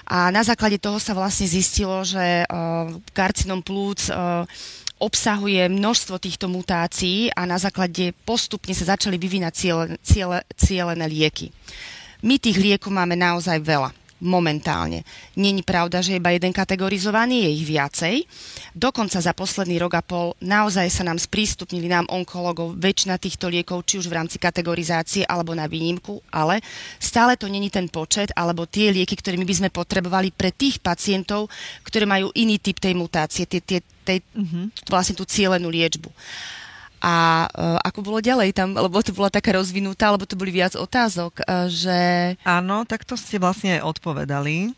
A 0.04 0.28
na 0.28 0.44
základe 0.44 0.76
toho 0.76 1.00
sa 1.00 1.16
vlastne 1.16 1.48
zistilo, 1.48 2.04
že 2.04 2.44
uh, 2.44 2.92
karcinom 3.16 3.64
plúc 3.64 4.12
uh, 4.12 4.44
obsahuje 5.00 5.64
množstvo 5.72 6.20
týchto 6.20 6.50
mutácií 6.50 7.32
a 7.32 7.48
na 7.48 7.56
základe 7.56 8.12
postupne 8.26 8.76
sa 8.76 8.94
začali 8.94 9.16
vyvinať 9.16 9.52
ciele, 9.54 9.84
ciele, 10.04 10.38
cielené 10.58 11.06
lieky. 11.08 11.48
My 12.20 12.36
tých 12.36 12.58
liekov 12.58 12.90
máme 12.90 13.14
naozaj 13.14 13.62
veľa 13.62 13.94
momentálne. 14.18 15.06
Není 15.38 15.62
pravda, 15.62 16.02
že 16.02 16.18
iba 16.18 16.34
jeden 16.34 16.50
kategorizovaný, 16.50 17.46
je 17.46 17.50
ich 17.54 17.64
viacej. 17.66 18.14
Dokonca 18.74 19.18
za 19.22 19.32
posledný 19.34 19.78
rok 19.78 19.98
a 19.98 20.02
pol 20.02 20.34
naozaj 20.42 20.90
sa 20.90 21.06
nám 21.06 21.18
sprístupnili 21.18 21.86
nám 21.86 22.10
onkologov 22.10 22.74
väčšina 22.78 23.18
týchto 23.18 23.46
liekov, 23.46 23.86
či 23.86 24.02
už 24.02 24.10
v 24.10 24.16
rámci 24.18 24.36
kategorizácie 24.42 25.22
alebo 25.26 25.54
na 25.54 25.70
výnimku, 25.70 26.18
ale 26.34 26.58
stále 26.98 27.38
to 27.38 27.46
není 27.46 27.70
ten 27.70 27.86
počet 27.86 28.34
alebo 28.34 28.66
tie 28.66 28.90
lieky, 28.90 29.14
ktorými 29.14 29.46
by 29.46 29.54
sme 29.54 29.70
potrebovali 29.70 30.34
pre 30.34 30.50
tých 30.50 30.82
pacientov, 30.82 31.46
ktorí 31.86 32.04
majú 32.06 32.34
iný 32.34 32.58
typ 32.58 32.82
tej 32.82 32.98
mutácie, 32.98 33.46
tie, 33.46 33.62
tie, 33.62 33.78
tej, 34.02 34.18
mm-hmm. 34.34 34.90
vlastne 34.90 35.14
tú 35.14 35.22
cielenú 35.22 35.70
liečbu. 35.70 36.10
A 36.98 37.46
uh, 37.46 37.78
ako 37.86 38.02
bolo 38.02 38.18
ďalej 38.18 38.50
tam, 38.58 38.74
lebo 38.74 38.98
to 39.00 39.14
bola 39.14 39.30
taká 39.30 39.54
rozvinutá, 39.54 40.10
alebo 40.10 40.26
to 40.26 40.34
boli 40.34 40.50
viac 40.50 40.74
otázok, 40.74 41.46
uh, 41.46 41.70
že... 41.70 42.34
Áno, 42.42 42.82
tak 42.82 43.06
to 43.06 43.14
ste 43.14 43.38
vlastne 43.38 43.78
odpovedali. 43.86 44.74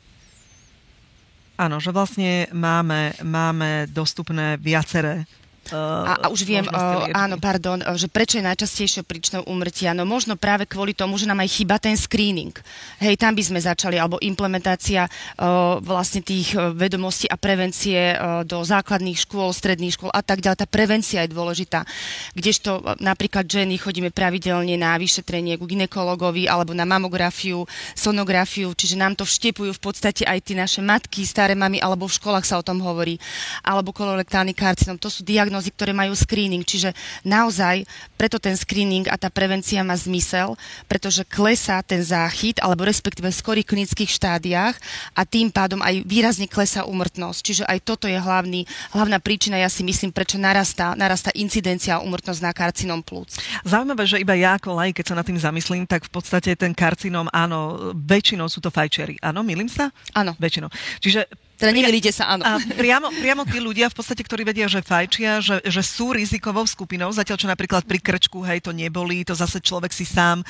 Áno, 1.60 1.76
že 1.76 1.92
vlastne 1.92 2.48
máme, 2.52 3.16
máme 3.20 3.88
dostupné 3.92 4.56
viaceré 4.56 5.28
a, 5.74 6.12
a 6.16 6.26
už 6.28 6.42
viem, 6.42 6.66
uh, 6.66 7.06
áno, 7.14 7.38
pardon, 7.38 7.78
že 7.94 8.10
prečo 8.10 8.38
je 8.38 8.46
najčastejšou 8.46 9.06
príčinou 9.06 9.42
úmrtia? 9.46 9.94
No 9.94 10.02
možno 10.02 10.34
práve 10.34 10.66
kvôli 10.66 10.92
tomu, 10.96 11.14
že 11.16 11.30
nám 11.30 11.42
aj 11.42 11.50
chýba 11.50 11.78
ten 11.78 11.94
screening. 11.94 12.54
Hej, 12.98 13.20
tam 13.20 13.34
by 13.36 13.42
sme 13.42 13.60
začali, 13.60 14.00
alebo 14.00 14.18
implementácia 14.22 15.06
uh, 15.06 15.78
vlastne 15.82 16.24
tých 16.24 16.56
vedomostí 16.56 17.28
a 17.28 17.36
prevencie 17.36 18.14
uh, 18.16 18.42
do 18.42 18.64
základných 18.64 19.20
škôl, 19.28 19.52
stredných 19.52 19.94
škôl 19.94 20.10
a 20.10 20.24
tak 20.24 20.40
ďalej. 20.40 20.58
Tá 20.64 20.68
prevencia 20.70 21.22
je 21.22 21.30
dôležitá. 21.30 21.84
Kdežto 22.32 22.80
napríklad 22.98 23.44
ženy 23.44 23.76
chodíme 23.76 24.10
pravidelne 24.10 24.74
na 24.80 24.96
vyšetrenie 24.96 25.60
ku 25.60 25.68
ginekologovi 25.68 26.48
alebo 26.48 26.72
na 26.72 26.88
mamografiu, 26.88 27.68
sonografiu, 27.92 28.72
čiže 28.72 28.96
nám 28.96 29.12
to 29.12 29.28
vštepujú 29.28 29.76
v 29.76 29.82
podstate 29.82 30.24
aj 30.24 30.40
tie 30.40 30.56
naše 30.56 30.80
matky, 30.80 31.28
staré 31.28 31.52
mamy, 31.52 31.76
alebo 31.76 32.08
v 32.08 32.16
školách 32.16 32.48
sa 32.48 32.56
o 32.56 32.64
tom 32.64 32.80
hovorí, 32.80 33.20
alebo 33.60 33.92
kolorektálny 33.92 34.56
karcinom. 34.56 34.96
To 34.96 35.12
sú 35.12 35.20
diagnózy 35.20 35.59
diagnózy, 35.60 35.76
ktoré 35.76 35.92
majú 35.92 36.16
screening. 36.16 36.64
Čiže 36.64 36.96
naozaj 37.20 37.84
preto 38.16 38.40
ten 38.40 38.56
screening 38.56 39.04
a 39.12 39.20
tá 39.20 39.28
prevencia 39.28 39.84
má 39.84 39.92
zmysel, 39.92 40.56
pretože 40.88 41.20
klesá 41.28 41.84
ten 41.84 42.00
záchyt, 42.00 42.56
alebo 42.64 42.88
respektíve 42.88 43.28
v 43.28 43.36
skorých 43.36 43.68
klinických 43.68 44.10
štádiách 44.16 44.74
a 45.12 45.22
tým 45.28 45.52
pádom 45.52 45.84
aj 45.84 46.00
výrazne 46.08 46.48
klesá 46.48 46.88
úmrtnosť. 46.88 47.38
Čiže 47.44 47.64
aj 47.68 47.78
toto 47.84 48.08
je 48.08 48.16
hlavný, 48.16 48.64
hlavná 48.96 49.20
príčina, 49.20 49.60
ja 49.60 49.68
si 49.68 49.84
myslím, 49.84 50.10
prečo 50.10 50.40
narastá, 50.40 50.96
narastá 50.96 51.28
incidencia 51.36 52.00
a 52.00 52.04
úmrtnosť 52.04 52.40
na 52.40 52.52
karcinom 52.56 53.04
plúc. 53.04 53.36
Zaujímavé, 53.68 54.08
že 54.08 54.22
iba 54.22 54.32
ja 54.32 54.56
ako 54.56 54.80
laj, 54.80 54.96
keď 54.96 55.04
sa 55.12 55.18
nad 55.20 55.26
tým 55.28 55.36
zamyslím, 55.36 55.84
tak 55.84 56.08
v 56.08 56.12
podstate 56.12 56.56
ten 56.56 56.72
karcinom, 56.72 57.28
áno, 57.28 57.92
väčšinou 57.92 58.48
sú 58.48 58.64
to 58.64 58.72
fajčery. 58.72 59.20
Áno, 59.20 59.44
milím 59.44 59.68
sa? 59.68 59.92
Áno. 60.16 60.32
Väčšinou. 60.40 60.72
Čiže 61.04 61.28
Teda 61.60 61.76
nemilíte 61.76 62.08
sa, 62.08 62.32
áno. 62.32 62.42
A 62.48 62.56
priamo, 62.72 63.12
priamo 63.12 63.44
tí 63.44 63.60
ľudia 63.60 63.92
v 63.92 63.96
podstate, 64.00 64.24
ktorí 64.24 64.48
vedia, 64.48 64.64
že 64.64 64.80
fajčia, 64.80 65.44
že, 65.44 65.60
že 65.60 65.84
sú 65.84 66.16
rizikovou 66.16 66.64
skupinou, 66.64 67.12
zatiaľ 67.12 67.36
čo 67.36 67.52
napríklad 67.52 67.84
pri 67.84 68.00
krčku, 68.00 68.40
hej, 68.48 68.64
to 68.64 68.72
nebolí, 68.72 69.28
to 69.28 69.36
zase 69.36 69.60
človek 69.60 69.92
si 69.92 70.08
sám 70.08 70.40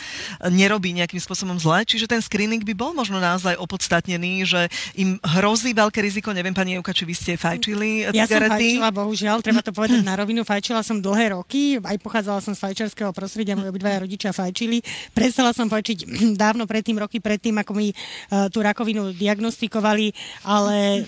nerobí 0.47 0.95
nejakým 0.95 1.19
spôsobom 1.19 1.59
zle. 1.59 1.83
Čiže 1.83 2.07
ten 2.07 2.23
screening 2.23 2.63
by 2.63 2.75
bol 2.79 2.95
možno 2.95 3.19
naozaj 3.19 3.59
opodstatnený, 3.59 4.47
že 4.47 4.71
im 4.95 5.19
hrozí 5.19 5.75
veľké 5.75 5.99
riziko. 5.99 6.31
Neviem, 6.31 6.55
pani 6.55 6.79
Euka, 6.79 6.95
či 6.95 7.03
vy 7.03 7.15
ste 7.19 7.35
fajčili 7.35 8.15
Ja 8.15 8.31
som 8.31 8.39
cigarety. 8.39 8.79
fajčila, 8.79 8.89
bohužiaľ, 8.95 9.37
treba 9.43 9.67
to 9.67 9.75
povedať 9.75 10.07
na 10.07 10.15
rovinu. 10.15 10.47
Fajčila 10.47 10.87
som 10.87 11.03
dlhé 11.03 11.35
roky, 11.35 11.83
aj 11.83 11.99
pochádzala 11.99 12.39
som 12.39 12.55
z 12.55 12.63
fajčerského 12.63 13.11
prostredia, 13.11 13.59
moji 13.59 13.75
obidvaja 13.75 14.07
rodičia 14.07 14.31
fajčili. 14.31 14.79
Prestala 15.11 15.51
som 15.51 15.67
fajčiť 15.67 16.07
dávno 16.43 16.71
predtým, 16.71 17.03
roky 17.03 17.19
predtým, 17.19 17.59
ako 17.59 17.73
mi 17.75 17.91
uh, 17.91 18.47
tú 18.47 18.63
rakovinu 18.63 19.11
diagnostikovali, 19.11 20.15
ale 20.47 21.00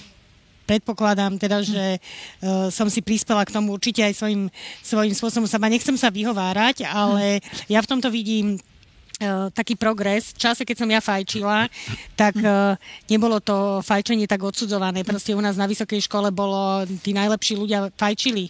predpokladám 0.73 1.37
teda, 1.37 1.61
že 1.61 2.01
uh, 2.01 2.73
som 2.73 2.89
si 2.89 3.05
prispela 3.05 3.45
k 3.45 3.53
tomu 3.53 3.77
určite 3.77 4.01
aj 4.01 4.17
svojim, 4.17 4.49
svojim 4.81 5.13
spôsobom 5.13 5.45
sama. 5.45 5.69
Nechcem 5.69 5.97
sa 6.01 6.09
vyhovárať, 6.09 6.89
ale 6.89 7.45
ja 7.69 7.85
v 7.85 7.91
tomto 7.93 8.09
vidím 8.09 8.57
uh, 8.57 9.53
taký 9.53 9.77
progres. 9.77 10.33
V 10.33 10.41
čase, 10.49 10.65
keď 10.65 10.77
som 10.81 10.89
ja 10.89 11.05
fajčila, 11.05 11.69
tak 12.17 12.33
uh, 12.41 12.81
nebolo 13.13 13.37
to 13.45 13.85
fajčenie 13.85 14.25
tak 14.25 14.41
odsudzované. 14.41 15.05
Proste 15.05 15.37
u 15.37 15.43
nás 15.45 15.61
na 15.61 15.69
vysokej 15.69 16.09
škole 16.09 16.33
bolo, 16.33 16.89
tí 17.05 17.13
najlepší 17.13 17.55
ľudia 17.61 17.93
fajčili. 17.93 18.49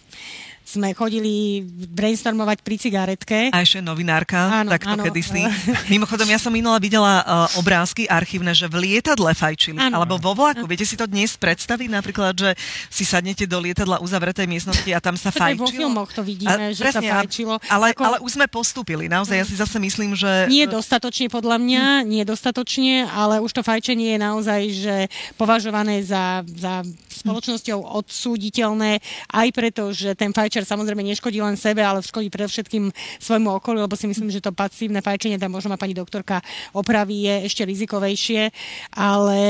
Sme 0.63 0.95
chodili 0.95 1.59
brainstormovať 1.91 2.57
pri 2.63 2.75
cigaretke. 2.79 3.39
A 3.51 3.61
ešte 3.61 3.83
novinárka, 3.83 4.63
Áno, 4.63 4.71
takto 4.71 4.95
áno. 4.95 5.03
kedysi. 5.03 5.43
Mimochodom, 5.93 6.23
ja 6.25 6.39
som 6.39 6.49
minula 6.49 6.79
videla 6.79 7.19
uh, 7.19 7.59
obrázky 7.59 8.07
archívne, 8.07 8.55
že 8.55 8.71
v 8.71 8.79
lietadle 8.79 9.35
fajčili, 9.35 9.75
Áno. 9.77 9.99
alebo 9.99 10.15
vo 10.17 10.31
vlaku. 10.31 10.63
Viete 10.63 10.87
si 10.87 10.95
to 10.95 11.03
dnes 11.03 11.35
predstaviť 11.35 11.89
napríklad, 11.91 12.33
že 12.33 12.49
si 12.87 13.03
sadnete 13.03 13.43
do 13.43 13.59
lietadla 13.59 13.99
uzavretej 13.99 14.47
miestnosti 14.47 14.87
a 14.89 15.03
tam 15.03 15.19
sa 15.19 15.35
fajčilo? 15.35 15.67
vo 15.67 15.69
filmoch 15.69 16.09
to 16.15 16.23
vidíme, 16.23 16.71
že 16.71 16.95
sa 16.95 17.03
a- 17.03 17.21
fajčilo. 17.21 17.59
Ale, 17.67 17.91
Ako- 17.91 18.03
ale 18.07 18.17
už 18.23 18.31
sme 18.39 18.47
postúpili. 18.47 19.11
Naozaj, 19.11 19.35
ja 19.35 19.45
si 19.45 19.55
zase 19.59 19.77
myslím, 19.83 20.15
že... 20.15 20.47
Nie 20.47 20.65
dostatočne 20.65 21.27
podľa 21.27 21.59
mňa, 21.59 21.83
nie 22.07 22.23
dostatočne, 22.23 23.03
ale 23.11 23.43
už 23.43 23.51
to 23.51 23.61
fajčenie 23.61 24.15
je 24.15 24.19
naozaj 24.19 24.61
že 24.73 24.95
považované 25.35 26.01
za, 26.01 26.41
za 26.47 26.87
spoločnosťou 27.13 27.79
odsúditeľné, 28.03 28.99
aj 29.31 29.47
preto, 29.55 29.91
že 29.95 30.11
ten 30.15 30.31
fajčer 30.53 30.69
samozrejme 30.69 31.01
neškodí 31.01 31.41
len 31.41 31.57
sebe, 31.57 31.81
ale 31.81 32.05
škodí 32.05 32.29
predovšetkým 32.29 32.93
svojmu 33.17 33.57
okoliu, 33.57 33.89
lebo 33.89 33.97
si 33.97 34.05
myslím, 34.05 34.29
že 34.29 34.37
to 34.37 34.53
pasívne 34.53 35.01
fajčenie, 35.01 35.41
tam 35.41 35.49
možno 35.49 35.73
ma 35.73 35.81
pani 35.81 35.97
doktorka 35.97 36.45
opraví, 36.77 37.25
je 37.25 37.49
ešte 37.49 37.65
rizikovejšie, 37.65 38.53
ale 38.93 39.41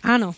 áno, 0.00 0.32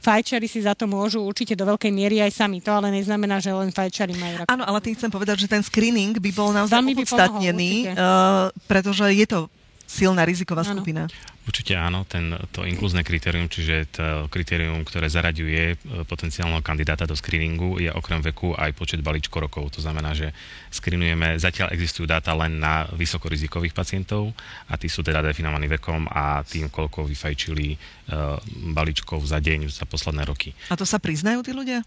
Fajčari 0.00 0.48
si 0.48 0.64
za 0.64 0.72
to 0.72 0.88
môžu 0.88 1.20
určite 1.20 1.52
do 1.52 1.68
veľkej 1.68 1.92
miery 1.92 2.24
aj 2.24 2.32
sami. 2.32 2.64
To 2.64 2.72
ale 2.72 2.88
neznamená, 2.88 3.36
že 3.36 3.52
len 3.52 3.68
fajčari 3.68 4.16
majú 4.16 4.32
rakovinu. 4.40 4.56
Áno, 4.56 4.64
ale 4.64 4.80
tým 4.80 4.96
chcem 4.96 5.12
povedať, 5.12 5.44
že 5.44 5.52
ten 5.52 5.60
screening 5.60 6.16
by 6.16 6.30
bol 6.32 6.56
naozaj 6.56 6.72
Veľmi 6.72 6.96
by 6.96 7.04
pomohol, 7.04 7.44
uh, 7.44 8.48
pretože 8.64 9.04
je 9.12 9.26
to 9.28 9.52
silná 9.90 10.22
riziková 10.22 10.62
Áno. 10.62 10.78
skupina. 10.78 11.10
Určite 11.42 11.74
áno, 11.74 12.06
ten, 12.06 12.30
to 12.54 12.62
inkluzné 12.62 13.02
kritérium, 13.02 13.50
čiže 13.50 13.90
to 13.90 14.06
kritérium, 14.30 14.86
ktoré 14.86 15.10
zaraďuje 15.10 15.62
e, 15.66 15.76
potenciálneho 16.06 16.62
kandidáta 16.62 17.10
do 17.10 17.18
screeningu, 17.18 17.82
je 17.82 17.90
okrem 17.90 18.22
veku 18.22 18.54
aj 18.54 18.70
počet 18.78 19.02
balíčko 19.02 19.42
rokov. 19.42 19.74
To 19.74 19.82
znamená, 19.82 20.14
že 20.14 20.30
screenujeme, 20.70 21.34
zatiaľ 21.42 21.74
existujú 21.74 22.06
dáta 22.06 22.30
len 22.38 22.62
na 22.62 22.86
vysokorizikových 22.94 23.74
pacientov 23.74 24.30
a 24.70 24.78
tí 24.78 24.86
sú 24.86 25.02
teda 25.02 25.26
definovaní 25.26 25.66
vekom 25.66 26.06
a 26.06 26.46
tým, 26.46 26.70
koľko 26.70 27.10
vyfajčili 27.10 27.74
uh, 27.74 28.38
balíčkov 28.70 29.18
za 29.26 29.42
deň 29.42 29.66
za 29.74 29.90
posledné 29.90 30.22
roky. 30.22 30.54
A 30.70 30.78
to 30.78 30.86
sa 30.86 31.02
priznajú 31.02 31.42
tí 31.42 31.50
ľudia? 31.50 31.82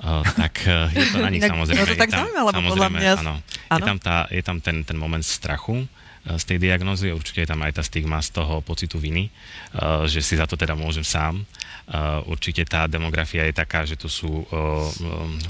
Uh, 0.00 0.24
tak 0.40 0.64
uh, 0.64 0.88
je 0.88 1.04
to 1.12 1.20
na 1.20 1.28
nich 1.28 1.44
Inak- 1.44 1.52
samozrejme. 1.52 1.84
no 1.84 1.84
to 1.84 1.92
Je 1.92 2.00
tak 2.00 2.10
tam, 2.16 2.24
zaujímavé, 2.24 2.48
lebo 2.48 2.58
podľa 2.64 2.88
samozrejme, 2.88 2.96
mňa- 2.96 3.20
Áno, 3.20 3.34
áno. 3.68 3.76
je 3.76 3.82
tam, 3.84 3.98
tá, 4.00 4.16
je 4.32 4.42
tam 4.42 4.56
ten, 4.64 4.76
ten 4.88 4.96
moment 4.96 5.20
strachu 5.20 5.84
uh, 5.84 6.00
z 6.22 6.44
tej 6.46 6.58
diagnózy, 6.62 7.10
určite 7.10 7.42
je 7.42 7.50
tam 7.50 7.66
aj 7.66 7.78
tá 7.78 7.82
stigma 7.82 8.22
z 8.22 8.30
toho 8.30 8.62
pocitu 8.62 9.02
viny, 9.02 9.26
uh, 9.26 10.06
že 10.06 10.22
si 10.22 10.38
za 10.38 10.46
to 10.46 10.54
teda 10.54 10.78
môžem 10.78 11.02
sám. 11.02 11.42
Uh, 11.82 12.22
určite 12.30 12.62
tá 12.62 12.86
demografia 12.86 13.42
je 13.50 13.58
taká, 13.58 13.82
že 13.82 13.98
to 13.98 14.06
sú 14.06 14.46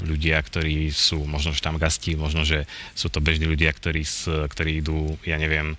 ľudia, 0.01 0.41
ktorí 0.41 0.89
sú 0.89 1.29
možno 1.29 1.53
štamgasti, 1.53 2.17
možno, 2.17 2.41
že 2.41 2.65
sú 2.97 3.07
to 3.13 3.21
bežní 3.21 3.45
ľudia, 3.45 3.69
ktorí, 3.69 4.01
ktorí 4.49 4.81
idú, 4.81 5.13
ja 5.23 5.37
neviem, 5.37 5.77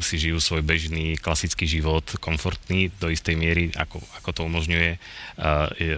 si 0.00 0.16
žijú 0.16 0.40
svoj 0.40 0.64
bežný 0.64 1.16
klasický 1.20 1.68
život, 1.68 2.04
komfortný 2.20 2.88
do 3.00 3.12
istej 3.12 3.36
miery, 3.36 3.68
ako, 3.76 4.00
ako 4.20 4.28
to 4.32 4.40
umožňuje, 4.48 4.90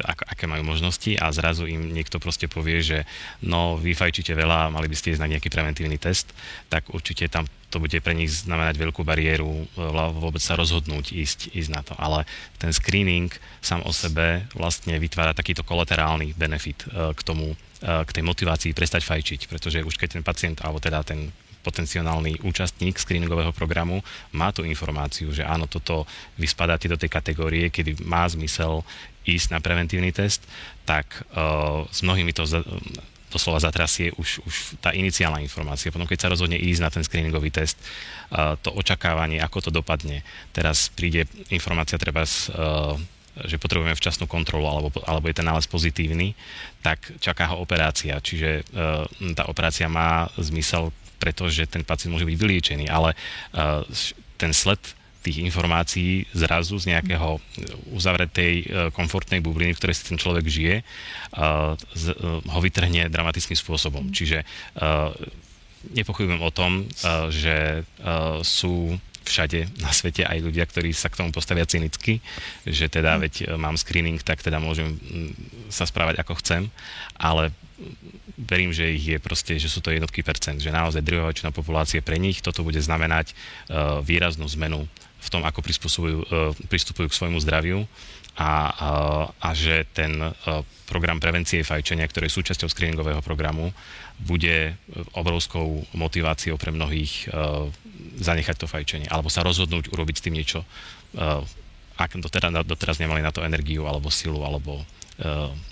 aké 0.02 0.44
majú 0.50 0.62
možnosti 0.66 1.14
a 1.18 1.30
zrazu 1.30 1.70
im 1.70 1.94
niekto 1.94 2.18
proste 2.18 2.50
povie, 2.50 2.82
že 2.82 2.98
no, 3.42 3.78
vy 3.78 3.94
fajčíte 3.94 4.34
veľa 4.34 4.74
mali 4.74 4.90
by 4.90 4.96
ste 4.98 5.14
ísť 5.14 5.22
na 5.22 5.30
nejaký 5.38 5.48
preventívny 5.50 5.98
test, 6.02 6.34
tak 6.66 6.90
určite 6.90 7.30
tam 7.30 7.46
to 7.72 7.80
bude 7.80 7.96
pre 8.04 8.12
nich 8.12 8.44
znamenať 8.44 8.76
veľkú 8.76 9.00
bariéru 9.00 9.48
e, 9.48 9.64
vôbec 10.12 10.44
sa 10.44 10.60
rozhodnúť 10.60 11.16
ísť, 11.16 11.56
ísť 11.56 11.70
na 11.72 11.80
to. 11.80 11.96
Ale 11.96 12.28
ten 12.60 12.68
screening 12.68 13.32
sám 13.64 13.80
o 13.88 13.92
sebe 13.96 14.44
vlastne 14.52 15.00
vytvára 15.00 15.32
takýto 15.32 15.64
kolaterálny 15.64 16.36
benefit 16.36 16.84
e, 16.84 17.16
k 17.16 17.20
tomu, 17.24 17.56
e, 17.56 17.96
k 18.04 18.10
tej 18.12 18.24
motivácii 18.28 18.76
prestať 18.76 19.08
fajčiť, 19.08 19.48
pretože 19.48 19.80
už 19.80 19.96
keď 19.96 20.20
ten 20.20 20.24
pacient, 20.26 20.60
alebo 20.60 20.76
teda 20.76 21.00
ten 21.00 21.32
potenciálny 21.62 22.42
účastník 22.42 22.98
screeningového 22.98 23.54
programu 23.54 24.02
má 24.34 24.50
tú 24.50 24.66
informáciu, 24.66 25.30
že 25.30 25.46
áno, 25.46 25.70
toto 25.70 26.04
vy 26.36 26.44
spadáte 26.44 26.90
do 26.90 26.98
tej 26.98 27.08
kategórie, 27.08 27.70
kedy 27.70 28.02
má 28.02 28.26
zmysel 28.26 28.82
ísť 29.22 29.54
na 29.54 29.62
preventívny 29.62 30.10
test, 30.10 30.42
tak 30.82 31.22
uh, 31.30 31.86
s 31.86 32.02
mnohými 32.02 32.34
to 32.34 32.42
doslova 33.32 33.64
zatrasie 33.64 34.12
už, 34.20 34.44
už 34.44 34.54
tá 34.84 34.92
iniciálna 34.92 35.40
informácia. 35.40 35.88
Potom, 35.88 36.04
keď 36.04 36.28
sa 36.28 36.32
rozhodne 36.32 36.60
ísť 36.60 36.80
na 36.84 36.90
ten 36.92 37.02
screeningový 37.02 37.48
test, 37.48 37.80
uh, 38.30 38.54
to 38.60 38.68
očakávanie, 38.70 39.40
ako 39.40 39.68
to 39.68 39.70
dopadne. 39.72 40.20
Teraz 40.52 40.92
príde 40.92 41.24
informácia 41.48 41.96
treba 41.96 42.28
z, 42.28 42.52
uh, 42.52 42.94
že 43.48 43.56
potrebujeme 43.56 43.96
včasnú 43.96 44.28
kontrolu 44.28 44.68
alebo, 44.68 44.92
alebo 45.08 45.24
je 45.32 45.40
ten 45.40 45.48
nález 45.48 45.64
pozitívny, 45.64 46.36
tak 46.84 47.00
čaká 47.16 47.48
ho 47.50 47.64
operácia. 47.64 48.20
Čiže 48.20 48.68
uh, 48.76 49.08
tá 49.32 49.48
operácia 49.48 49.88
má 49.88 50.28
zmysel, 50.36 50.92
pretože 51.16 51.64
ten 51.64 51.80
pacient 51.80 52.12
môže 52.12 52.28
byť 52.28 52.36
vyliečený, 52.36 52.86
ale 52.92 53.16
uh, 53.56 53.80
ten 54.36 54.52
sled 54.52 54.78
tých 55.22 55.38
informácií 55.46 56.26
zrazu 56.34 56.76
z 56.82 56.92
nejakého 56.92 57.38
uzavretej 57.94 58.54
e, 58.58 58.64
komfortnej 58.90 59.38
bubliny, 59.38 59.72
v 59.72 59.80
ktorej 59.80 59.96
si 59.96 60.08
ten 60.10 60.18
človek 60.18 60.44
žije, 60.50 60.76
e, 60.80 60.84
e, 60.84 62.12
ho 62.42 62.60
vytrhne 62.60 63.06
dramatickým 63.06 63.56
spôsobom. 63.56 64.10
Čiže 64.10 64.42
e, 64.42 64.46
nepochybujem 65.94 66.42
o 66.42 66.54
tom, 66.54 66.86
že 67.34 67.82
sú 68.46 68.94
všade 69.22 69.70
na 69.80 69.94
svete 69.94 70.26
aj 70.26 70.38
ľudia, 70.42 70.66
ktorí 70.66 70.90
sa 70.90 71.08
k 71.08 71.22
tomu 71.22 71.30
postavia 71.30 71.64
cynicky, 71.64 72.18
že 72.66 72.90
teda 72.90 73.22
veď 73.22 73.34
e, 73.40 73.44
mám 73.54 73.78
screening, 73.78 74.18
tak 74.20 74.42
teda 74.42 74.58
môžem 74.58 74.98
sa 75.70 75.86
správať 75.86 76.20
ako 76.20 76.36
chcem, 76.42 76.62
ale 77.16 77.54
verím, 78.36 78.74
že 78.74 78.92
ich 78.92 79.06
je 79.16 79.18
proste, 79.22 79.56
že 79.58 79.70
sú 79.70 79.78
to 79.78 79.94
jednotky 79.94 80.26
percent, 80.26 80.58
že 80.58 80.74
naozaj 80.74 81.02
drvivá 81.02 81.30
väčšina 81.30 81.54
populácie 81.54 82.02
pre 82.02 82.18
nich 82.18 82.42
toto 82.42 82.62
bude 82.62 82.78
znamenať 82.78 83.34
výraznú 84.06 84.46
zmenu 84.54 84.86
v 85.22 85.28
tom, 85.30 85.42
ako 85.46 85.62
uh, 85.62 86.50
pristupujú 86.66 87.06
k 87.06 87.18
svojmu 87.18 87.38
zdraviu 87.38 87.86
a, 88.34 88.42
a, 88.42 88.50
a 89.38 89.50
že 89.54 89.86
ten 89.94 90.18
uh, 90.18 90.34
program 90.90 91.22
prevencie 91.22 91.62
fajčenia, 91.62 92.10
ktorý 92.10 92.26
je 92.26 92.36
súčasťou 92.42 92.68
screeningového 92.68 93.22
programu, 93.22 93.70
bude 94.18 94.74
obrovskou 95.14 95.86
motiváciou 95.94 96.58
pre 96.58 96.74
mnohých 96.74 97.30
uh, 97.30 97.70
zanechať 98.18 98.56
to 98.58 98.66
fajčenie 98.66 99.06
alebo 99.08 99.30
sa 99.30 99.46
rozhodnúť 99.46 99.88
urobiť 99.94 100.16
s 100.18 100.24
tým 100.26 100.34
niečo, 100.36 100.60
ak 101.96 102.10
doteraz, 102.18 102.52
doteraz 102.64 102.96
nemali 103.00 103.20
na 103.24 103.32
to 103.32 103.44
energiu 103.44 103.84
alebo 103.84 104.08
silu 104.12 104.44
alebo 104.44 104.84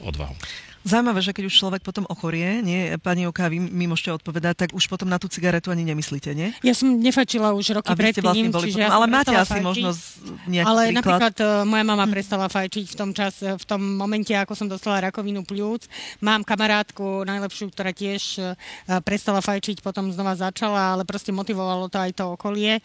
odvahu. 0.05 0.37
Zaujímavé, 0.81 1.21
že 1.21 1.37
keď 1.37 1.45
už 1.45 1.55
človek 1.55 1.81
potom 1.85 2.09
ochorie, 2.09 2.65
nie, 2.65 2.97
pani 2.97 3.29
Oka, 3.29 3.53
vy 3.53 3.61
mi 3.61 3.85
môžete 3.85 4.17
odpovedať, 4.17 4.65
tak 4.65 4.69
už 4.73 4.89
potom 4.89 5.13
na 5.13 5.21
tú 5.21 5.29
cigaretu 5.29 5.69
ani 5.69 5.85
nemyslíte, 5.85 6.33
nie? 6.33 6.57
Ja 6.65 6.73
som 6.73 6.97
nefačila 6.97 7.53
už 7.53 7.77
roky 7.77 7.93
ste 7.93 8.01
vlastne 8.01 8.17
predtým, 8.17 8.49
boli 8.49 8.65
čiže 8.73 8.81
potom, 8.81 8.89
ja 8.89 8.97
ale 8.97 9.05
máte 9.05 9.35
asi 9.37 9.61
fajčiť. 9.61 9.67
možno 9.69 9.89
z- 9.93 10.09
nejaký 10.49 10.65
Ale 10.65 10.81
príklad. 10.81 10.97
napríklad 10.97 11.35
uh, 11.37 11.49
moja 11.69 11.85
mama 11.85 12.07
prestala 12.09 12.47
fajčiť 12.49 12.85
v 12.89 12.97
tom 12.97 13.11
čas, 13.13 13.35
v 13.45 13.65
tom 13.69 13.83
momente, 13.85 14.33
ako 14.33 14.57
som 14.57 14.73
dostala 14.73 15.05
rakovinu 15.05 15.45
pľúc. 15.45 15.85
Mám 16.25 16.49
kamarátku 16.49 17.29
najlepšiu, 17.29 17.69
ktorá 17.77 17.93
tiež 17.93 18.23
uh, 18.41 18.57
prestala 19.05 19.45
fajčiť, 19.45 19.85
potom 19.85 20.09
znova 20.09 20.33
začala, 20.33 20.97
ale 20.97 21.05
proste 21.05 21.29
motivovalo 21.29 21.93
to 21.93 22.01
aj 22.01 22.17
to 22.17 22.25
okolie, 22.33 22.81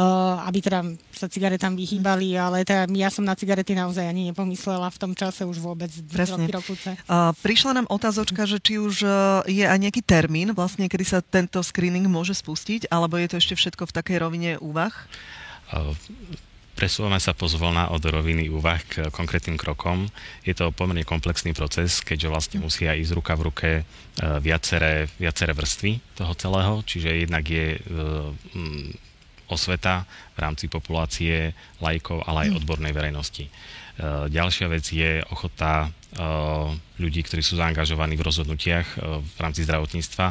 uh, 0.00 0.40
aby 0.48 0.64
teda 0.64 0.80
sa 1.12 1.28
cigaretám 1.28 1.76
vyhýbali, 1.76 2.40
ale 2.40 2.64
teda 2.64 2.88
ja 2.88 3.12
som 3.12 3.20
na 3.20 3.36
cigarety 3.36 3.76
naozaj 3.76 4.08
ani 4.08 4.32
nepomyslela 4.32 4.88
v 4.88 4.96
tom 4.96 5.12
čase 5.12 5.44
už 5.44 5.60
vôbec 5.60 5.92
Presne. 6.08 6.48
roky, 6.48 6.56
rokuce. 6.56 6.90
Uh, 7.04 7.33
prišla 7.42 7.80
nám 7.82 7.90
otázočka, 7.90 8.44
že 8.44 8.62
či 8.62 8.78
už 8.78 9.02
uh, 9.02 9.12
je 9.48 9.66
aj 9.66 9.78
nejaký 9.80 10.04
termín, 10.04 10.52
vlastne, 10.52 10.86
kedy 10.86 11.04
sa 11.06 11.18
tento 11.24 11.58
screening 11.64 12.06
môže 12.06 12.36
spustiť, 12.36 12.92
alebo 12.92 13.18
je 13.18 13.32
to 13.32 13.36
ešte 13.40 13.54
všetko 13.56 13.90
v 13.90 13.96
takej 13.96 14.16
rovine 14.22 14.50
úvah? 14.60 14.92
Uh, 15.72 15.96
Presúvame 16.74 17.22
sa 17.22 17.30
pozvolna 17.38 17.94
od 17.94 18.02
roviny 18.02 18.50
úvah 18.50 18.82
k 18.82 19.06
konkrétnym 19.14 19.54
krokom. 19.54 20.10
Je 20.42 20.58
to 20.58 20.74
pomerne 20.74 21.06
komplexný 21.06 21.54
proces, 21.54 22.02
keďže 22.02 22.26
vlastne 22.26 22.58
musia 22.58 22.98
ísť 22.98 23.14
ruka 23.14 23.38
v 23.38 23.46
ruke 23.46 23.70
viaceré, 24.42 25.06
viaceré 25.14 25.54
vrstvy 25.54 26.18
toho 26.18 26.34
celého, 26.34 26.82
čiže 26.82 27.30
jednak 27.30 27.46
je 27.46 27.78
osveta 29.46 30.02
v 30.34 30.38
rámci 30.42 30.66
populácie 30.66 31.54
lajkov, 31.78 32.26
ale 32.26 32.50
aj 32.50 32.50
mm. 32.50 32.58
odbornej 32.58 32.90
verejnosti. 32.90 33.46
Ďalšia 34.34 34.66
vec 34.66 34.82
je 34.90 35.22
ochota 35.30 35.94
ľudí, 37.00 37.26
ktorí 37.26 37.42
sú 37.42 37.58
zaangažovaní 37.58 38.14
v 38.14 38.26
rozhodnutiach 38.26 38.88
v 39.22 39.38
rámci 39.42 39.66
zdravotníctva, 39.66 40.26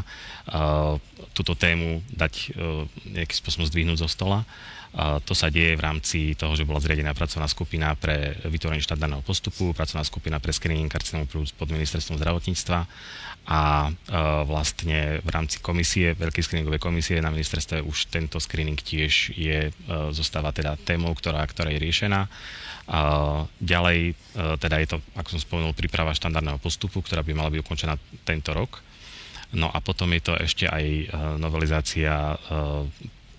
túto 1.35 1.53
tému 1.59 1.99
dať 2.07 2.55
nejakým 3.03 3.37
spôsobom 3.37 3.67
zdvihnúť 3.67 3.99
zo 3.99 4.07
stola 4.07 4.47
to 5.25 5.33
sa 5.33 5.49
deje 5.49 5.73
v 5.73 5.81
rámci 5.81 6.19
toho, 6.37 6.53
že 6.53 6.69
bola 6.69 6.77
zriadená 6.77 7.17
pracovná 7.17 7.49
skupina 7.49 7.97
pre 7.97 8.37
vytvorenie 8.45 8.85
štandardného 8.85 9.25
postupu, 9.25 9.73
pracovná 9.73 10.05
skupina 10.05 10.37
pre 10.37 10.53
screening 10.53 10.85
karcinomu 10.85 11.25
pod 11.33 11.69
ministerstvom 11.73 12.21
zdravotníctva 12.21 12.85
a 13.43 13.89
e, 13.89 13.91
vlastne 14.45 15.19
v 15.19 15.29
rámci 15.33 15.59
komisie, 15.65 16.13
veľkej 16.13 16.45
screeningovej 16.45 16.79
komisie 16.79 17.17
na 17.19 17.33
ministerstve 17.33 17.81
už 17.81 18.13
tento 18.13 18.37
screening 18.37 18.77
tiež 18.77 19.33
je, 19.33 19.67
e, 19.67 19.71
zostáva 20.13 20.53
teda 20.53 20.77
témou, 20.77 21.11
ktorá, 21.17 21.41
ktorá 21.49 21.73
je 21.73 21.81
riešená. 21.81 22.29
Ďalej, 23.63 23.99
e, 24.11 24.13
teda 24.61 24.75
je 24.83 24.87
to, 24.93 24.97
ako 25.17 25.29
som 25.35 25.41
spomenul, 25.41 25.73
príprava 25.73 26.13
štandardného 26.13 26.52
postupu, 26.57 27.01
ktorá 27.01 27.21
by 27.21 27.33
mala 27.37 27.53
byť 27.53 27.61
ukončená 27.61 27.95
tento 28.25 28.51
rok. 28.51 28.81
No 29.53 29.69
a 29.69 29.77
potom 29.85 30.09
je 30.17 30.21
to 30.21 30.33
ešte 30.33 30.65
aj 30.65 31.13
novelizácia 31.37 32.33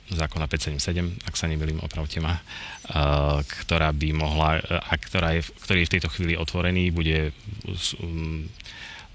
zákona 0.05 0.47
577, 0.47 1.27
ak 1.27 1.35
sa 1.35 1.51
nemýlim, 1.51 1.81
opravte 1.83 2.23
ma, 2.23 2.39
ktorá 3.43 3.91
by 3.91 4.09
mohla, 4.15 4.61
a 4.63 4.95
ktorá 4.95 5.35
je, 5.35 5.43
ktorý 5.65 5.79
je 5.83 5.89
v 5.91 5.95
tejto 5.99 6.09
chvíli 6.13 6.35
otvorený, 6.37 6.93
bude 6.93 7.33
um, 7.99 8.47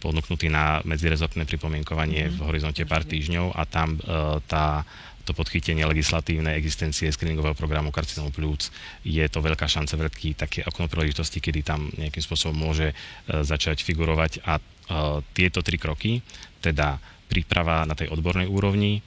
ponúknutý 0.01 0.49
na 0.49 0.81
medzirezortné 0.87 1.45
pripomienkovanie 1.45 2.31
v 2.31 2.39
horizonte 2.47 2.87
pár 2.87 3.03
týždňov 3.03 3.51
a 3.51 3.63
tam 3.67 3.99
tá 4.47 4.87
to 5.29 5.37
podchytenie 5.37 5.85
legislatívnej 5.85 6.57
existencie 6.57 7.13
screeningového 7.13 7.53
programu 7.53 7.93
karcinomu 7.93 8.33
plúc 8.33 8.73
je 9.05 9.21
to 9.29 9.45
veľká 9.45 9.69
šanca, 9.69 10.09
veľký 10.09 10.33
také 10.33 10.65
okno 10.65 10.89
príležitosti, 10.89 11.37
kedy 11.37 11.61
tam 11.61 11.85
nejakým 12.01 12.25
spôsobom 12.25 12.57
môže 12.57 12.89
uh, 12.89 13.45
začať 13.45 13.85
figurovať. 13.85 14.41
A 14.49 14.57
uh, 14.57 15.21
tieto 15.37 15.61
tri 15.61 15.77
kroky, 15.77 16.25
teda 16.65 16.97
príprava 17.29 17.85
na 17.85 17.93
tej 17.93 18.09
odbornej 18.09 18.49
úrovni, 18.49 19.05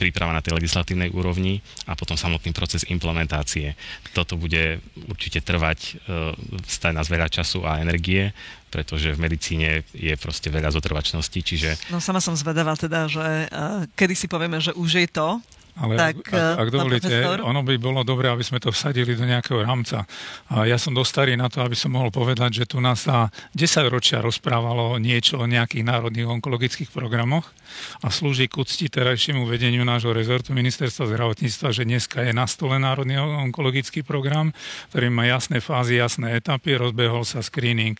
príprava 0.00 0.32
na 0.32 0.40
tej 0.40 0.56
legislatívnej 0.56 1.12
úrovni 1.12 1.60
a 1.84 1.92
potom 1.92 2.16
samotný 2.16 2.56
proces 2.56 2.88
implementácie. 2.88 3.76
Toto 4.16 4.40
bude 4.40 4.80
určite 5.12 5.44
trvať, 5.44 6.00
e, 6.08 6.32
stať 6.64 6.96
nás 6.96 7.12
veľa 7.12 7.28
času 7.28 7.68
a 7.68 7.84
energie, 7.84 8.32
pretože 8.70 9.12
v 9.12 9.18
medicíne 9.18 9.82
je 9.90 10.14
proste 10.14 10.48
veľa 10.48 10.70
zotrvačností, 10.70 11.42
čiže... 11.42 11.90
No 11.90 11.98
sama 11.98 12.22
som 12.22 12.38
zvedavá 12.38 12.78
teda, 12.78 13.10
že 13.10 13.50
uh, 13.50 13.84
kedy 13.98 14.14
si 14.14 14.26
povieme, 14.30 14.62
že 14.62 14.70
už 14.72 15.02
je 15.02 15.08
to, 15.10 15.42
ale 15.78 15.94
tak, 15.94 16.16
ak, 16.26 16.34
ak, 16.34 16.58
ak 16.58 16.68
dovolíte, 16.72 17.06
profesor? 17.06 17.38
ono 17.46 17.60
by 17.62 17.74
bolo 17.78 18.00
dobré, 18.02 18.32
aby 18.32 18.42
sme 18.42 18.58
to 18.58 18.74
vsadili 18.74 19.14
do 19.14 19.22
nejakého 19.22 19.62
rámca. 19.62 20.08
A 20.50 20.66
ja 20.66 20.80
som 20.80 20.96
dosť 20.96 21.10
starý 21.10 21.34
na 21.38 21.46
to, 21.46 21.62
aby 21.62 21.78
som 21.78 21.94
mohol 21.94 22.10
povedať, 22.10 22.62
že 22.62 22.64
tu 22.66 22.82
nás 22.82 23.06
sa 23.06 23.30
10 23.54 23.86
ročia 23.86 24.18
rozprávalo 24.24 24.98
niečo 24.98 25.38
o 25.38 25.46
nejakých 25.46 25.86
národných 25.86 26.26
onkologických 26.26 26.90
programoch 26.90 27.46
a 28.02 28.10
slúži 28.10 28.50
k 28.50 28.58
úcti 28.58 28.90
terajšiemu 28.90 29.46
vedeniu 29.46 29.86
nášho 29.86 30.10
rezortu 30.10 30.50
ministerstva 30.56 31.06
zdravotníctva, 31.06 31.68
že 31.70 31.86
dneska 31.86 32.24
je 32.26 32.32
na 32.34 32.46
stole 32.50 32.80
Národný 32.80 33.20
onkologický 33.20 34.02
program, 34.02 34.50
ktorý 34.90 35.12
má 35.12 35.28
jasné 35.28 35.62
fázy, 35.62 36.00
jasné 36.00 36.38
etapy. 36.38 36.74
Rozbehol 36.74 37.22
sa 37.22 37.44
screening 37.44 37.94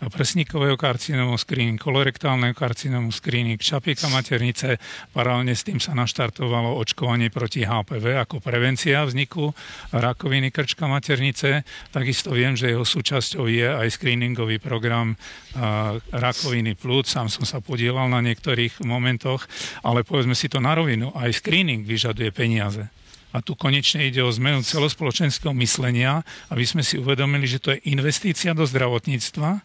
prsníkového 0.00 0.74
karcinomu, 0.74 1.38
screening 1.38 1.78
kolorektálneho 1.78 2.56
karcinomu, 2.56 3.14
screening 3.14 3.60
čapíka 3.60 4.10
maternice. 4.10 4.80
Paralelne 5.14 5.54
s 5.54 5.62
tým 5.62 5.78
sa 5.78 5.94
naštartovalo 5.94 6.74
očkovanie 6.80 7.21
očkovanie 7.22 7.30
proti 7.30 7.60
HPV 7.62 8.06
ako 8.18 8.42
prevencia 8.42 9.04
vzniku 9.06 9.54
rakoviny 9.94 10.50
krčka 10.50 10.90
maternice. 10.90 11.62
Takisto 11.94 12.34
viem, 12.34 12.58
že 12.58 12.74
jeho 12.74 12.82
súčasťou 12.82 13.46
je 13.46 13.68
aj 13.68 13.88
screeningový 13.94 14.58
program 14.58 15.14
rakoviny 16.10 16.74
plúc. 16.74 17.06
Sám 17.06 17.30
som 17.30 17.46
sa 17.46 17.62
podielal 17.62 18.10
na 18.10 18.18
niektorých 18.24 18.82
momentoch, 18.82 19.46
ale 19.86 20.02
povedzme 20.02 20.34
si 20.34 20.48
to 20.50 20.58
na 20.58 20.74
rovinu, 20.74 21.12
aj 21.14 21.38
screening 21.38 21.86
vyžaduje 21.86 22.32
peniaze. 22.34 22.88
A 23.32 23.40
tu 23.40 23.56
konečne 23.56 24.04
ide 24.04 24.20
o 24.20 24.28
zmenu 24.28 24.60
celospoločenského 24.60 25.56
myslenia, 25.56 26.20
aby 26.52 26.64
sme 26.68 26.84
si 26.84 27.00
uvedomili, 27.00 27.48
že 27.48 27.62
to 27.62 27.72
je 27.72 27.80
investícia 27.88 28.52
do 28.52 28.68
zdravotníctva, 28.68 29.64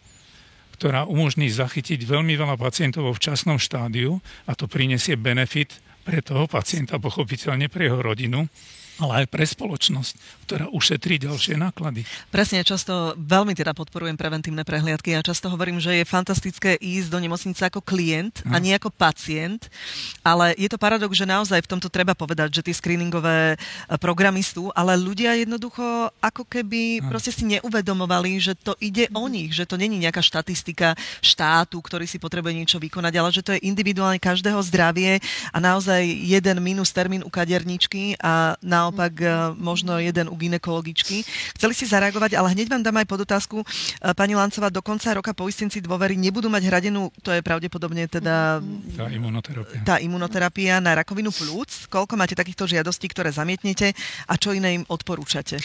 ktorá 0.77 1.03
umožní 1.09 1.51
zachytiť 1.51 2.05
veľmi 2.05 2.37
veľa 2.37 2.55
pacientov 2.55 3.09
vo 3.09 3.17
včasnom 3.17 3.59
štádiu 3.59 4.23
a 4.47 4.55
to 4.55 4.71
prinesie 4.71 5.19
benefit 5.19 5.86
pre 6.07 6.23
toho 6.23 6.47
pacienta, 6.47 7.03
pochopiteľne 7.03 7.67
pre 7.67 7.91
jeho 7.91 7.99
rodinu, 7.99 8.47
ale 8.97 9.23
aj 9.23 9.27
pre 9.29 9.45
spoločnosť, 9.45 10.13
ktorá 10.49 10.65
ušetrí 10.73 11.21
ďalšie 11.21 11.53
náklady. 11.57 12.01
Presne, 12.33 12.65
často 12.65 13.13
veľmi 13.15 13.53
teda 13.53 13.77
podporujem 13.77 14.17
preventívne 14.17 14.65
prehliadky 14.65 15.13
a 15.13 15.21
často 15.21 15.53
hovorím, 15.53 15.77
že 15.77 16.01
je 16.01 16.05
fantastické 16.09 16.73
ísť 16.81 17.13
do 17.13 17.19
nemocnice 17.21 17.61
ako 17.69 17.85
klient 17.85 18.41
a 18.49 18.57
nie 18.57 18.73
ako 18.73 18.89
pacient, 18.89 19.69
ale 20.25 20.57
je 20.57 20.65
to 20.65 20.81
paradox, 20.81 21.13
že 21.13 21.29
naozaj 21.29 21.61
v 21.61 21.71
tomto 21.77 21.93
treba 21.93 22.17
povedať, 22.17 22.57
že 22.57 22.65
tie 22.65 22.75
screeningové 22.75 23.53
e, 23.53 23.57
programy 24.01 24.41
sú, 24.41 24.73
ale 24.73 24.97
ľudia 24.97 25.37
jednoducho 25.37 26.09
ako 26.17 26.43
keby 26.49 27.01
hm. 27.01 27.13
proste 27.13 27.29
si 27.29 27.45
neuvedomovali, 27.45 28.41
že 28.41 28.57
to 28.57 28.73
ide 28.81 29.13
o 29.13 29.29
nich, 29.29 29.53
že 29.53 29.69
to 29.69 29.77
není 29.77 30.01
nejaká 30.01 30.25
štatistika 30.25 30.97
štátu, 31.21 31.77
ktorý 31.77 32.09
si 32.09 32.17
potrebuje 32.17 32.53
niečo 32.57 32.81
vykonať, 32.81 33.13
ale 33.13 33.29
že 33.29 33.45
to 33.45 33.53
je 33.53 33.65
individuálne 33.69 34.17
každého 34.17 34.57
zdravie 34.65 35.21
a 35.53 35.57
naozaj 35.61 36.01
jeden 36.07 36.57
minus 36.65 36.89
termín 36.89 37.21
u 37.21 37.29
kaderničky 37.29 38.17
a 38.17 38.57
na 38.63 38.86
naopak 38.87 39.13
e, 39.19 39.27
možno 39.59 39.99
jeden 39.99 40.31
u 40.31 40.35
ginekologičky. 40.39 41.27
Chceli 41.59 41.73
ste 41.75 41.91
zareagovať, 41.91 42.39
ale 42.39 42.55
hneď 42.55 42.71
vám 42.71 42.83
dám 42.87 43.03
aj 43.03 43.07
podotázku. 43.11 43.59
E, 43.59 43.65
pani 44.15 44.39
Lancová, 44.39 44.71
do 44.71 44.79
konca 44.79 45.11
roka 45.11 45.35
poistenci 45.35 45.83
dôvery 45.83 46.15
nebudú 46.15 46.47
mať 46.47 46.71
hradenú, 46.71 47.11
to 47.19 47.35
je 47.35 47.43
pravdepodobne 47.43 48.07
teda... 48.07 48.63
Tá 48.95 49.05
imunoterapia. 49.11 49.79
Tá 49.83 49.95
imunoterapia 49.99 50.79
na 50.79 50.95
rakovinu 50.95 51.35
plúc. 51.35 51.91
Koľko 51.91 52.15
máte 52.15 52.39
takýchto 52.39 52.63
žiadostí, 52.63 53.11
ktoré 53.11 53.35
zamietnete 53.35 53.91
a 54.31 54.39
čo 54.39 54.55
iné 54.55 54.79
im 54.79 54.83
odporúčate? 54.87 55.59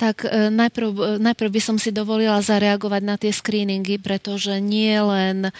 Tak 0.00 0.24
e, 0.24 0.48
najprv, 0.48 1.20
najprv 1.20 1.50
by 1.52 1.60
som 1.60 1.76
si 1.76 1.92
dovolila 1.92 2.40
zareagovať 2.40 3.02
na 3.04 3.20
tie 3.20 3.30
screeningy, 3.30 4.00
pretože 4.00 4.56
nie 4.64 4.96
len 4.96 5.52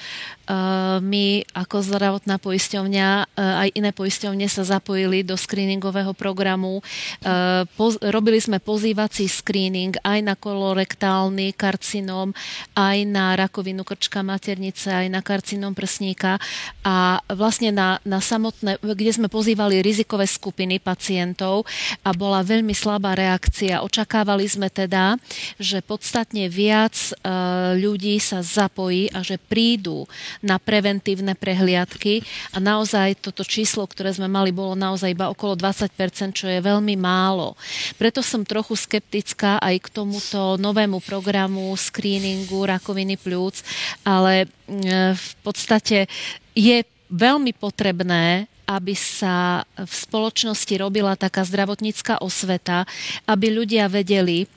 my 1.00 1.26
ako 1.54 1.76
zdravotná 1.86 2.36
poisťovňa, 2.36 3.08
aj 3.38 3.68
iné 3.78 3.90
poisťovne 3.94 4.44
sa 4.50 4.66
zapojili 4.66 5.22
do 5.22 5.38
screeningového 5.38 6.12
programu 6.12 6.82
Eh, 7.22 7.62
robili 8.10 8.38
sme 8.42 8.58
pozývací 8.58 9.30
screening 9.30 9.94
aj 10.02 10.18
na 10.22 10.34
kolorektálny 10.34 11.54
karcinom, 11.54 12.34
aj 12.74 12.98
na 13.06 13.38
rakovinu 13.38 13.86
krčka 13.86 14.26
maternice, 14.26 14.90
aj 14.90 15.06
na 15.06 15.20
karcinom 15.22 15.70
prsníka 15.76 16.42
a 16.82 17.22
vlastne 17.30 17.70
na, 17.70 18.02
na 18.02 18.18
samotné, 18.18 18.82
kde 18.82 19.12
sme 19.14 19.28
pozývali 19.30 19.82
rizikové 19.84 20.26
skupiny 20.26 20.82
pacientov 20.82 21.68
a 22.02 22.10
bola 22.10 22.42
veľmi 22.42 22.74
slabá 22.74 23.14
reakcia. 23.14 23.86
Očakávali 23.86 24.46
sme 24.50 24.66
teda, 24.66 25.14
že 25.62 25.78
podstatne 25.84 26.50
viac 26.50 26.94
eh, 26.94 27.78
ľudí 27.78 28.18
sa 28.18 28.42
zapojí 28.42 29.14
a 29.14 29.22
že 29.22 29.38
prídu 29.38 30.10
na 30.42 30.58
preventívne 30.58 31.38
prehliadky 31.38 32.26
a 32.50 32.58
naozaj 32.58 33.22
toto 33.22 33.46
číslo, 33.46 33.86
ktoré 33.86 34.10
sme 34.10 34.26
mali, 34.26 34.50
bolo 34.50 34.74
naozaj 34.74 35.14
iba 35.14 35.30
okolo 35.30 35.54
20%, 35.54 36.34
čo 36.34 36.46
je 36.50 36.58
veľmi 36.58 36.91
veľmi 36.92 37.00
málo. 37.00 37.56
Preto 37.96 38.20
som 38.20 38.44
trochu 38.44 38.76
skeptická 38.76 39.56
aj 39.58 39.88
k 39.88 39.88
tomuto 39.88 40.60
novému 40.60 41.00
programu 41.00 41.72
screeningu 41.72 42.68
rakoviny 42.68 43.16
plúc, 43.16 43.64
ale 44.04 44.44
mm, 44.68 45.16
v 45.16 45.30
podstate 45.40 46.04
je 46.52 46.84
veľmi 47.08 47.56
potrebné, 47.56 48.44
aby 48.68 48.92
sa 48.96 49.64
v 49.76 49.92
spoločnosti 49.92 50.74
robila 50.76 51.16
taká 51.16 51.44
zdravotnícká 51.44 52.20
osveta, 52.20 52.84
aby 53.24 53.52
ľudia 53.52 53.88
vedeli, 53.88 54.48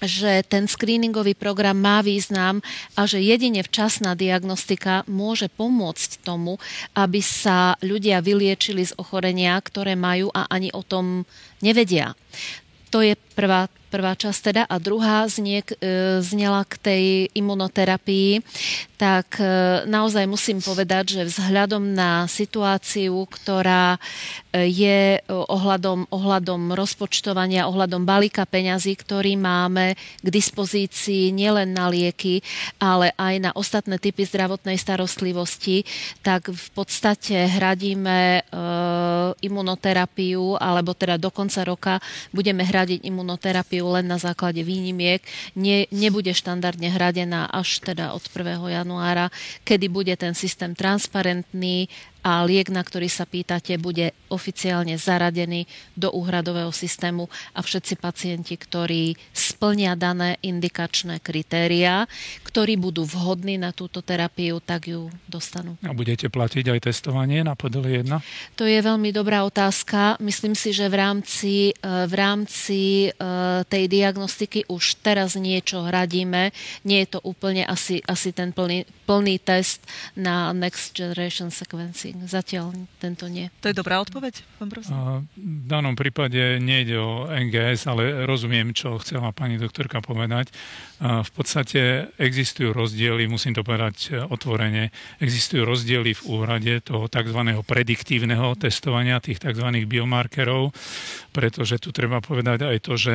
že 0.00 0.44
ten 0.48 0.68
screeningový 0.68 1.36
program 1.36 1.76
má 1.76 2.00
význam 2.00 2.64
a 2.96 3.04
že 3.04 3.20
jedine 3.20 3.64
včasná 3.64 4.16
diagnostika 4.16 5.04
môže 5.08 5.48
pomôcť 5.52 6.24
tomu, 6.24 6.56
aby 6.96 7.20
sa 7.20 7.76
ľudia 7.84 8.24
vyliečili 8.24 8.84
z 8.84 8.96
ochorenia, 8.96 9.56
ktoré 9.60 9.96
majú 9.96 10.32
a 10.32 10.48
ani 10.48 10.72
o 10.72 10.80
tom 10.84 11.24
nevedia. 11.60 12.16
To 12.90 13.00
je 13.04 13.14
prvá 13.36 13.70
prvá 13.90 14.14
časť 14.14 14.40
teda. 14.40 14.62
A 14.70 14.78
druhá 14.78 15.26
znie, 15.26 15.66
e, 15.66 16.22
znela 16.22 16.62
k 16.62 16.78
tej 16.78 17.04
imunoterapii. 17.34 18.40
Tak 18.94 19.42
e, 19.42 19.44
naozaj 19.90 20.30
musím 20.30 20.62
povedať, 20.62 21.18
že 21.18 21.22
vzhľadom 21.26 21.82
na 21.82 22.30
situáciu, 22.30 23.26
ktorá 23.26 23.98
e, 24.54 24.70
je 24.70 25.18
ohľadom, 25.26 26.06
ohľadom 26.14 26.70
rozpočtovania, 26.78 27.66
ohľadom 27.66 28.06
balíka 28.06 28.46
peňazí, 28.46 28.94
ktorý 28.94 29.34
máme 29.34 29.98
k 29.98 30.28
dispozícii 30.30 31.34
nielen 31.34 31.74
na 31.74 31.90
lieky, 31.90 32.46
ale 32.78 33.10
aj 33.18 33.34
na 33.42 33.50
ostatné 33.58 33.98
typy 33.98 34.22
zdravotnej 34.22 34.78
starostlivosti, 34.78 35.82
tak 36.22 36.54
v 36.54 36.68
podstate 36.76 37.50
hradíme 37.50 38.44
imunoterapiu, 39.40 40.60
alebo 40.60 40.92
teda 40.92 41.16
do 41.16 41.32
konca 41.32 41.64
roka 41.64 41.94
budeme 42.30 42.62
hradiť 42.62 43.02
imunoterapiu 43.08 43.79
len 43.88 44.06
na 44.08 44.20
základe 44.20 44.60
výnimiek. 44.60 45.24
Nie, 45.56 45.88
nebude 45.88 46.34
štandardne 46.36 46.92
hradená 46.92 47.48
až 47.48 47.80
teda 47.80 48.12
od 48.12 48.22
1. 48.28 48.60
januára, 48.68 49.32
kedy 49.64 49.86
bude 49.88 50.14
ten 50.16 50.36
systém 50.36 50.74
transparentný 50.76 51.88
a 52.20 52.44
liek, 52.44 52.68
na 52.68 52.84
ktorý 52.84 53.08
sa 53.08 53.24
pýtate, 53.24 53.80
bude 53.80 54.12
oficiálne 54.28 54.94
zaradený 55.00 55.64
do 55.96 56.12
úhradového 56.12 56.70
systému 56.70 57.32
a 57.56 57.64
všetci 57.64 57.96
pacienti, 57.96 58.54
ktorí 58.60 59.16
splnia 59.32 59.96
dané 59.96 60.36
indikačné 60.44 61.24
kritériá, 61.24 62.04
ktorí 62.44 62.76
budú 62.76 63.08
vhodní 63.08 63.56
na 63.56 63.72
túto 63.72 64.04
terapiu, 64.04 64.60
tak 64.60 64.92
ju 64.92 65.08
dostanú. 65.24 65.80
A 65.80 65.96
budete 65.96 66.28
platiť 66.28 66.68
aj 66.76 66.92
testovanie 66.92 67.40
na 67.40 67.56
podele 67.56 68.04
1? 68.04 68.58
To 68.60 68.64
je 68.68 68.78
veľmi 68.80 69.10
dobrá 69.16 69.42
otázka. 69.48 70.20
Myslím 70.20 70.52
si, 70.52 70.76
že 70.76 70.92
v 70.92 70.96
rámci, 71.00 71.54
e, 71.72 71.82
v 72.06 72.14
rámci 72.14 72.80
e, 73.08 73.10
tej 73.64 73.84
diagnostiky 73.88 74.68
už 74.68 75.00
teraz 75.00 75.34
niečo 75.40 75.82
hradíme. 75.88 76.52
Nie 76.84 77.08
je 77.08 77.16
to 77.16 77.20
úplne 77.24 77.64
asi, 77.64 78.04
asi 78.04 78.30
ten 78.36 78.52
plný, 78.52 78.84
plný 79.08 79.40
test 79.40 79.82
na 80.14 80.52
Next 80.52 80.92
Generation 80.92 81.48
Sequencing 81.48 82.09
marketing. 82.10 82.30
Zatiaľ 82.30 82.66
tento 82.98 83.24
nie. 83.30 83.50
To 83.62 83.70
je 83.70 83.76
dobrá 83.76 84.02
odpoveď, 84.02 84.42
pán 84.58 84.68
profesor? 84.70 85.22
V 85.36 85.66
danom 85.66 85.94
prípade 85.94 86.58
nejde 86.58 86.98
o 86.98 87.30
NGS, 87.30 87.86
ale 87.86 88.26
rozumiem, 88.26 88.74
čo 88.74 88.98
chcela 88.98 89.30
pani 89.32 89.56
doktorka 89.58 90.02
povedať. 90.02 90.50
V 91.00 91.30
podstate 91.32 92.12
existujú 92.20 92.74
rozdiely, 92.76 93.24
musím 93.24 93.56
to 93.56 93.64
povedať 93.64 93.96
e, 94.12 94.20
otvorene, 94.20 94.92
existujú 95.16 95.64
rozdiely 95.64 96.12
v 96.12 96.22
úhrade 96.28 96.72
toho 96.84 97.08
tzv. 97.08 97.40
prediktívneho 97.64 98.52
testovania, 98.60 99.16
tých 99.24 99.40
tzv. 99.40 99.64
biomarkerov, 99.88 100.76
pretože 101.32 101.80
tu 101.80 101.88
treba 101.88 102.20
povedať 102.20 102.68
aj 102.68 102.78
to, 102.84 103.00
že 103.00 103.14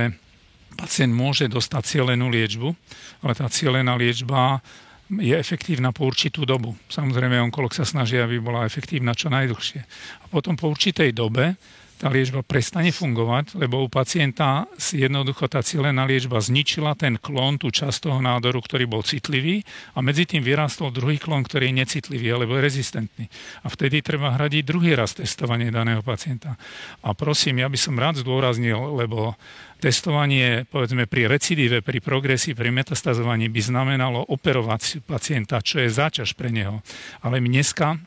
pacient 0.74 1.14
môže 1.14 1.46
dostať 1.46 1.82
cieľenú 1.86 2.34
liečbu, 2.34 2.74
ale 3.22 3.34
tá 3.38 3.46
cieľená 3.48 3.94
liečba 4.02 4.66
je 5.10 5.36
efektívna 5.38 5.94
po 5.94 6.10
určitú 6.10 6.50
dobu. 6.50 6.74
Samozrejme, 6.90 7.38
onkolog 7.38 7.70
sa 7.74 7.86
snaží, 7.86 8.18
aby 8.18 8.42
bola 8.42 8.66
efektívna 8.66 9.14
čo 9.14 9.30
najdlhšie. 9.30 9.82
A 10.22 10.26
potom 10.30 10.58
po 10.58 10.74
určitej 10.74 11.14
dobe 11.14 11.54
tá 11.96 12.12
liečba 12.12 12.44
prestane 12.44 12.92
fungovať, 12.92 13.56
lebo 13.56 13.80
u 13.80 13.88
pacienta 13.88 14.68
si 14.76 15.00
jednoducho 15.00 15.48
tá 15.48 15.64
cieľená 15.64 16.04
liečba 16.04 16.44
zničila 16.44 16.92
ten 17.00 17.16
klon, 17.16 17.56
tú 17.56 17.72
časť 17.72 18.12
toho 18.12 18.20
nádoru, 18.20 18.60
ktorý 18.60 18.84
bol 18.84 19.02
citlivý 19.02 19.64
a 19.96 20.04
medzi 20.04 20.28
tým 20.28 20.44
vyrastol 20.44 20.92
druhý 20.92 21.16
klon, 21.16 21.48
ktorý 21.48 21.72
je 21.72 21.80
necitlivý 21.80 22.36
alebo 22.36 22.60
je 22.60 22.66
rezistentný. 22.68 23.26
A 23.64 23.72
vtedy 23.72 24.04
treba 24.04 24.36
hradiť 24.36 24.64
druhý 24.68 24.92
raz 24.94 25.16
testovanie 25.16 25.72
daného 25.72 26.04
pacienta. 26.04 26.60
A 27.00 27.16
prosím, 27.16 27.64
ja 27.64 27.72
by 27.72 27.80
som 27.80 27.96
rád 27.96 28.20
zdôraznil, 28.20 29.00
lebo 29.00 29.40
testovanie 29.80 30.68
povedzme 30.68 31.08
pri 31.08 31.32
recidíve, 31.32 31.80
pri 31.80 32.04
progresii, 32.04 32.58
pri 32.58 32.76
metastazovaní 32.76 33.48
by 33.48 33.62
znamenalo 33.64 34.20
operovať 34.34 35.06
pacienta, 35.08 35.64
čo 35.64 35.80
je 35.80 35.90
záťaž 35.94 36.36
pre 36.36 36.52
neho. 36.52 36.84
Ale 37.24 37.40
my 37.40 37.48
dneska 37.48 38.00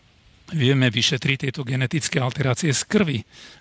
vieme 0.53 0.89
vyšetriť 0.89 1.49
tieto 1.49 1.63
genetické 1.65 2.21
alterácie 2.21 2.73
z 2.73 2.83
krvi, 2.89 3.19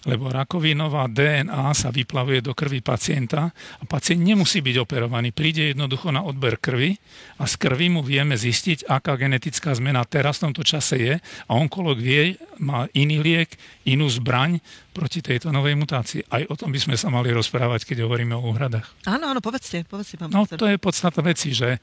lebo 0.07 0.31
rakovinová 0.31 1.11
DNA 1.11 1.73
sa 1.75 1.91
vyplavuje 1.91 2.39
do 2.39 2.55
krvi 2.55 2.79
pacienta 2.79 3.51
a 3.53 3.83
pacient 3.83 4.23
nemusí 4.23 4.63
byť 4.63 4.75
operovaný. 4.83 5.35
Príde 5.35 5.75
jednoducho 5.75 6.15
na 6.15 6.23
odber 6.23 6.59
krvi 6.61 6.95
a 7.39 7.43
z 7.45 7.53
krvi 7.59 7.91
mu 7.91 8.01
vieme 8.03 8.39
zistiť, 8.39 8.87
aká 8.87 9.19
genetická 9.19 9.75
zmena 9.75 10.07
teraz 10.07 10.39
v 10.39 10.51
tomto 10.51 10.63
čase 10.63 10.95
je 10.95 11.15
a 11.19 11.51
onkolog 11.51 11.99
vie, 11.99 12.39
má 12.57 12.87
iný 12.95 13.19
liek, 13.21 13.53
inú 13.85 14.07
zbraň 14.07 14.59
proti 14.91 15.21
tejto 15.21 15.53
novej 15.53 15.77
mutácii. 15.77 16.25
Aj 16.33 16.41
o 16.49 16.55
tom 16.57 16.73
by 16.73 16.79
sme 16.81 16.95
sa 16.97 17.13
mali 17.13 17.29
rozprávať, 17.29 17.85
keď 17.85 18.09
hovoríme 18.09 18.33
o 18.33 18.49
úhradách. 18.49 19.05
Áno, 19.05 19.29
áno, 19.29 19.39
povedzte, 19.45 19.85
povedzte 19.85 20.17
pán 20.17 20.33
No, 20.33 20.49
to 20.49 20.65
je 20.65 20.81
podstata 20.81 21.21
veci, 21.21 21.53
že 21.53 21.77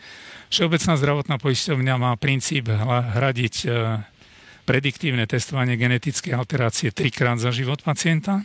Všeobecná 0.54 0.94
zdravotná 0.94 1.36
poisťovňa 1.42 1.94
má 1.98 2.12
princíp 2.14 2.70
hradiť 2.70 3.54
e, 3.64 3.68
prediktívne 4.64 5.28
testovanie 5.28 5.76
genetické 5.76 6.32
alterácie 6.32 6.90
trikrát 6.90 7.36
za 7.36 7.52
život 7.52 7.84
pacienta 7.84 8.42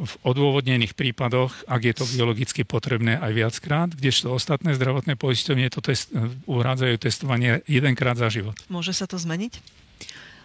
v 0.00 0.14
odôvodnených 0.24 0.96
prípadoch, 0.96 1.52
ak 1.68 1.82
je 1.84 1.94
to 1.94 2.04
biologicky 2.08 2.64
potrebné 2.64 3.20
aj 3.20 3.32
viackrát, 3.36 3.88
kdežto 3.92 4.32
ostatné 4.32 4.72
zdravotné 4.74 5.14
poisťovne 5.20 5.68
to 5.68 5.84
test, 5.84 6.10
uhrádzajú 6.48 6.94
testovanie 6.96 7.60
jedenkrát 7.68 8.16
za 8.16 8.32
život. 8.32 8.56
Môže 8.72 8.96
sa 8.96 9.04
to 9.04 9.20
zmeniť? 9.20 9.81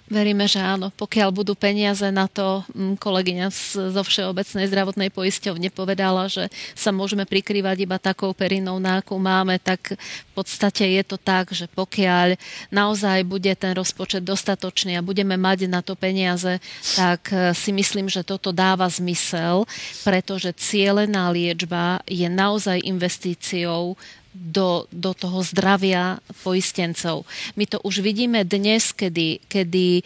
Veríme, 0.07 0.47
že 0.47 0.63
áno. 0.63 0.87
Pokiaľ 0.95 1.35
budú 1.35 1.51
peniaze 1.51 2.07
na 2.15 2.31
to, 2.31 2.63
mm, 2.71 2.95
kolegyňa 2.95 3.51
zo 3.91 4.03
Všeobecnej 4.07 4.71
zdravotnej 4.71 5.11
poisťovne 5.11 5.67
povedala, 5.67 6.31
že 6.31 6.47
sa 6.79 6.95
môžeme 6.95 7.27
prikrývať 7.27 7.83
iba 7.83 7.99
takou 7.99 8.31
perinou, 8.31 8.79
na 8.79 9.03
akú 9.03 9.19
máme, 9.19 9.59
tak 9.59 9.99
v 9.99 10.31
podstate 10.31 10.87
je 10.95 11.03
to 11.03 11.19
tak, 11.19 11.51
že 11.51 11.67
pokiaľ 11.67 12.39
naozaj 12.71 13.27
bude 13.27 13.51
ten 13.59 13.75
rozpočet 13.75 14.23
dostatočný 14.23 14.95
a 14.95 15.03
budeme 15.03 15.35
mať 15.35 15.67
na 15.67 15.83
to 15.83 15.99
peniaze, 15.99 16.55
tak 16.95 17.27
e, 17.35 17.51
si 17.51 17.75
myslím, 17.75 18.07
že 18.07 18.23
toto 18.23 18.55
dáva 18.55 18.87
zmysel, 18.87 19.67
pretože 20.07 20.55
cieľená 20.55 21.35
liečba 21.35 21.99
je 22.07 22.31
naozaj 22.31 22.79
investíciou 22.79 23.99
do, 24.37 24.85
do 24.93 25.17
toho 25.17 25.41
zdravia 25.41 26.21
poistencov. 26.45 27.25
My 27.57 27.65
to 27.65 27.81
už 27.81 28.05
vidíme 28.05 28.45
dnes, 28.45 28.93
kedy, 28.93 29.49
kedy 29.49 29.99
e, 29.99 30.03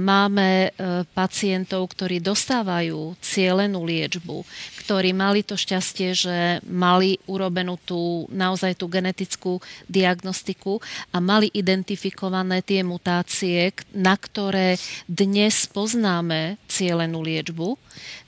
máme 0.00 0.72
e, 0.72 1.04
pacientov, 1.12 1.92
ktorí 1.92 2.24
dostávajú 2.24 3.14
cielenú 3.20 3.84
liečbu, 3.84 4.42
ktorí 4.84 5.12
mali 5.12 5.44
to 5.44 5.60
šťastie, 5.60 6.16
že 6.16 6.36
mali 6.64 7.20
urobenú 7.28 7.76
tú, 7.84 8.24
naozaj 8.32 8.80
tú 8.80 8.88
genetickú 8.88 9.60
diagnostiku 9.86 10.80
a 11.12 11.20
mali 11.20 11.52
identifikované 11.52 12.64
tie 12.64 12.80
mutácie, 12.80 13.76
na 13.92 14.16
ktoré 14.16 14.80
dnes 15.04 15.68
poznáme 15.68 16.56
cielenú 16.66 17.20
liečbu, 17.20 17.76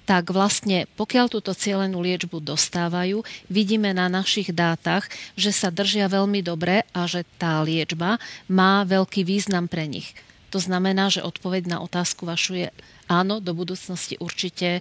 tak 0.06 0.30
vlastne 0.30 0.86
pokiaľ 0.94 1.26
túto 1.30 1.50
cieľenú 1.52 1.98
liečbu 2.02 2.38
dostávajú, 2.38 3.26
vidíme 3.50 3.90
na 3.90 4.06
našich 4.06 4.54
dátach, 4.54 5.10
že 5.34 5.50
sa 5.50 5.74
držia 5.74 6.06
veľmi 6.06 6.40
dobre 6.40 6.86
a 6.94 7.10
že 7.10 7.26
tá 7.36 7.58
liečba 7.62 8.22
má 8.46 8.86
veľký 8.86 9.26
význam 9.26 9.66
pre 9.66 9.90
nich. 9.90 10.14
To 10.54 10.62
znamená, 10.62 11.10
že 11.10 11.26
odpoveď 11.26 11.66
na 11.66 11.78
otázku 11.82 12.22
vašu 12.24 12.66
je 12.66 12.68
áno, 13.10 13.42
do 13.42 13.52
budúcnosti 13.52 14.14
určite 14.22 14.80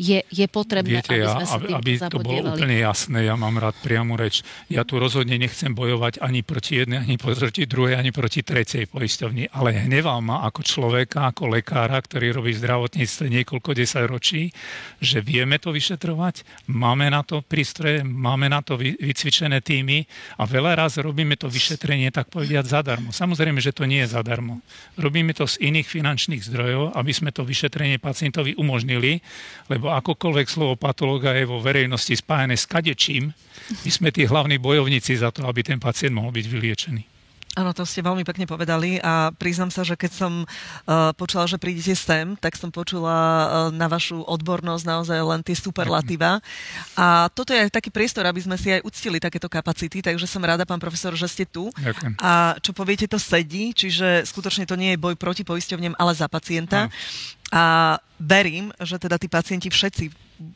je, 0.00 0.18
je 0.32 0.46
potrebné, 0.48 1.04
Viete, 1.04 1.12
aby 1.12 1.28
sme 1.28 1.44
sa 1.44 1.60
aby, 1.60 1.68
aby 1.76 1.92
to 2.00 2.18
bolo 2.24 2.56
úplne 2.56 2.80
jasné, 2.80 3.28
ja 3.28 3.36
mám 3.36 3.60
rád 3.60 3.76
priamu 3.84 4.16
reč. 4.16 4.40
Ja 4.72 4.88
tu 4.88 4.96
rozhodne 4.96 5.36
nechcem 5.36 5.76
bojovať 5.76 6.24
ani 6.24 6.40
proti 6.40 6.80
jednej, 6.80 7.04
ani 7.04 7.20
proti 7.20 7.68
druhej, 7.68 8.00
ani 8.00 8.08
proti 8.08 8.40
tretej 8.40 8.88
poisťovni, 8.88 9.52
ale 9.52 9.76
hnevám 9.76 10.24
ma 10.24 10.36
ako 10.48 10.64
človeka, 10.64 11.28
ako 11.28 11.52
lekára, 11.52 12.00
ktorý 12.00 12.40
robí 12.40 12.56
v 12.56 12.62
zdravotníctve 12.64 13.24
niekoľko 13.28 13.70
desať 13.76 14.04
ročí, 14.08 14.42
že 15.04 15.20
vieme 15.20 15.60
to 15.60 15.68
vyšetrovať, 15.68 16.66
máme 16.72 17.12
na 17.12 17.20
to 17.20 17.44
prístroje, 17.44 18.00
máme 18.00 18.48
na 18.48 18.64
to 18.64 18.80
vycvičené 18.80 19.60
týmy 19.60 20.08
a 20.40 20.48
veľa 20.48 20.80
raz 20.80 20.96
robíme 20.96 21.36
to 21.36 21.52
vyšetrenie, 21.52 22.08
tak 22.08 22.32
povediať, 22.32 22.64
zadarmo. 22.64 23.12
Samozrejme, 23.12 23.60
že 23.60 23.76
to 23.76 23.84
nie 23.84 24.00
je 24.08 24.16
zadarmo. 24.16 24.64
Robíme 24.96 25.36
to 25.36 25.44
z 25.44 25.60
iných 25.60 25.88
finančných 25.90 26.40
zdrojov, 26.40 26.96
aby 26.96 27.12
sme 27.12 27.34
to 27.34 27.44
vyšetrenie 27.44 28.00
pacientovi 28.00 28.56
umožnili, 28.56 29.20
lebo 29.68 29.89
akokoľvek 29.90 30.46
slovo 30.46 30.74
patológa 30.78 31.34
je 31.34 31.44
vo 31.44 31.58
verejnosti 31.58 32.14
spájane 32.14 32.54
s 32.54 32.64
kadečím, 32.64 33.34
my 33.82 33.90
sme 33.90 34.08
tí 34.14 34.26
hlavní 34.26 34.62
bojovníci 34.62 35.18
za 35.18 35.34
to, 35.34 35.46
aby 35.46 35.66
ten 35.66 35.82
pacient 35.82 36.14
mohol 36.14 36.30
byť 36.30 36.46
vyliečený. 36.46 37.09
Áno, 37.58 37.74
to 37.74 37.82
ste 37.82 37.98
veľmi 37.98 38.22
pekne 38.22 38.46
povedali 38.46 39.02
a 39.02 39.34
priznám 39.34 39.74
sa, 39.74 39.82
že 39.82 39.98
keď 39.98 40.12
som 40.14 40.32
uh, 40.46 41.10
počula, 41.18 41.50
že 41.50 41.58
prídete 41.58 41.98
sem, 41.98 42.38
tak 42.38 42.54
som 42.54 42.70
počula 42.70 43.10
uh, 43.10 43.46
na 43.74 43.90
vašu 43.90 44.22
odbornosť 44.22 44.84
naozaj 44.86 45.18
len 45.18 45.42
tie 45.42 45.58
superlatíva. 45.58 46.38
A 46.94 47.26
toto 47.34 47.50
je 47.50 47.66
taký 47.66 47.90
priestor, 47.90 48.22
aby 48.22 48.38
sme 48.38 48.54
si 48.54 48.70
aj 48.70 48.86
uctili 48.86 49.18
takéto 49.18 49.50
kapacity, 49.50 49.98
takže 49.98 50.30
som 50.30 50.46
rada, 50.46 50.62
pán 50.62 50.78
profesor, 50.78 51.10
že 51.18 51.26
ste 51.26 51.42
tu. 51.42 51.74
Ďakujem. 51.74 52.22
A 52.22 52.54
čo 52.62 52.70
poviete, 52.70 53.10
to 53.10 53.18
sedí, 53.18 53.74
čiže 53.74 54.22
skutočne 54.30 54.62
to 54.62 54.78
nie 54.78 54.94
je 54.94 55.02
boj 55.02 55.18
proti 55.18 55.42
poisťovnem, 55.42 55.98
ale 55.98 56.14
za 56.14 56.30
pacienta. 56.30 56.86
A 57.50 57.98
verím, 58.22 58.70
že 58.78 58.94
teda 58.94 59.18
tí 59.18 59.26
pacienti 59.26 59.66
všetci 59.66 60.06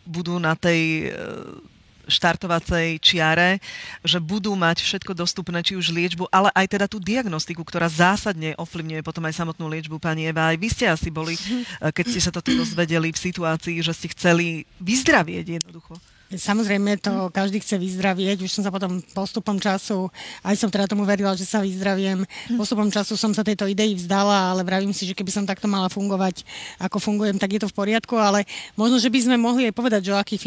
budú 0.06 0.38
na 0.38 0.54
tej 0.54 1.10
e, 1.10 1.73
štartovacej 2.06 3.00
čiare, 3.02 3.58
že 4.04 4.22
budú 4.22 4.54
mať 4.54 4.84
všetko 4.84 5.12
dostupné, 5.16 5.60
či 5.64 5.76
už 5.76 5.92
liečbu, 5.92 6.30
ale 6.30 6.52
aj 6.54 6.66
teda 6.70 6.86
tú 6.88 7.02
diagnostiku, 7.02 7.64
ktorá 7.64 7.90
zásadne 7.90 8.54
ovplyvňuje 8.56 9.02
potom 9.02 9.24
aj 9.26 9.34
samotnú 9.36 9.66
liečbu. 9.68 9.98
Pani 9.98 10.30
Eva, 10.30 10.52
aj 10.52 10.56
vy 10.60 10.68
ste 10.70 10.86
asi 10.88 11.08
boli, 11.10 11.34
eh, 11.40 11.90
keď 11.90 12.04
ste 12.08 12.20
sa 12.20 12.30
toto 12.32 12.54
dozvedeli 12.54 13.10
v 13.10 13.18
situácii, 13.18 13.82
že 13.82 13.92
ste 13.92 14.08
chceli 14.12 14.68
vyzdravieť 14.78 15.60
jednoducho. 15.60 15.98
Samozrejme, 16.34 16.98
to 16.98 17.30
každý 17.30 17.62
chce 17.62 17.78
vyzdravieť. 17.78 18.42
Už 18.42 18.50
som 18.50 18.62
sa 18.66 18.74
potom 18.74 18.98
postupom 19.14 19.56
času, 19.56 20.10
aj 20.42 20.54
som 20.58 20.68
teda 20.68 20.90
tomu 20.90 21.06
verila, 21.06 21.34
že 21.38 21.46
sa 21.46 21.62
vyzdraviem. 21.62 22.26
Postupom 22.58 22.90
času 22.90 23.14
som 23.14 23.30
sa 23.30 23.46
tejto 23.46 23.70
idei 23.70 23.94
vzdala, 23.94 24.54
ale 24.54 24.66
vravím 24.66 24.90
si, 24.90 25.06
že 25.06 25.14
keby 25.14 25.30
som 25.30 25.44
takto 25.46 25.70
mala 25.70 25.86
fungovať, 25.86 26.42
ako 26.82 26.98
fungujem, 26.98 27.38
tak 27.38 27.54
je 27.54 27.60
to 27.62 27.70
v 27.70 27.76
poriadku. 27.76 28.18
Ale 28.18 28.42
možno, 28.74 28.98
že 28.98 29.10
by 29.10 29.18
sme 29.22 29.36
mohli 29.38 29.70
aj 29.70 29.74
povedať, 29.74 30.10
že 30.10 30.14
o 30.14 30.20
akých 30.20 30.42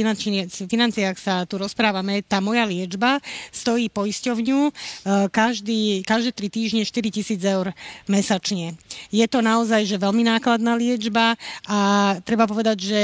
financiách 0.67 1.17
sa 1.17 1.47
tu 1.47 1.55
rozprávame. 1.57 2.19
Tá 2.25 2.43
moja 2.43 2.67
liečba 2.67 3.23
stojí 3.51 3.87
poisťovňu 3.87 4.59
e, 4.67 4.71
každý, 5.31 6.03
každé 6.03 6.31
tri 6.35 6.47
týždne 6.51 6.83
4 6.83 7.15
tisíc 7.15 7.41
eur 7.43 7.71
mesačne. 8.05 8.75
Je 9.09 9.25
to 9.25 9.39
naozaj 9.39 9.87
že 9.87 10.01
veľmi 10.01 10.27
nákladná 10.27 10.75
liečba 10.75 11.39
a 11.63 11.79
treba 12.27 12.43
povedať, 12.49 12.77
že 12.83 13.01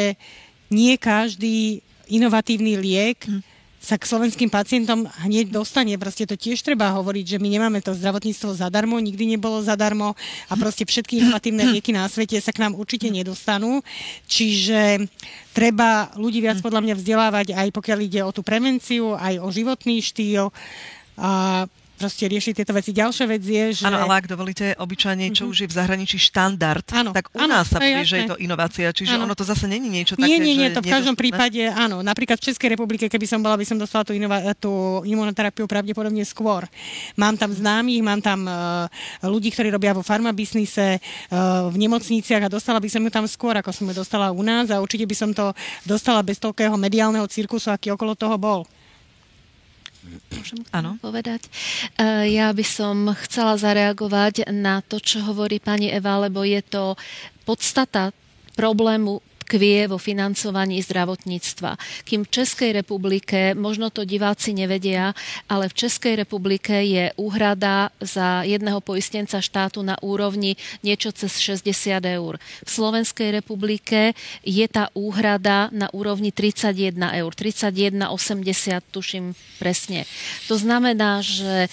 nie 0.73 0.97
každý 0.97 1.85
inovatívny 2.07 2.79
liek 2.79 3.23
hm. 3.27 3.39
sa 3.83 3.99
k 3.99 4.07
slovenským 4.07 4.47
pacientom 4.47 5.03
hneď 5.27 5.51
dostane. 5.51 5.95
Proste 5.99 6.23
to 6.23 6.39
tiež 6.39 6.63
treba 6.63 6.95
hovoriť, 6.95 7.35
že 7.35 7.41
my 7.43 7.47
nemáme 7.51 7.79
to 7.83 7.91
zdravotníctvo 7.91 8.55
zadarmo, 8.55 8.95
nikdy 8.99 9.35
nebolo 9.35 9.59
zadarmo 9.59 10.15
a 10.47 10.53
proste 10.55 10.87
všetky 10.87 11.19
inovatívne 11.19 11.67
lieky 11.75 11.91
na 11.91 12.07
svete 12.07 12.39
sa 12.39 12.55
k 12.55 12.63
nám 12.63 12.79
určite 12.79 13.11
nedostanú. 13.11 13.83
Čiže 14.25 15.11
treba 15.51 16.15
ľudí 16.15 16.39
viac 16.39 16.63
podľa 16.63 16.81
mňa 16.81 16.95
vzdelávať 16.95 17.47
aj 17.53 17.67
pokiaľ 17.75 17.99
ide 18.03 18.21
o 18.23 18.31
tú 18.31 18.41
prevenciu, 18.41 19.19
aj 19.19 19.43
o 19.43 19.47
životný 19.51 19.99
štýl. 19.99 20.49
A 21.19 21.67
proste 21.97 22.25
riešiť 22.25 22.53
tieto 22.57 22.73
veci. 22.73 22.91
Ďalšia 22.91 23.25
vec 23.29 23.43
je, 23.45 23.65
že... 23.79 23.85
Áno, 23.85 24.03
ale 24.03 24.19
ak 24.19 24.25
dovolíte, 24.27 24.73
obyčajne, 24.75 25.29
čo 25.31 25.45
mm-hmm. 25.45 25.51
už 25.53 25.57
je 25.63 25.67
v 25.69 25.73
zahraničí 25.73 26.17
štandard, 26.19 26.85
áno, 26.91 27.13
tak 27.13 27.29
u 27.31 27.39
áno, 27.39 27.55
nás 27.55 27.69
sa 27.69 27.79
povie, 27.79 28.03
že 28.03 28.25
je 28.25 28.33
to 28.33 28.37
inovácia, 28.41 28.89
čiže 28.91 29.15
áno. 29.15 29.29
ono 29.29 29.33
to 29.37 29.45
zase 29.45 29.69
není 29.69 29.87
niečo 29.87 30.17
také, 30.17 30.27
Nie, 30.27 30.37
nie, 30.41 30.57
nie, 30.57 30.69
to 30.73 30.81
v 30.81 30.89
každom 30.89 31.15
prípade, 31.15 31.61
áno. 31.69 32.01
Napríklad 32.01 32.41
v 32.41 32.51
Českej 32.51 32.73
republike, 32.75 33.05
keby 33.07 33.25
som 33.29 33.39
bola, 33.39 33.55
by 33.55 33.65
som 33.65 33.77
dostala 33.77 34.03
tú, 34.03 34.11
inova- 34.17 34.41
tú 34.57 35.05
imunoterapiu 35.05 35.69
pravdepodobne 35.69 36.25
skôr. 36.25 36.65
Mám 37.15 37.37
tam 37.37 37.53
známych, 37.53 38.01
mám 38.01 38.19
tam 38.19 38.45
uh, 38.45 38.89
ľudí, 39.23 39.53
ktorí 39.53 39.69
robia 39.69 39.93
vo 39.93 40.01
farmabiznise, 40.01 40.97
uh, 40.97 41.69
v 41.69 41.75
nemocniciach 41.77 42.49
a 42.49 42.53
dostala 42.53 42.81
by 42.81 42.89
som 42.89 43.01
ju 43.05 43.11
tam 43.13 43.25
skôr, 43.29 43.55
ako 43.57 43.71
som 43.71 43.85
ju 43.87 43.93
dostala 43.95 44.33
u 44.33 44.41
nás 44.41 44.73
a 44.73 44.81
určite 44.81 45.05
by 45.07 45.15
som 45.15 45.29
to 45.31 45.53
dostala 45.85 46.25
bez 46.25 46.41
toľkého 46.41 46.75
mediálneho 46.75 47.25
cirkusu, 47.29 47.69
aký 47.71 47.93
okolo 47.93 48.17
toho 48.17 48.35
bol. 48.35 48.67
Môžem 50.35 50.59
ano. 50.75 50.99
povedať? 50.99 51.47
E, 51.95 52.35
ja 52.35 52.51
by 52.51 52.65
som 52.67 53.11
chcela 53.23 53.55
zareagovať 53.55 54.51
na 54.51 54.83
to, 54.83 54.99
čo 54.99 55.23
hovorí 55.23 55.63
pani 55.63 55.87
Eva, 55.89 56.19
lebo 56.19 56.43
je 56.43 56.59
to 56.59 56.99
podstata 57.47 58.11
problému 58.53 59.23
tkvie 59.43 59.91
vo 59.91 59.99
financovaní 59.99 60.79
zdravotníctva. 60.79 61.75
Kým 62.07 62.23
v 62.23 62.31
Českej 62.31 62.71
republike, 62.71 63.51
možno 63.53 63.91
to 63.91 64.07
diváci 64.07 64.55
nevedia, 64.55 65.11
ale 65.51 65.67
v 65.67 65.75
Českej 65.75 66.23
republike 66.23 66.71
je 66.71 67.11
úhrada 67.19 67.91
za 67.99 68.47
jedného 68.47 68.79
poistenca 68.79 69.43
štátu 69.43 69.83
na 69.83 69.99
úrovni 69.99 70.55
niečo 70.79 71.11
cez 71.11 71.43
60 71.43 71.99
eur. 71.99 72.39
V 72.63 72.69
Slovenskej 72.69 73.35
republike 73.35 74.15
je 74.47 74.65
tá 74.71 74.87
úhrada 74.95 75.67
na 75.75 75.91
úrovni 75.91 76.31
31 76.31 77.19
eur. 77.19 77.31
31,80 77.35 78.79
tuším 78.95 79.35
presne. 79.59 80.07
To 80.47 80.55
znamená, 80.55 81.19
že 81.19 81.67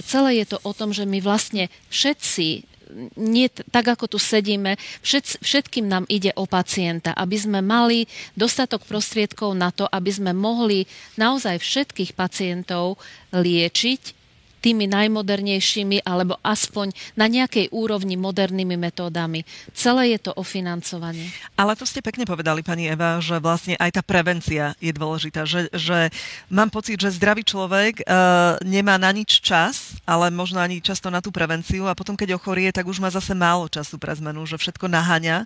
celé, 0.00 0.40
je 0.40 0.46
to 0.56 0.58
o 0.64 0.72
tom, 0.72 0.96
že 0.96 1.04
my 1.04 1.20
vlastne 1.20 1.68
všetci 1.92 2.71
nie 3.16 3.48
tak, 3.48 3.88
ako 3.88 4.16
tu 4.16 4.18
sedíme, 4.20 4.76
všet, 5.02 5.42
všetkým 5.42 5.88
nám 5.88 6.04
ide 6.06 6.30
o 6.36 6.44
pacienta, 6.46 7.16
aby 7.16 7.36
sme 7.36 7.60
mali 7.64 8.06
dostatok 8.38 8.84
prostriedkov 8.86 9.56
na 9.56 9.72
to, 9.72 9.88
aby 9.88 10.10
sme 10.12 10.32
mohli 10.36 10.84
naozaj 11.16 11.58
všetkých 11.58 12.12
pacientov 12.14 13.00
liečiť 13.32 14.21
tými 14.62 14.86
najmodernejšími 14.86 16.06
alebo 16.06 16.38
aspoň 16.46 16.94
na 17.18 17.26
nejakej 17.26 17.74
úrovni 17.74 18.14
modernými 18.14 18.78
metódami. 18.78 19.42
Celé 19.74 20.14
je 20.14 20.30
to 20.30 20.32
o 20.38 20.46
financovaní. 20.46 21.34
Ale 21.58 21.74
to 21.74 21.82
ste 21.82 21.98
pekne 21.98 22.22
povedali, 22.22 22.62
pani 22.62 22.86
Eva, 22.86 23.18
že 23.18 23.42
vlastne 23.42 23.74
aj 23.82 23.98
tá 23.98 24.02
prevencia 24.06 24.78
je 24.78 24.94
dôležitá. 24.94 25.42
Že, 25.42 25.74
že 25.74 26.14
mám 26.46 26.70
pocit, 26.70 27.02
že 27.02 27.10
zdravý 27.18 27.42
človek 27.42 28.06
uh, 28.06 28.62
nemá 28.62 28.94
na 29.02 29.10
nič 29.10 29.42
čas, 29.42 29.98
ale 30.06 30.30
možno 30.30 30.62
ani 30.62 30.78
často 30.78 31.10
na 31.10 31.18
tú 31.18 31.34
prevenciu 31.34 31.90
a 31.90 31.98
potom, 31.98 32.14
keď 32.14 32.38
ochorie, 32.38 32.70
tak 32.70 32.86
už 32.86 33.02
má 33.02 33.10
zase 33.10 33.34
málo 33.34 33.66
času 33.66 33.98
pre 33.98 34.14
zmenu, 34.14 34.46
že 34.46 34.54
všetko 34.54 34.86
naháňa, 34.86 35.42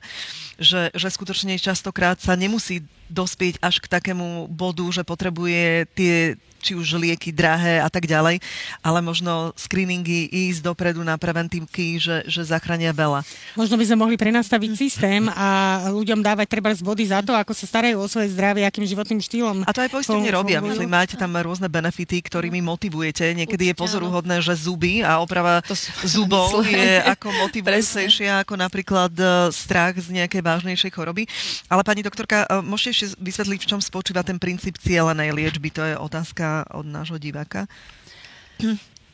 že, 0.61 0.93
že 0.93 1.09
skutočne 1.09 1.57
častokrát 1.57 2.21
sa 2.21 2.37
nemusí 2.37 2.85
dospieť 3.07 3.63
až 3.63 3.79
k 3.79 3.87
takému 3.87 4.51
bodu, 4.51 4.83
že 4.91 5.07
potrebuje 5.07 5.87
tie 5.95 6.35
či 6.67 6.75
už 6.75 6.99
lieky 6.99 7.31
drahé 7.31 7.79
a 7.79 7.87
tak 7.87 8.11
ďalej, 8.11 8.43
ale 8.83 8.99
možno 8.99 9.55
screeningy 9.55 10.27
ísť 10.27 10.67
dopredu 10.67 11.07
na 11.07 11.15
preventívky, 11.15 12.03
že, 12.03 12.27
že 12.27 12.43
zachránia 12.43 12.91
veľa. 12.91 13.23
Možno 13.55 13.79
by 13.79 13.85
sme 13.87 14.03
mohli 14.03 14.17
prenastaviť 14.19 14.71
systém 14.75 15.31
a 15.31 15.79
ľuďom 15.95 16.27
dávať 16.27 16.47
treba 16.51 16.75
z 16.75 16.83
body 16.83 17.05
za 17.07 17.21
to, 17.23 17.37
ako 17.37 17.55
sa 17.55 17.69
starajú 17.69 18.03
o 18.03 18.07
svoje 18.11 18.35
zdravie, 18.35 18.67
akým 18.67 18.83
životným 18.83 19.21
štýlom. 19.21 19.57
A 19.63 19.71
to 19.71 19.85
aj 19.85 19.91
poistenie 19.93 20.33
robia. 20.33 20.59
Myslím, 20.59 20.91
máte 20.91 21.15
tam 21.15 21.37
rôzne 21.37 21.69
benefity, 21.69 22.25
ktorými 22.25 22.59
motivujete. 22.65 23.31
Niekedy 23.37 23.71
je 23.71 23.75
pozoruhodné, 23.77 24.41
že 24.41 24.57
zuby 24.57 25.05
a 25.05 25.21
oprava 25.21 25.61
zubov 26.17 26.65
je 26.65 27.05
ako 27.05 27.29
motivujúcejšia 27.47 28.47
ako 28.47 28.57
napríklad 28.57 29.13
e, 29.13 29.53
strach 29.53 29.99
z 30.01 30.09
nejakej 30.17 30.41
vážnejšej 30.41 30.91
choroby. 30.95 31.29
Ale 31.69 31.85
pani 31.85 32.01
doktorka, 32.01 32.49
e, 32.49 32.65
môžete 32.65 32.91
ešte 32.97 33.07
vysvetliť, 33.21 33.61
v 33.61 33.71
čom 33.77 33.81
spočíva 33.83 34.25
ten 34.25 34.41
princíp 34.41 34.81
cieľenej 34.81 35.35
liečby? 35.37 35.69
To 35.77 35.83
je 35.85 35.95
otázka 35.99 36.56
od 36.73 36.87
nášho 36.87 37.19
diváka? 37.19 37.67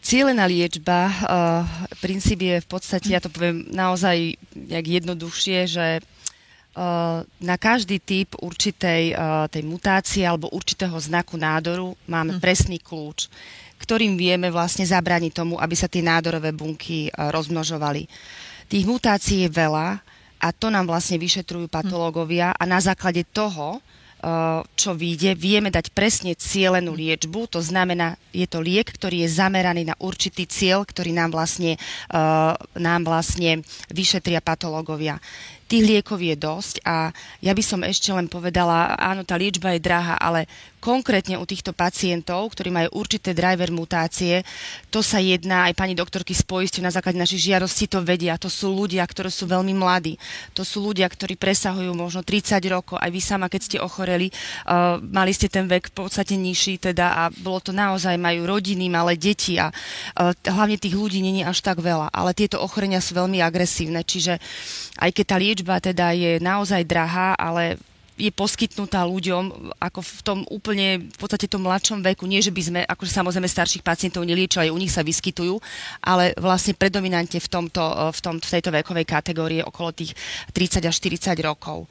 Cielená 0.03 0.51
liečba, 0.51 1.07
uh, 1.07 1.15
princíp 2.03 2.43
je 2.43 2.59
v 2.59 2.69
podstate, 2.69 3.15
ja 3.15 3.23
to 3.23 3.31
poviem 3.31 3.71
naozaj 3.71 4.35
jak 4.67 4.83
jednoduchšie, 4.83 5.59
že 5.71 5.87
uh, 6.03 7.23
na 7.39 7.57
každý 7.59 8.03
typ 8.03 8.35
určitej 8.43 9.15
uh, 9.15 9.47
tej 9.47 9.63
mutácie 9.63 10.27
alebo 10.27 10.51
určitého 10.51 10.99
znaku 10.99 11.39
nádoru 11.39 11.95
máme 12.11 12.35
hm. 12.35 12.41
presný 12.43 12.83
kľúč, 12.83 13.31
ktorým 13.79 14.19
vieme 14.19 14.51
vlastne 14.51 14.83
zabrániť 14.83 15.39
tomu, 15.39 15.55
aby 15.63 15.75
sa 15.79 15.87
tie 15.87 16.03
nádorové 16.03 16.51
bunky 16.51 17.07
uh, 17.07 17.31
rozmnožovali. 17.31 18.11
Tých 18.67 18.85
mutácií 18.91 19.47
je 19.47 19.55
veľa 19.55 20.03
a 20.43 20.49
to 20.51 20.67
nám 20.67 20.91
vlastne 20.91 21.15
vyšetrujú 21.23 21.71
patológovia 21.71 22.51
a 22.59 22.67
na 22.67 22.83
základe 22.83 23.23
toho 23.31 23.79
Eh, 23.79 24.02
čo 24.79 24.95
vyjde, 24.95 25.35
vieme 25.35 25.75
dať 25.75 25.91
presne 25.91 26.39
cielenú 26.39 26.95
liečbu, 26.95 27.51
to 27.51 27.59
znamená, 27.59 28.15
je 28.31 28.47
to 28.47 28.63
liek, 28.63 28.87
ktorý 28.87 29.27
je 29.27 29.35
zameraný 29.35 29.83
na 29.83 29.99
určitý 29.99 30.47
cieľ, 30.47 30.87
ktorý 30.87 31.11
nám 31.11 31.35
vlastne, 31.35 31.75
uh, 32.15 32.55
nám 32.79 33.03
vlastne 33.03 33.67
vyšetria 33.91 34.39
patológovia. 34.39 35.19
Tých 35.73 35.89
liekov 35.89 36.21
je 36.21 36.37
dosť 36.37 36.85
a 36.85 37.09
ja 37.41 37.57
by 37.57 37.63
som 37.65 37.81
ešte 37.81 38.13
len 38.13 38.29
povedala, 38.29 38.93
áno, 39.01 39.25
tá 39.25 39.41
liečba 39.41 39.73
je 39.73 39.81
drahá, 39.81 40.21
ale 40.21 40.45
konkrétne 40.83 41.39
u 41.39 41.47
týchto 41.47 41.71
pacientov, 41.71 42.51
ktorí 42.51 42.75
majú 42.75 42.99
určité 42.99 43.31
driver 43.31 43.71
mutácie, 43.71 44.43
to 44.91 44.99
sa 44.99 45.23
jedná, 45.23 45.71
aj 45.71 45.79
pani 45.79 45.95
doktorky 45.95 46.35
z 46.35 46.43
na 46.83 46.91
základe 46.91 47.15
našich 47.15 47.47
žiarostí 47.49 47.87
to 47.87 48.03
vedia, 48.03 48.35
to 48.35 48.51
sú 48.51 48.75
ľudia, 48.75 49.07
ktorí 49.07 49.31
sú 49.31 49.47
veľmi 49.47 49.71
mladí, 49.79 50.19
to 50.59 50.67
sú 50.67 50.83
ľudia, 50.83 51.07
ktorí 51.07 51.39
presahujú 51.39 51.95
možno 51.95 52.27
30 52.27 52.59
rokov, 52.67 52.99
aj 52.99 53.11
vy 53.15 53.21
sama, 53.23 53.47
keď 53.47 53.61
ste 53.63 53.79
ochoreli, 53.79 54.35
uh, 54.67 54.99
mali 54.99 55.31
ste 55.31 55.47
ten 55.47 55.71
vek 55.71 55.95
v 55.95 56.03
podstate 56.03 56.35
nižší 56.35 56.83
teda 56.83 57.07
a 57.15 57.23
bolo 57.31 57.63
to 57.63 57.71
naozaj, 57.71 58.19
majú 58.19 58.51
rodiny, 58.51 58.91
malé 58.91 59.15
deti 59.15 59.63
a 59.63 59.71
uh, 59.71 60.35
hlavne 60.43 60.83
tých 60.83 60.99
ľudí 60.99 61.23
není 61.23 61.47
až 61.47 61.63
tak 61.63 61.79
veľa, 61.79 62.11
ale 62.11 62.35
tieto 62.35 62.59
ochorenia 62.59 62.99
sú 62.99 63.15
veľmi 63.15 63.39
agresívne, 63.39 64.03
čiže 64.03 64.43
aj 64.99 65.11
keď 65.15 65.25
tá 65.31 65.37
liečba 65.39 65.62
liečba 65.63 65.79
teda 65.79 66.11
je 66.11 66.43
naozaj 66.43 66.83
drahá, 66.83 67.39
ale 67.39 67.79
je 68.19 68.29
poskytnutá 68.29 69.07
ľuďom 69.09 69.73
ako 69.81 70.01
v 70.03 70.21
tom 70.23 70.39
úplne 70.53 71.07
v 71.07 71.17
podstate 71.17 71.49
tom 71.49 71.65
mladšom 71.65 72.03
veku. 72.03 72.29
Nie, 72.29 72.43
že 72.45 72.53
by 72.53 72.63
sme 72.63 72.81
akože 72.85 73.15
samozrejme 73.15 73.49
starších 73.49 73.87
pacientov 73.87 74.27
neliečili, 74.27 74.69
aj 74.69 74.75
u 74.75 74.79
nich 74.79 74.93
sa 74.93 75.07
vyskytujú, 75.07 75.57
ale 76.03 76.37
vlastne 76.37 76.77
predominantne 76.77 77.41
v, 77.41 77.49
tomto, 77.49 77.83
v, 78.13 78.21
tom, 78.21 78.37
v 78.43 78.53
tejto 78.53 78.75
vekovej 78.75 79.07
kategórii 79.09 79.65
okolo 79.65 79.95
tých 79.97 80.13
30 80.53 80.83
až 80.85 80.95
40 80.99 81.39
rokov. 81.41 81.89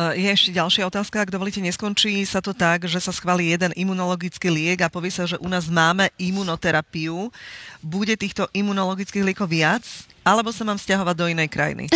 Je 0.00 0.32
ešte 0.32 0.56
ďalšia 0.56 0.88
otázka, 0.88 1.20
ak 1.20 1.34
dovolíte, 1.34 1.60
neskončí 1.60 2.24
sa 2.24 2.40
to 2.40 2.56
tak, 2.56 2.88
že 2.88 2.96
sa 3.04 3.12
schválí 3.12 3.52
jeden 3.52 3.68
imunologický 3.76 4.48
liek 4.48 4.80
a 4.80 4.88
povie 4.88 5.12
sa, 5.12 5.28
že 5.28 5.36
u 5.36 5.44
nás 5.44 5.68
máme 5.68 6.08
imunoterapiu. 6.16 7.28
Bude 7.84 8.16
týchto 8.16 8.48
imunologických 8.56 9.20
liekov 9.28 9.52
viac, 9.52 9.84
alebo 10.24 10.52
sa 10.52 10.66
mám 10.66 10.78
stiahovať 10.78 11.16
do 11.16 11.26
inej 11.30 11.48
krajiny? 11.48 11.84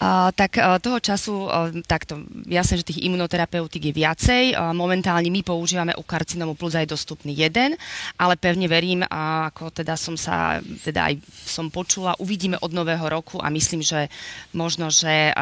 Uh, 0.00 0.32
tak 0.32 0.56
uh, 0.56 0.80
toho 0.80 0.96
času, 0.96 1.44
uh, 1.44 1.68
takto, 1.84 2.24
jasné, 2.48 2.80
že 2.80 2.88
tých 2.88 3.04
imunoterapeutík 3.04 3.92
je 3.92 3.98
viacej. 4.00 4.44
Momentálne 4.72 5.28
my 5.28 5.44
používame 5.44 5.92
u 5.92 6.00
karcinomu 6.00 6.56
plus 6.56 6.72
aj 6.72 6.88
dostupný 6.88 7.36
jeden, 7.36 7.76
ale 8.16 8.40
pevne 8.40 8.64
verím, 8.64 9.04
ako 9.04 9.68
teda 9.68 10.00
som 10.00 10.16
sa, 10.16 10.64
teda 10.64 11.12
aj 11.12 11.20
som 11.44 11.68
počula, 11.68 12.16
uvidíme 12.16 12.56
od 12.64 12.72
nového 12.72 13.04
roku 13.12 13.44
a 13.44 13.52
myslím, 13.52 13.84
že 13.84 14.08
možno, 14.56 14.88
že 14.88 15.36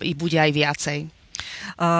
ich 0.00 0.16
bude 0.16 0.40
aj 0.40 0.50
viacej. 0.56 0.98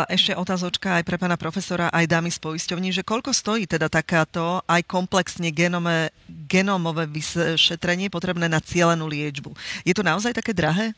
Ešte 0.08 0.36
otázočka 0.38 1.00
aj 1.00 1.04
pre 1.06 1.18
pána 1.18 1.34
profesora, 1.34 1.90
aj 1.90 2.06
dámy 2.06 2.30
z 2.30 2.38
poisťovní, 2.38 2.94
že 2.94 3.02
koľko 3.02 3.34
stojí 3.34 3.66
teda 3.66 3.90
takáto 3.90 4.62
aj 4.66 4.82
komplexne 4.86 5.50
genome, 5.50 6.14
genomové 6.46 7.10
vyšetrenie 7.10 8.10
potrebné 8.10 8.46
na 8.46 8.62
cielenú 8.62 9.10
liečbu? 9.10 9.50
Je 9.82 9.94
to 9.94 10.06
naozaj 10.06 10.34
také 10.34 10.54
drahé? 10.54 10.94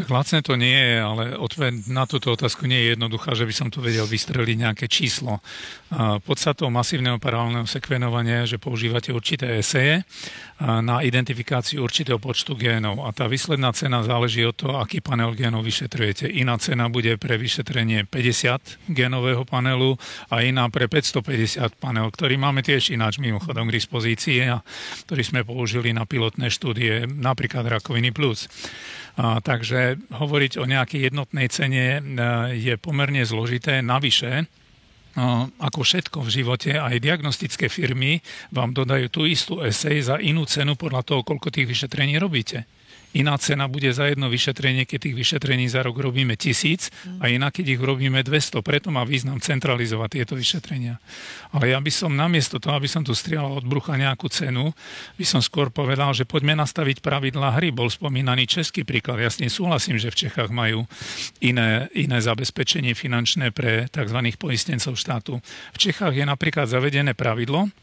Tak 0.00 0.08
lacné 0.08 0.40
to 0.40 0.56
nie 0.56 0.72
je, 0.72 0.96
ale 0.96 1.36
odpoveď 1.36 1.92
na 1.92 2.08
túto 2.08 2.32
otázku 2.32 2.64
nie 2.64 2.88
je 2.88 2.96
jednoduchá, 2.96 3.36
že 3.36 3.44
by 3.44 3.52
som 3.52 3.68
tu 3.68 3.84
vedel 3.84 4.08
vystreliť 4.08 4.56
nejaké 4.56 4.88
číslo. 4.88 5.44
Podstatou 6.24 6.72
masívneho 6.72 7.20
paralelného 7.20 7.68
sekvenovania 7.68 8.48
je, 8.48 8.56
že 8.56 8.62
používate 8.64 9.12
určité 9.12 9.60
eseje 9.60 10.08
na 10.56 11.04
identifikáciu 11.04 11.84
určitého 11.84 12.16
počtu 12.16 12.56
génov 12.56 13.04
a 13.04 13.12
tá 13.12 13.28
výsledná 13.28 13.76
cena 13.76 14.00
záleží 14.00 14.40
od 14.40 14.56
toho, 14.56 14.80
aký 14.80 15.04
panel 15.04 15.36
génov 15.36 15.68
vyšetrujete. 15.68 16.32
Iná 16.32 16.56
cena 16.56 16.88
bude 16.88 17.20
pre 17.20 17.36
vyšetrenie 17.36 18.08
50 18.08 18.88
génového 18.88 19.44
panelu 19.44 20.00
a 20.32 20.40
iná 20.40 20.64
pre 20.72 20.88
550 20.88 21.76
panel, 21.76 22.08
ktorý 22.08 22.40
máme 22.40 22.64
tiež 22.64 22.88
ináč 22.96 23.20
mimochodom 23.20 23.68
k 23.68 23.76
dispozícii 23.76 24.48
a 24.48 24.64
ktorý 25.04 25.22
sme 25.28 25.40
použili 25.44 25.92
na 25.92 26.08
pilotné 26.08 26.48
štúdie, 26.48 27.04
napríklad 27.04 27.68
rakoviny 27.68 28.16
plus. 28.16 28.48
Takže 29.18 29.98
hovoriť 30.14 30.52
o 30.62 30.64
nejakej 30.64 31.10
jednotnej 31.10 31.50
cene 31.50 31.98
e, 31.98 32.00
je 32.56 32.74
pomerne 32.78 33.20
zložité. 33.26 33.82
Navyše, 33.82 34.32
e, 34.38 34.44
ako 35.60 35.80
všetko 35.82 36.18
v 36.24 36.30
živote, 36.30 36.70
aj 36.78 37.02
diagnostické 37.02 37.66
firmy 37.66 38.22
vám 38.54 38.70
dodajú 38.72 39.10
tú 39.10 39.26
istú 39.26 39.60
esej 39.60 40.06
za 40.06 40.16
inú 40.22 40.46
cenu 40.46 40.78
podľa 40.78 41.02
toho, 41.04 41.20
koľko 41.26 41.52
tých 41.52 41.68
vyšetrení 41.68 42.16
robíte. 42.16 42.64
Iná 43.10 43.34
cena 43.42 43.66
bude 43.66 43.90
za 43.90 44.06
jedno 44.06 44.30
vyšetrenie, 44.30 44.86
keď 44.86 45.10
tých 45.10 45.16
vyšetrení 45.18 45.66
za 45.66 45.82
rok 45.82 45.98
robíme 45.98 46.38
tisíc 46.38 46.94
a 47.18 47.26
iná, 47.26 47.50
keď 47.50 47.74
ich 47.74 47.80
robíme 47.82 48.22
200. 48.22 48.62
Preto 48.62 48.94
má 48.94 49.02
význam 49.02 49.42
centralizovať 49.42 50.22
tieto 50.22 50.34
vyšetrenia. 50.38 51.02
Ale 51.50 51.74
ja 51.74 51.82
by 51.82 51.90
som 51.90 52.14
namiesto 52.14 52.62
toho, 52.62 52.78
aby 52.78 52.86
som 52.86 53.02
tu 53.02 53.10
strieľal 53.10 53.58
od 53.58 53.66
brucha 53.66 53.98
nejakú 53.98 54.30
cenu, 54.30 54.70
by 55.18 55.26
som 55.26 55.42
skôr 55.42 55.74
povedal, 55.74 56.14
že 56.14 56.22
poďme 56.22 56.54
nastaviť 56.62 57.02
pravidlá 57.02 57.58
hry. 57.58 57.74
Bol 57.74 57.90
spomínaný 57.90 58.46
český 58.46 58.86
príklad. 58.86 59.18
Ja 59.18 59.30
s 59.30 59.42
tým 59.42 59.50
súhlasím, 59.50 59.98
že 59.98 60.14
v 60.14 60.30
Čechách 60.30 60.54
majú 60.54 60.86
iné, 61.42 61.90
iné 61.98 62.18
zabezpečenie 62.22 62.94
finančné 62.94 63.50
pre 63.50 63.90
tzv. 63.90 64.18
poistencov 64.38 64.94
štátu. 64.94 65.42
V 65.74 65.78
Čechách 65.82 66.14
je 66.14 66.22
napríklad 66.22 66.70
zavedené 66.70 67.18
pravidlo, 67.18 67.74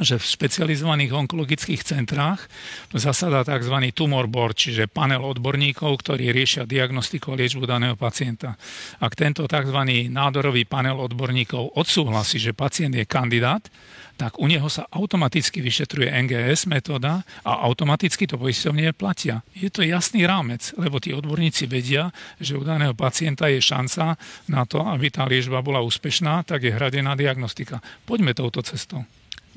že 0.00 0.16
v 0.16 0.24
špecializovaných 0.24 1.12
onkologických 1.12 1.84
centrách 1.84 2.48
zasada 2.96 3.44
tzv. 3.44 3.76
tumor 3.92 4.24
board, 4.24 4.56
čiže 4.56 4.88
panel 4.88 5.20
odborníkov, 5.20 6.00
ktorí 6.00 6.32
riešia 6.32 6.64
diagnostiku 6.64 7.36
a 7.36 7.38
liečbu 7.38 7.68
daného 7.68 7.96
pacienta. 7.98 8.56
Ak 9.04 9.12
tento 9.12 9.44
tzv. 9.44 9.78
nádorový 10.08 10.64
panel 10.64 10.96
odborníkov 10.96 11.76
odsúhlasí, 11.76 12.40
že 12.40 12.56
pacient 12.56 12.96
je 12.96 13.04
kandidát, 13.04 13.68
tak 14.16 14.38
u 14.38 14.46
neho 14.46 14.68
sa 14.68 14.86
automaticky 14.92 15.64
vyšetruje 15.64 16.06
NGS 16.06 16.68
metóda 16.68 17.24
a 17.42 17.64
automaticky 17.64 18.28
to 18.28 18.36
poisťovne 18.36 18.92
platia. 18.92 19.40
Je 19.56 19.72
to 19.72 19.82
jasný 19.82 20.28
rámec, 20.28 20.76
lebo 20.76 21.00
tí 21.00 21.16
odborníci 21.16 21.66
vedia, 21.66 22.12
že 22.38 22.54
u 22.54 22.62
daného 22.62 22.92
pacienta 22.92 23.48
je 23.48 23.58
šanca 23.58 24.20
na 24.52 24.62
to, 24.68 24.84
aby 24.84 25.08
tá 25.08 25.24
liečba 25.24 25.64
bola 25.64 25.80
úspešná, 25.82 26.44
tak 26.44 26.62
je 26.62 26.76
hradená 26.76 27.16
diagnostika. 27.16 27.80
Poďme 28.04 28.36
touto 28.36 28.60
cestou 28.62 29.02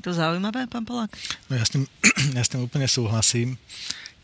to 0.06 0.14
zaujímavé, 0.14 0.70
pán 0.70 0.86
Polák? 0.86 1.10
No 1.50 1.58
ja 1.58 1.66
s 1.66 1.74
tým, 1.74 1.82
ja 2.38 2.42
s 2.46 2.50
tým 2.54 2.62
úplne 2.62 2.86
súhlasím. 2.86 3.58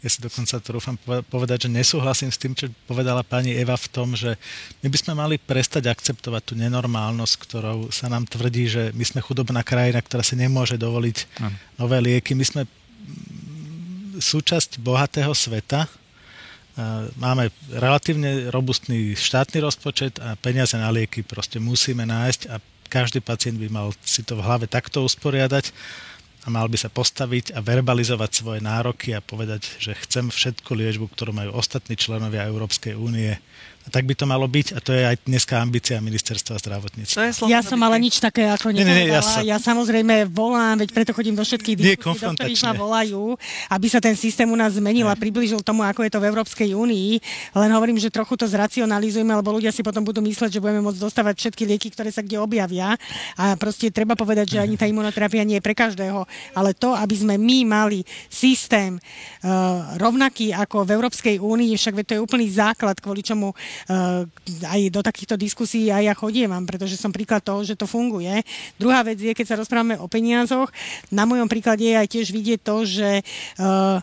Ja 0.02 0.10
si 0.10 0.18
dokonca 0.18 0.58
trúfam 0.58 0.98
povedať, 1.30 1.66
že 1.66 1.74
nesúhlasím 1.74 2.30
s 2.30 2.38
tým, 2.38 2.58
čo 2.58 2.66
povedala 2.90 3.22
pani 3.22 3.54
Eva 3.54 3.78
v 3.78 3.86
tom, 3.86 4.18
že 4.18 4.34
my 4.82 4.90
by 4.90 4.98
sme 4.98 5.12
mali 5.14 5.38
prestať 5.38 5.86
akceptovať 5.86 6.42
tú 6.42 6.54
nenormálnosť, 6.58 7.34
ktorou 7.38 7.78
sa 7.94 8.10
nám 8.10 8.26
tvrdí, 8.26 8.66
že 8.66 8.82
my 8.98 9.04
sme 9.06 9.22
chudobná 9.22 9.62
krajina, 9.62 10.02
ktorá 10.02 10.26
si 10.26 10.34
nemôže 10.34 10.74
dovoliť 10.74 11.38
ano. 11.38 11.54
nové 11.78 12.02
lieky. 12.02 12.34
My 12.34 12.42
sme 12.42 12.62
súčasť 14.18 14.82
bohatého 14.82 15.30
sveta, 15.38 15.86
máme 17.20 17.52
relatívne 17.68 18.48
robustný 18.48 19.12
štátny 19.12 19.60
rozpočet 19.60 20.16
a 20.18 20.34
peniaze 20.40 20.72
na 20.80 20.88
lieky 20.88 21.20
proste 21.20 21.60
musíme 21.60 22.08
nájsť 22.08 22.42
a 22.48 22.56
každý 22.92 23.24
pacient 23.24 23.56
by 23.56 23.72
mal 23.72 23.88
si 24.04 24.20
to 24.20 24.36
v 24.36 24.44
hlave 24.44 24.68
takto 24.68 25.00
usporiadať 25.00 25.72
a 26.44 26.52
mal 26.52 26.68
by 26.68 26.76
sa 26.76 26.92
postaviť 26.92 27.56
a 27.56 27.64
verbalizovať 27.64 28.30
svoje 28.36 28.60
nároky 28.60 29.16
a 29.16 29.24
povedať, 29.24 29.80
že 29.80 29.96
chcem 30.04 30.28
všetku 30.28 30.76
liečbu, 30.76 31.08
ktorú 31.08 31.32
majú 31.32 31.56
ostatní 31.56 31.96
členovia 31.96 32.44
Európskej 32.44 32.92
únie 32.92 33.32
a 33.82 33.88
tak 33.90 34.06
by 34.06 34.14
to 34.14 34.24
malo 34.30 34.46
byť 34.46 34.66
a 34.74 34.78
to 34.78 34.94
je 34.94 35.02
aj 35.02 35.16
dneska 35.26 35.58
ambícia 35.58 35.98
ministerstva 35.98 36.54
zdravotníctva. 36.62 37.50
Ja 37.50 37.60
som 37.66 37.82
ale 37.82 37.98
nič 37.98 38.22
také 38.22 38.46
ako 38.46 38.70
nepovedala. 38.70 38.94
Nie, 38.94 39.06
nie, 39.06 39.14
ja, 39.14 39.22
sa... 39.22 39.42
ja 39.42 39.58
samozrejme 39.58 40.30
volám, 40.30 40.78
veď 40.78 40.90
preto 40.94 41.10
chodím 41.10 41.34
do 41.34 41.42
všetkých 41.42 41.76
diskusí, 41.76 42.22
do 42.22 42.38
ktorých 42.38 42.62
ma 42.70 42.74
volajú, 42.78 43.34
aby 43.74 43.86
sa 43.90 43.98
ten 43.98 44.14
systém 44.14 44.46
u 44.46 44.54
nás 44.54 44.78
zmenil 44.78 45.10
a 45.10 45.18
približil 45.18 45.66
tomu, 45.66 45.82
ako 45.82 46.06
je 46.06 46.10
to 46.14 46.22
v 46.22 46.28
Európskej 46.30 46.70
únii. 46.78 47.10
Len 47.58 47.70
hovorím, 47.74 47.98
že 47.98 48.14
trochu 48.14 48.38
to 48.38 48.46
zracionalizujeme, 48.46 49.34
lebo 49.34 49.50
ľudia 49.50 49.74
si 49.74 49.82
potom 49.82 50.06
budú 50.06 50.22
mysleť, 50.22 50.58
že 50.58 50.62
budeme 50.62 50.82
môcť 50.86 51.00
dostávať 51.02 51.34
všetky 51.42 51.62
lieky, 51.66 51.88
ktoré 51.90 52.14
sa 52.14 52.22
kde 52.22 52.38
objavia. 52.38 52.94
A 53.34 53.58
proste 53.58 53.90
treba 53.90 54.14
povedať, 54.14 54.56
že 54.56 54.58
ani 54.62 54.78
tá 54.78 54.86
imunoterapia 54.86 55.42
nie 55.42 55.58
je 55.58 55.64
pre 55.64 55.74
každého. 55.74 56.22
Ale 56.54 56.70
to, 56.78 56.94
aby 56.94 57.14
sme 57.18 57.34
my 57.34 57.58
mali 57.66 58.06
systém 58.30 58.96
uh, 58.96 59.98
rovnaký 59.98 60.54
ako 60.54 60.86
v 60.86 60.94
Európskej 60.94 61.36
únii, 61.42 61.74
však 61.74 61.98
to 62.06 62.14
je 62.14 62.20
úplný 62.22 62.46
základ, 62.46 62.98
kvôli 63.02 63.26
čomu 63.26 63.50
aj 64.66 64.80
do 64.90 65.00
takýchto 65.00 65.34
diskusí 65.36 65.88
aj 65.90 66.04
ja 66.08 66.14
chodievam, 66.14 66.64
pretože 66.64 66.98
som 66.98 67.14
príklad 67.14 67.44
toho, 67.44 67.62
že 67.62 67.78
to 67.78 67.88
funguje. 67.88 68.42
Druhá 68.76 69.02
vec 69.02 69.18
je, 69.18 69.32
keď 69.32 69.46
sa 69.46 69.58
rozprávame 69.60 69.98
o 69.98 70.06
peniazoch, 70.06 70.70
na 71.10 71.28
mojom 71.28 71.48
príklade 71.50 71.86
je 71.86 71.96
aj 71.96 72.08
tiež 72.08 72.26
vidieť 72.32 72.60
to, 72.62 72.76
že 72.86 73.10
uh, 73.58 73.98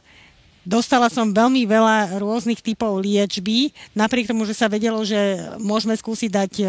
Dostala 0.69 1.09
som 1.09 1.33
veľmi 1.33 1.65
veľa 1.65 2.21
rôznych 2.21 2.61
typov 2.61 3.01
liečby, 3.01 3.73
napriek 3.97 4.29
tomu, 4.29 4.45
že 4.45 4.53
sa 4.53 4.69
vedelo, 4.69 5.01
že 5.01 5.17
môžeme 5.57 5.97
skúsiť 5.97 6.29
dať 6.29 6.51
e, 6.61 6.65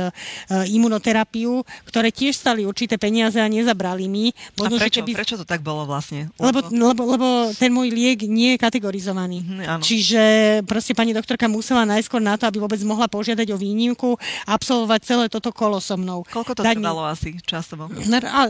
imunoterapiu, 0.73 1.61
ktoré 1.85 2.09
tiež 2.09 2.33
stali 2.33 2.65
určité 2.65 2.97
peniaze 2.97 3.37
a 3.37 3.45
nezabrali 3.45 4.09
mi. 4.09 4.33
Možno, 4.57 4.81
a 4.81 4.89
prečo? 4.89 5.05
Keby... 5.05 5.13
prečo 5.13 5.37
to 5.37 5.45
tak 5.45 5.61
bolo 5.61 5.85
vlastne? 5.85 6.33
Lebo, 6.41 6.65
lebo, 6.73 7.03
lebo 7.13 7.29
ten 7.53 7.69
môj 7.69 7.93
liek 7.93 8.25
nie 8.25 8.57
je 8.57 8.63
kategorizovaný. 8.65 9.45
Mm, 9.45 9.85
Čiže 9.85 10.23
proste 10.65 10.97
pani 10.97 11.13
doktorka 11.13 11.45
musela 11.45 11.85
najskôr 11.85 12.25
na 12.25 12.41
to, 12.41 12.49
aby 12.49 12.57
vôbec 12.57 12.81
mohla 12.89 13.05
požiadať 13.05 13.53
o 13.53 13.61
výnimku, 13.61 14.17
absolvovať 14.49 15.01
celé 15.05 15.25
toto 15.29 15.53
kolo 15.53 15.77
so 15.77 16.01
mnou. 16.01 16.25
Koľko 16.25 16.57
to 16.57 16.65
trvalo 16.65 17.05
mi... 17.05 17.13
asi 17.13 17.37
časovo? 17.45 17.93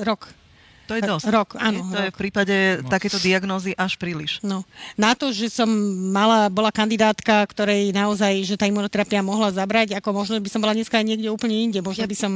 Rok. 0.07 0.40
To 0.91 0.99
je 0.99 1.03
dosť. 1.07 1.25
Rok, 1.31 1.49
áno. 1.55 1.87
To 1.87 1.95
rok. 1.95 2.05
je 2.05 2.11
v 2.11 2.19
prípade 2.19 2.57
no. 2.83 2.91
takéto 2.91 3.23
diagnózy 3.23 3.71
až 3.79 3.95
príliš. 3.95 4.43
No. 4.43 4.67
Na 4.99 5.15
to, 5.15 5.31
že 5.31 5.47
som 5.47 5.71
mala, 6.11 6.51
bola 6.51 6.75
kandidátka, 6.75 7.47
ktorej 7.47 7.95
naozaj, 7.95 8.43
že 8.43 8.59
tá 8.59 8.67
imunoterapia 8.67 9.23
mohla 9.23 9.55
zabrať, 9.55 9.95
ako 9.95 10.11
možno 10.11 10.43
by 10.43 10.51
som 10.51 10.59
bola 10.59 10.75
dneska 10.75 10.99
niekde 10.99 11.31
úplne 11.31 11.55
inde. 11.55 11.79
Možno 11.79 12.11
by 12.11 12.17
som 12.19 12.33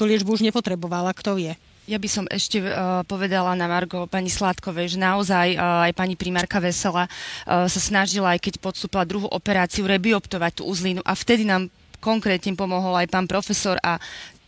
tú 0.00 0.08
liečbu 0.08 0.40
už 0.40 0.42
nepotrebovala, 0.48 1.12
kto 1.12 1.36
vie. 1.36 1.52
Ja 1.84 1.98
by 1.98 2.08
som 2.08 2.24
ešte 2.30 2.62
uh, 2.62 3.02
povedala 3.02 3.52
na 3.58 3.66
Margo 3.66 4.06
pani 4.06 4.30
Sládkovej, 4.30 4.94
že 4.94 4.98
naozaj 5.02 5.58
uh, 5.58 5.90
aj 5.90 5.92
pani 5.98 6.14
primárka 6.14 6.62
Vesela 6.62 7.04
uh, 7.04 7.66
sa 7.66 7.80
snažila, 7.82 8.32
aj 8.32 8.40
keď 8.46 8.62
podstúpila 8.62 9.02
druhú 9.02 9.26
operáciu, 9.26 9.90
rebioptovať 9.90 10.62
tú 10.62 10.70
uzlinu 10.70 11.02
a 11.02 11.12
vtedy 11.18 11.42
nám 11.42 11.66
konkrétne 11.98 12.56
pomohol 12.56 12.96
aj 12.96 13.10
pán 13.12 13.26
profesor 13.28 13.76
a 13.84 14.00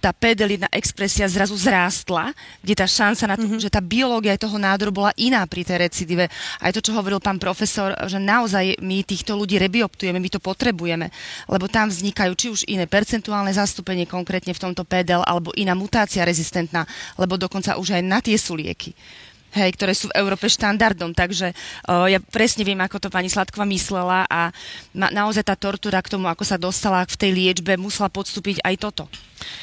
tá 0.03 0.11
PD-1 0.11 0.67
expresia 0.75 1.31
zrazu 1.31 1.55
zrástla, 1.55 2.35
kde 2.59 2.75
tá 2.75 2.91
šanca 2.91 3.25
na 3.31 3.37
to, 3.39 3.47
mm-hmm. 3.47 3.63
že 3.63 3.71
tá 3.71 3.79
biológia 3.79 4.35
toho 4.35 4.59
nádoru 4.59 4.91
bola 4.91 5.15
iná 5.15 5.47
pri 5.47 5.63
tej 5.63 5.79
recidive. 5.87 6.27
Aj 6.59 6.75
to, 6.75 6.83
čo 6.83 6.91
hovoril 6.91 7.23
pán 7.23 7.39
profesor, 7.39 7.95
že 8.11 8.19
naozaj 8.19 8.83
my 8.83 9.07
týchto 9.07 9.39
ľudí 9.39 9.63
rebioptujeme, 9.63 10.19
my 10.19 10.27
to 10.27 10.43
potrebujeme, 10.43 11.07
lebo 11.47 11.71
tam 11.71 11.87
vznikajú 11.87 12.33
či 12.35 12.47
už 12.51 12.61
iné 12.67 12.91
percentuálne 12.91 13.55
zastúpenie 13.55 14.11
konkrétne 14.11 14.51
v 14.51 14.63
tomto 14.67 14.83
PDL, 14.83 15.23
alebo 15.23 15.55
iná 15.55 15.79
mutácia 15.79 16.27
rezistentná, 16.27 16.83
lebo 17.15 17.39
dokonca 17.39 17.79
už 17.79 17.95
aj 17.95 18.03
na 18.03 18.19
tie 18.19 18.35
sú 18.35 18.59
lieky 18.59 18.91
hej, 19.55 19.71
ktoré 19.77 19.93
sú 19.93 20.09
v 20.11 20.17
Európe 20.19 20.49
štandardom. 20.49 21.13
Takže 21.13 21.53
uh, 21.53 22.09
ja 22.09 22.19
presne 22.21 22.65
viem, 22.65 22.81
ako 22.81 22.99
to 22.99 23.09
pani 23.13 23.29
Sladková 23.29 23.69
myslela 23.69 24.25
a 24.27 24.51
ma, 24.97 25.09
naozaj 25.13 25.45
tá 25.47 25.55
tortúra 25.57 26.01
k 26.01 26.13
tomu, 26.13 26.29
ako 26.29 26.45
sa 26.45 26.57
dostala 26.57 27.05
v 27.05 27.17
tej 27.17 27.31
liečbe, 27.33 27.77
musela 27.77 28.09
podstúpiť 28.13 28.65
aj 28.65 28.75
toto. 28.81 29.05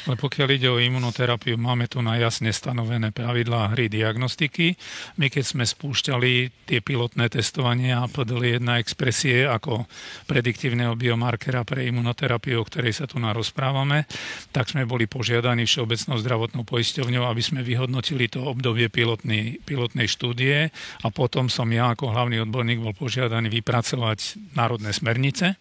Ale 0.06 0.16
pokiaľ 0.16 0.48
ide 0.52 0.68
o 0.68 0.80
imunoterapiu, 0.80 1.56
máme 1.56 1.88
tu 1.88 2.04
na 2.04 2.16
jasne 2.20 2.52
stanovené 2.52 3.12
pravidlá 3.12 3.72
hry 3.72 3.88
diagnostiky. 3.88 4.76
My 5.16 5.32
keď 5.32 5.44
sme 5.44 5.64
spúšťali 5.64 6.32
tie 6.68 6.80
pilotné 6.84 7.32
testovania 7.32 8.04
a 8.04 8.10
podali 8.10 8.56
jedna 8.56 8.76
expresie 8.76 9.48
ako 9.48 9.88
prediktívneho 10.28 10.96
biomarkera 10.96 11.64
pre 11.64 11.88
imunoterapiu, 11.88 12.60
o 12.60 12.68
ktorej 12.68 12.96
sa 12.96 13.08
tu 13.08 13.16
narozprávame, 13.20 14.04
tak 14.52 14.72
sme 14.72 14.84
boli 14.84 15.08
požiadaní 15.08 15.64
Všeobecnou 15.64 16.20
zdravotnou 16.20 16.62
poisťovňou, 16.64 17.24
aby 17.28 17.42
sme 17.42 17.60
vyhodnotili 17.64 18.28
to 18.28 18.44
obdobie 18.44 18.92
pilotnej, 18.92 19.60
pilotnej 19.80 20.12
štúdie 20.12 20.68
a 21.00 21.08
potom 21.08 21.48
som 21.48 21.64
ja 21.72 21.96
ako 21.96 22.12
hlavný 22.12 22.44
odborník 22.44 22.84
bol 22.84 22.92
požiadaný 22.92 23.48
vypracovať 23.48 24.52
národné 24.52 24.92
smernice 24.92 25.56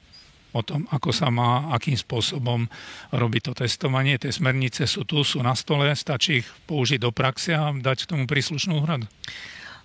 o 0.52 0.60
tom, 0.60 0.84
ako 0.92 1.16
sa 1.16 1.32
má, 1.32 1.72
akým 1.72 1.96
spôsobom 1.96 2.68
robiť 3.16 3.42
to 3.48 3.54
testovanie. 3.64 4.20
Tie 4.20 4.36
smernice 4.36 4.84
sú 4.92 5.08
tu, 5.08 5.24
sú 5.24 5.40
na 5.40 5.56
stole, 5.56 5.88
stačí 5.96 6.44
ich 6.44 6.48
použiť 6.68 7.00
do 7.00 7.16
praxe 7.16 7.56
a 7.56 7.72
dať 7.72 7.98
k 8.04 8.10
tomu 8.12 8.28
príslušnú 8.28 8.84
úhradu. 8.84 9.08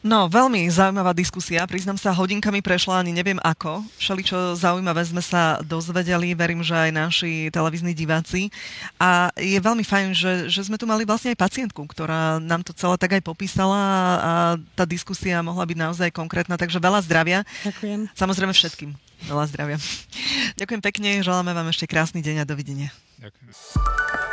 No, 0.04 0.28
veľmi 0.28 0.68
zaujímavá 0.68 1.16
diskusia. 1.16 1.64
Priznám 1.64 1.96
sa, 1.96 2.12
hodinkami 2.12 2.60
prešla, 2.60 3.00
ani 3.00 3.16
neviem 3.16 3.40
ako. 3.40 3.80
Všeličo 3.96 4.52
zaujímavé 4.52 5.00
sme 5.00 5.24
sa 5.24 5.64
dozvedeli, 5.64 6.36
verím, 6.36 6.60
že 6.60 6.76
aj 6.76 6.90
naši 6.92 7.32
televízni 7.48 7.96
diváci. 7.96 8.52
A 9.00 9.32
je 9.40 9.56
veľmi 9.56 9.80
fajn, 9.80 10.06
že, 10.12 10.32
že 10.52 10.68
sme 10.68 10.76
tu 10.76 10.84
mali 10.84 11.08
vlastne 11.08 11.32
aj 11.32 11.40
pacientku, 11.40 11.88
ktorá 11.88 12.36
nám 12.36 12.60
to 12.60 12.76
celé 12.76 13.00
tak 13.00 13.16
aj 13.16 13.24
popísala 13.24 13.80
a 14.20 14.32
tá 14.76 14.84
diskusia 14.84 15.40
mohla 15.40 15.64
byť 15.64 15.78
naozaj 15.80 16.12
konkrétna. 16.12 16.60
Takže 16.60 16.84
veľa 16.84 17.00
zdravia. 17.00 17.40
Ďakujem. 17.64 18.12
Samozrejme 18.12 18.52
všetkým. 18.52 18.92
Veľa 19.24 19.44
zdravia. 19.56 19.80
Ďakujem 20.60 20.82
pekne, 20.84 21.24
želáme 21.24 21.56
vám 21.56 21.72
ešte 21.72 21.88
krásny 21.88 22.20
deň 22.20 22.44
a 22.44 22.48
dovidenia. 22.48 22.92
Ďakujem. 23.24 24.23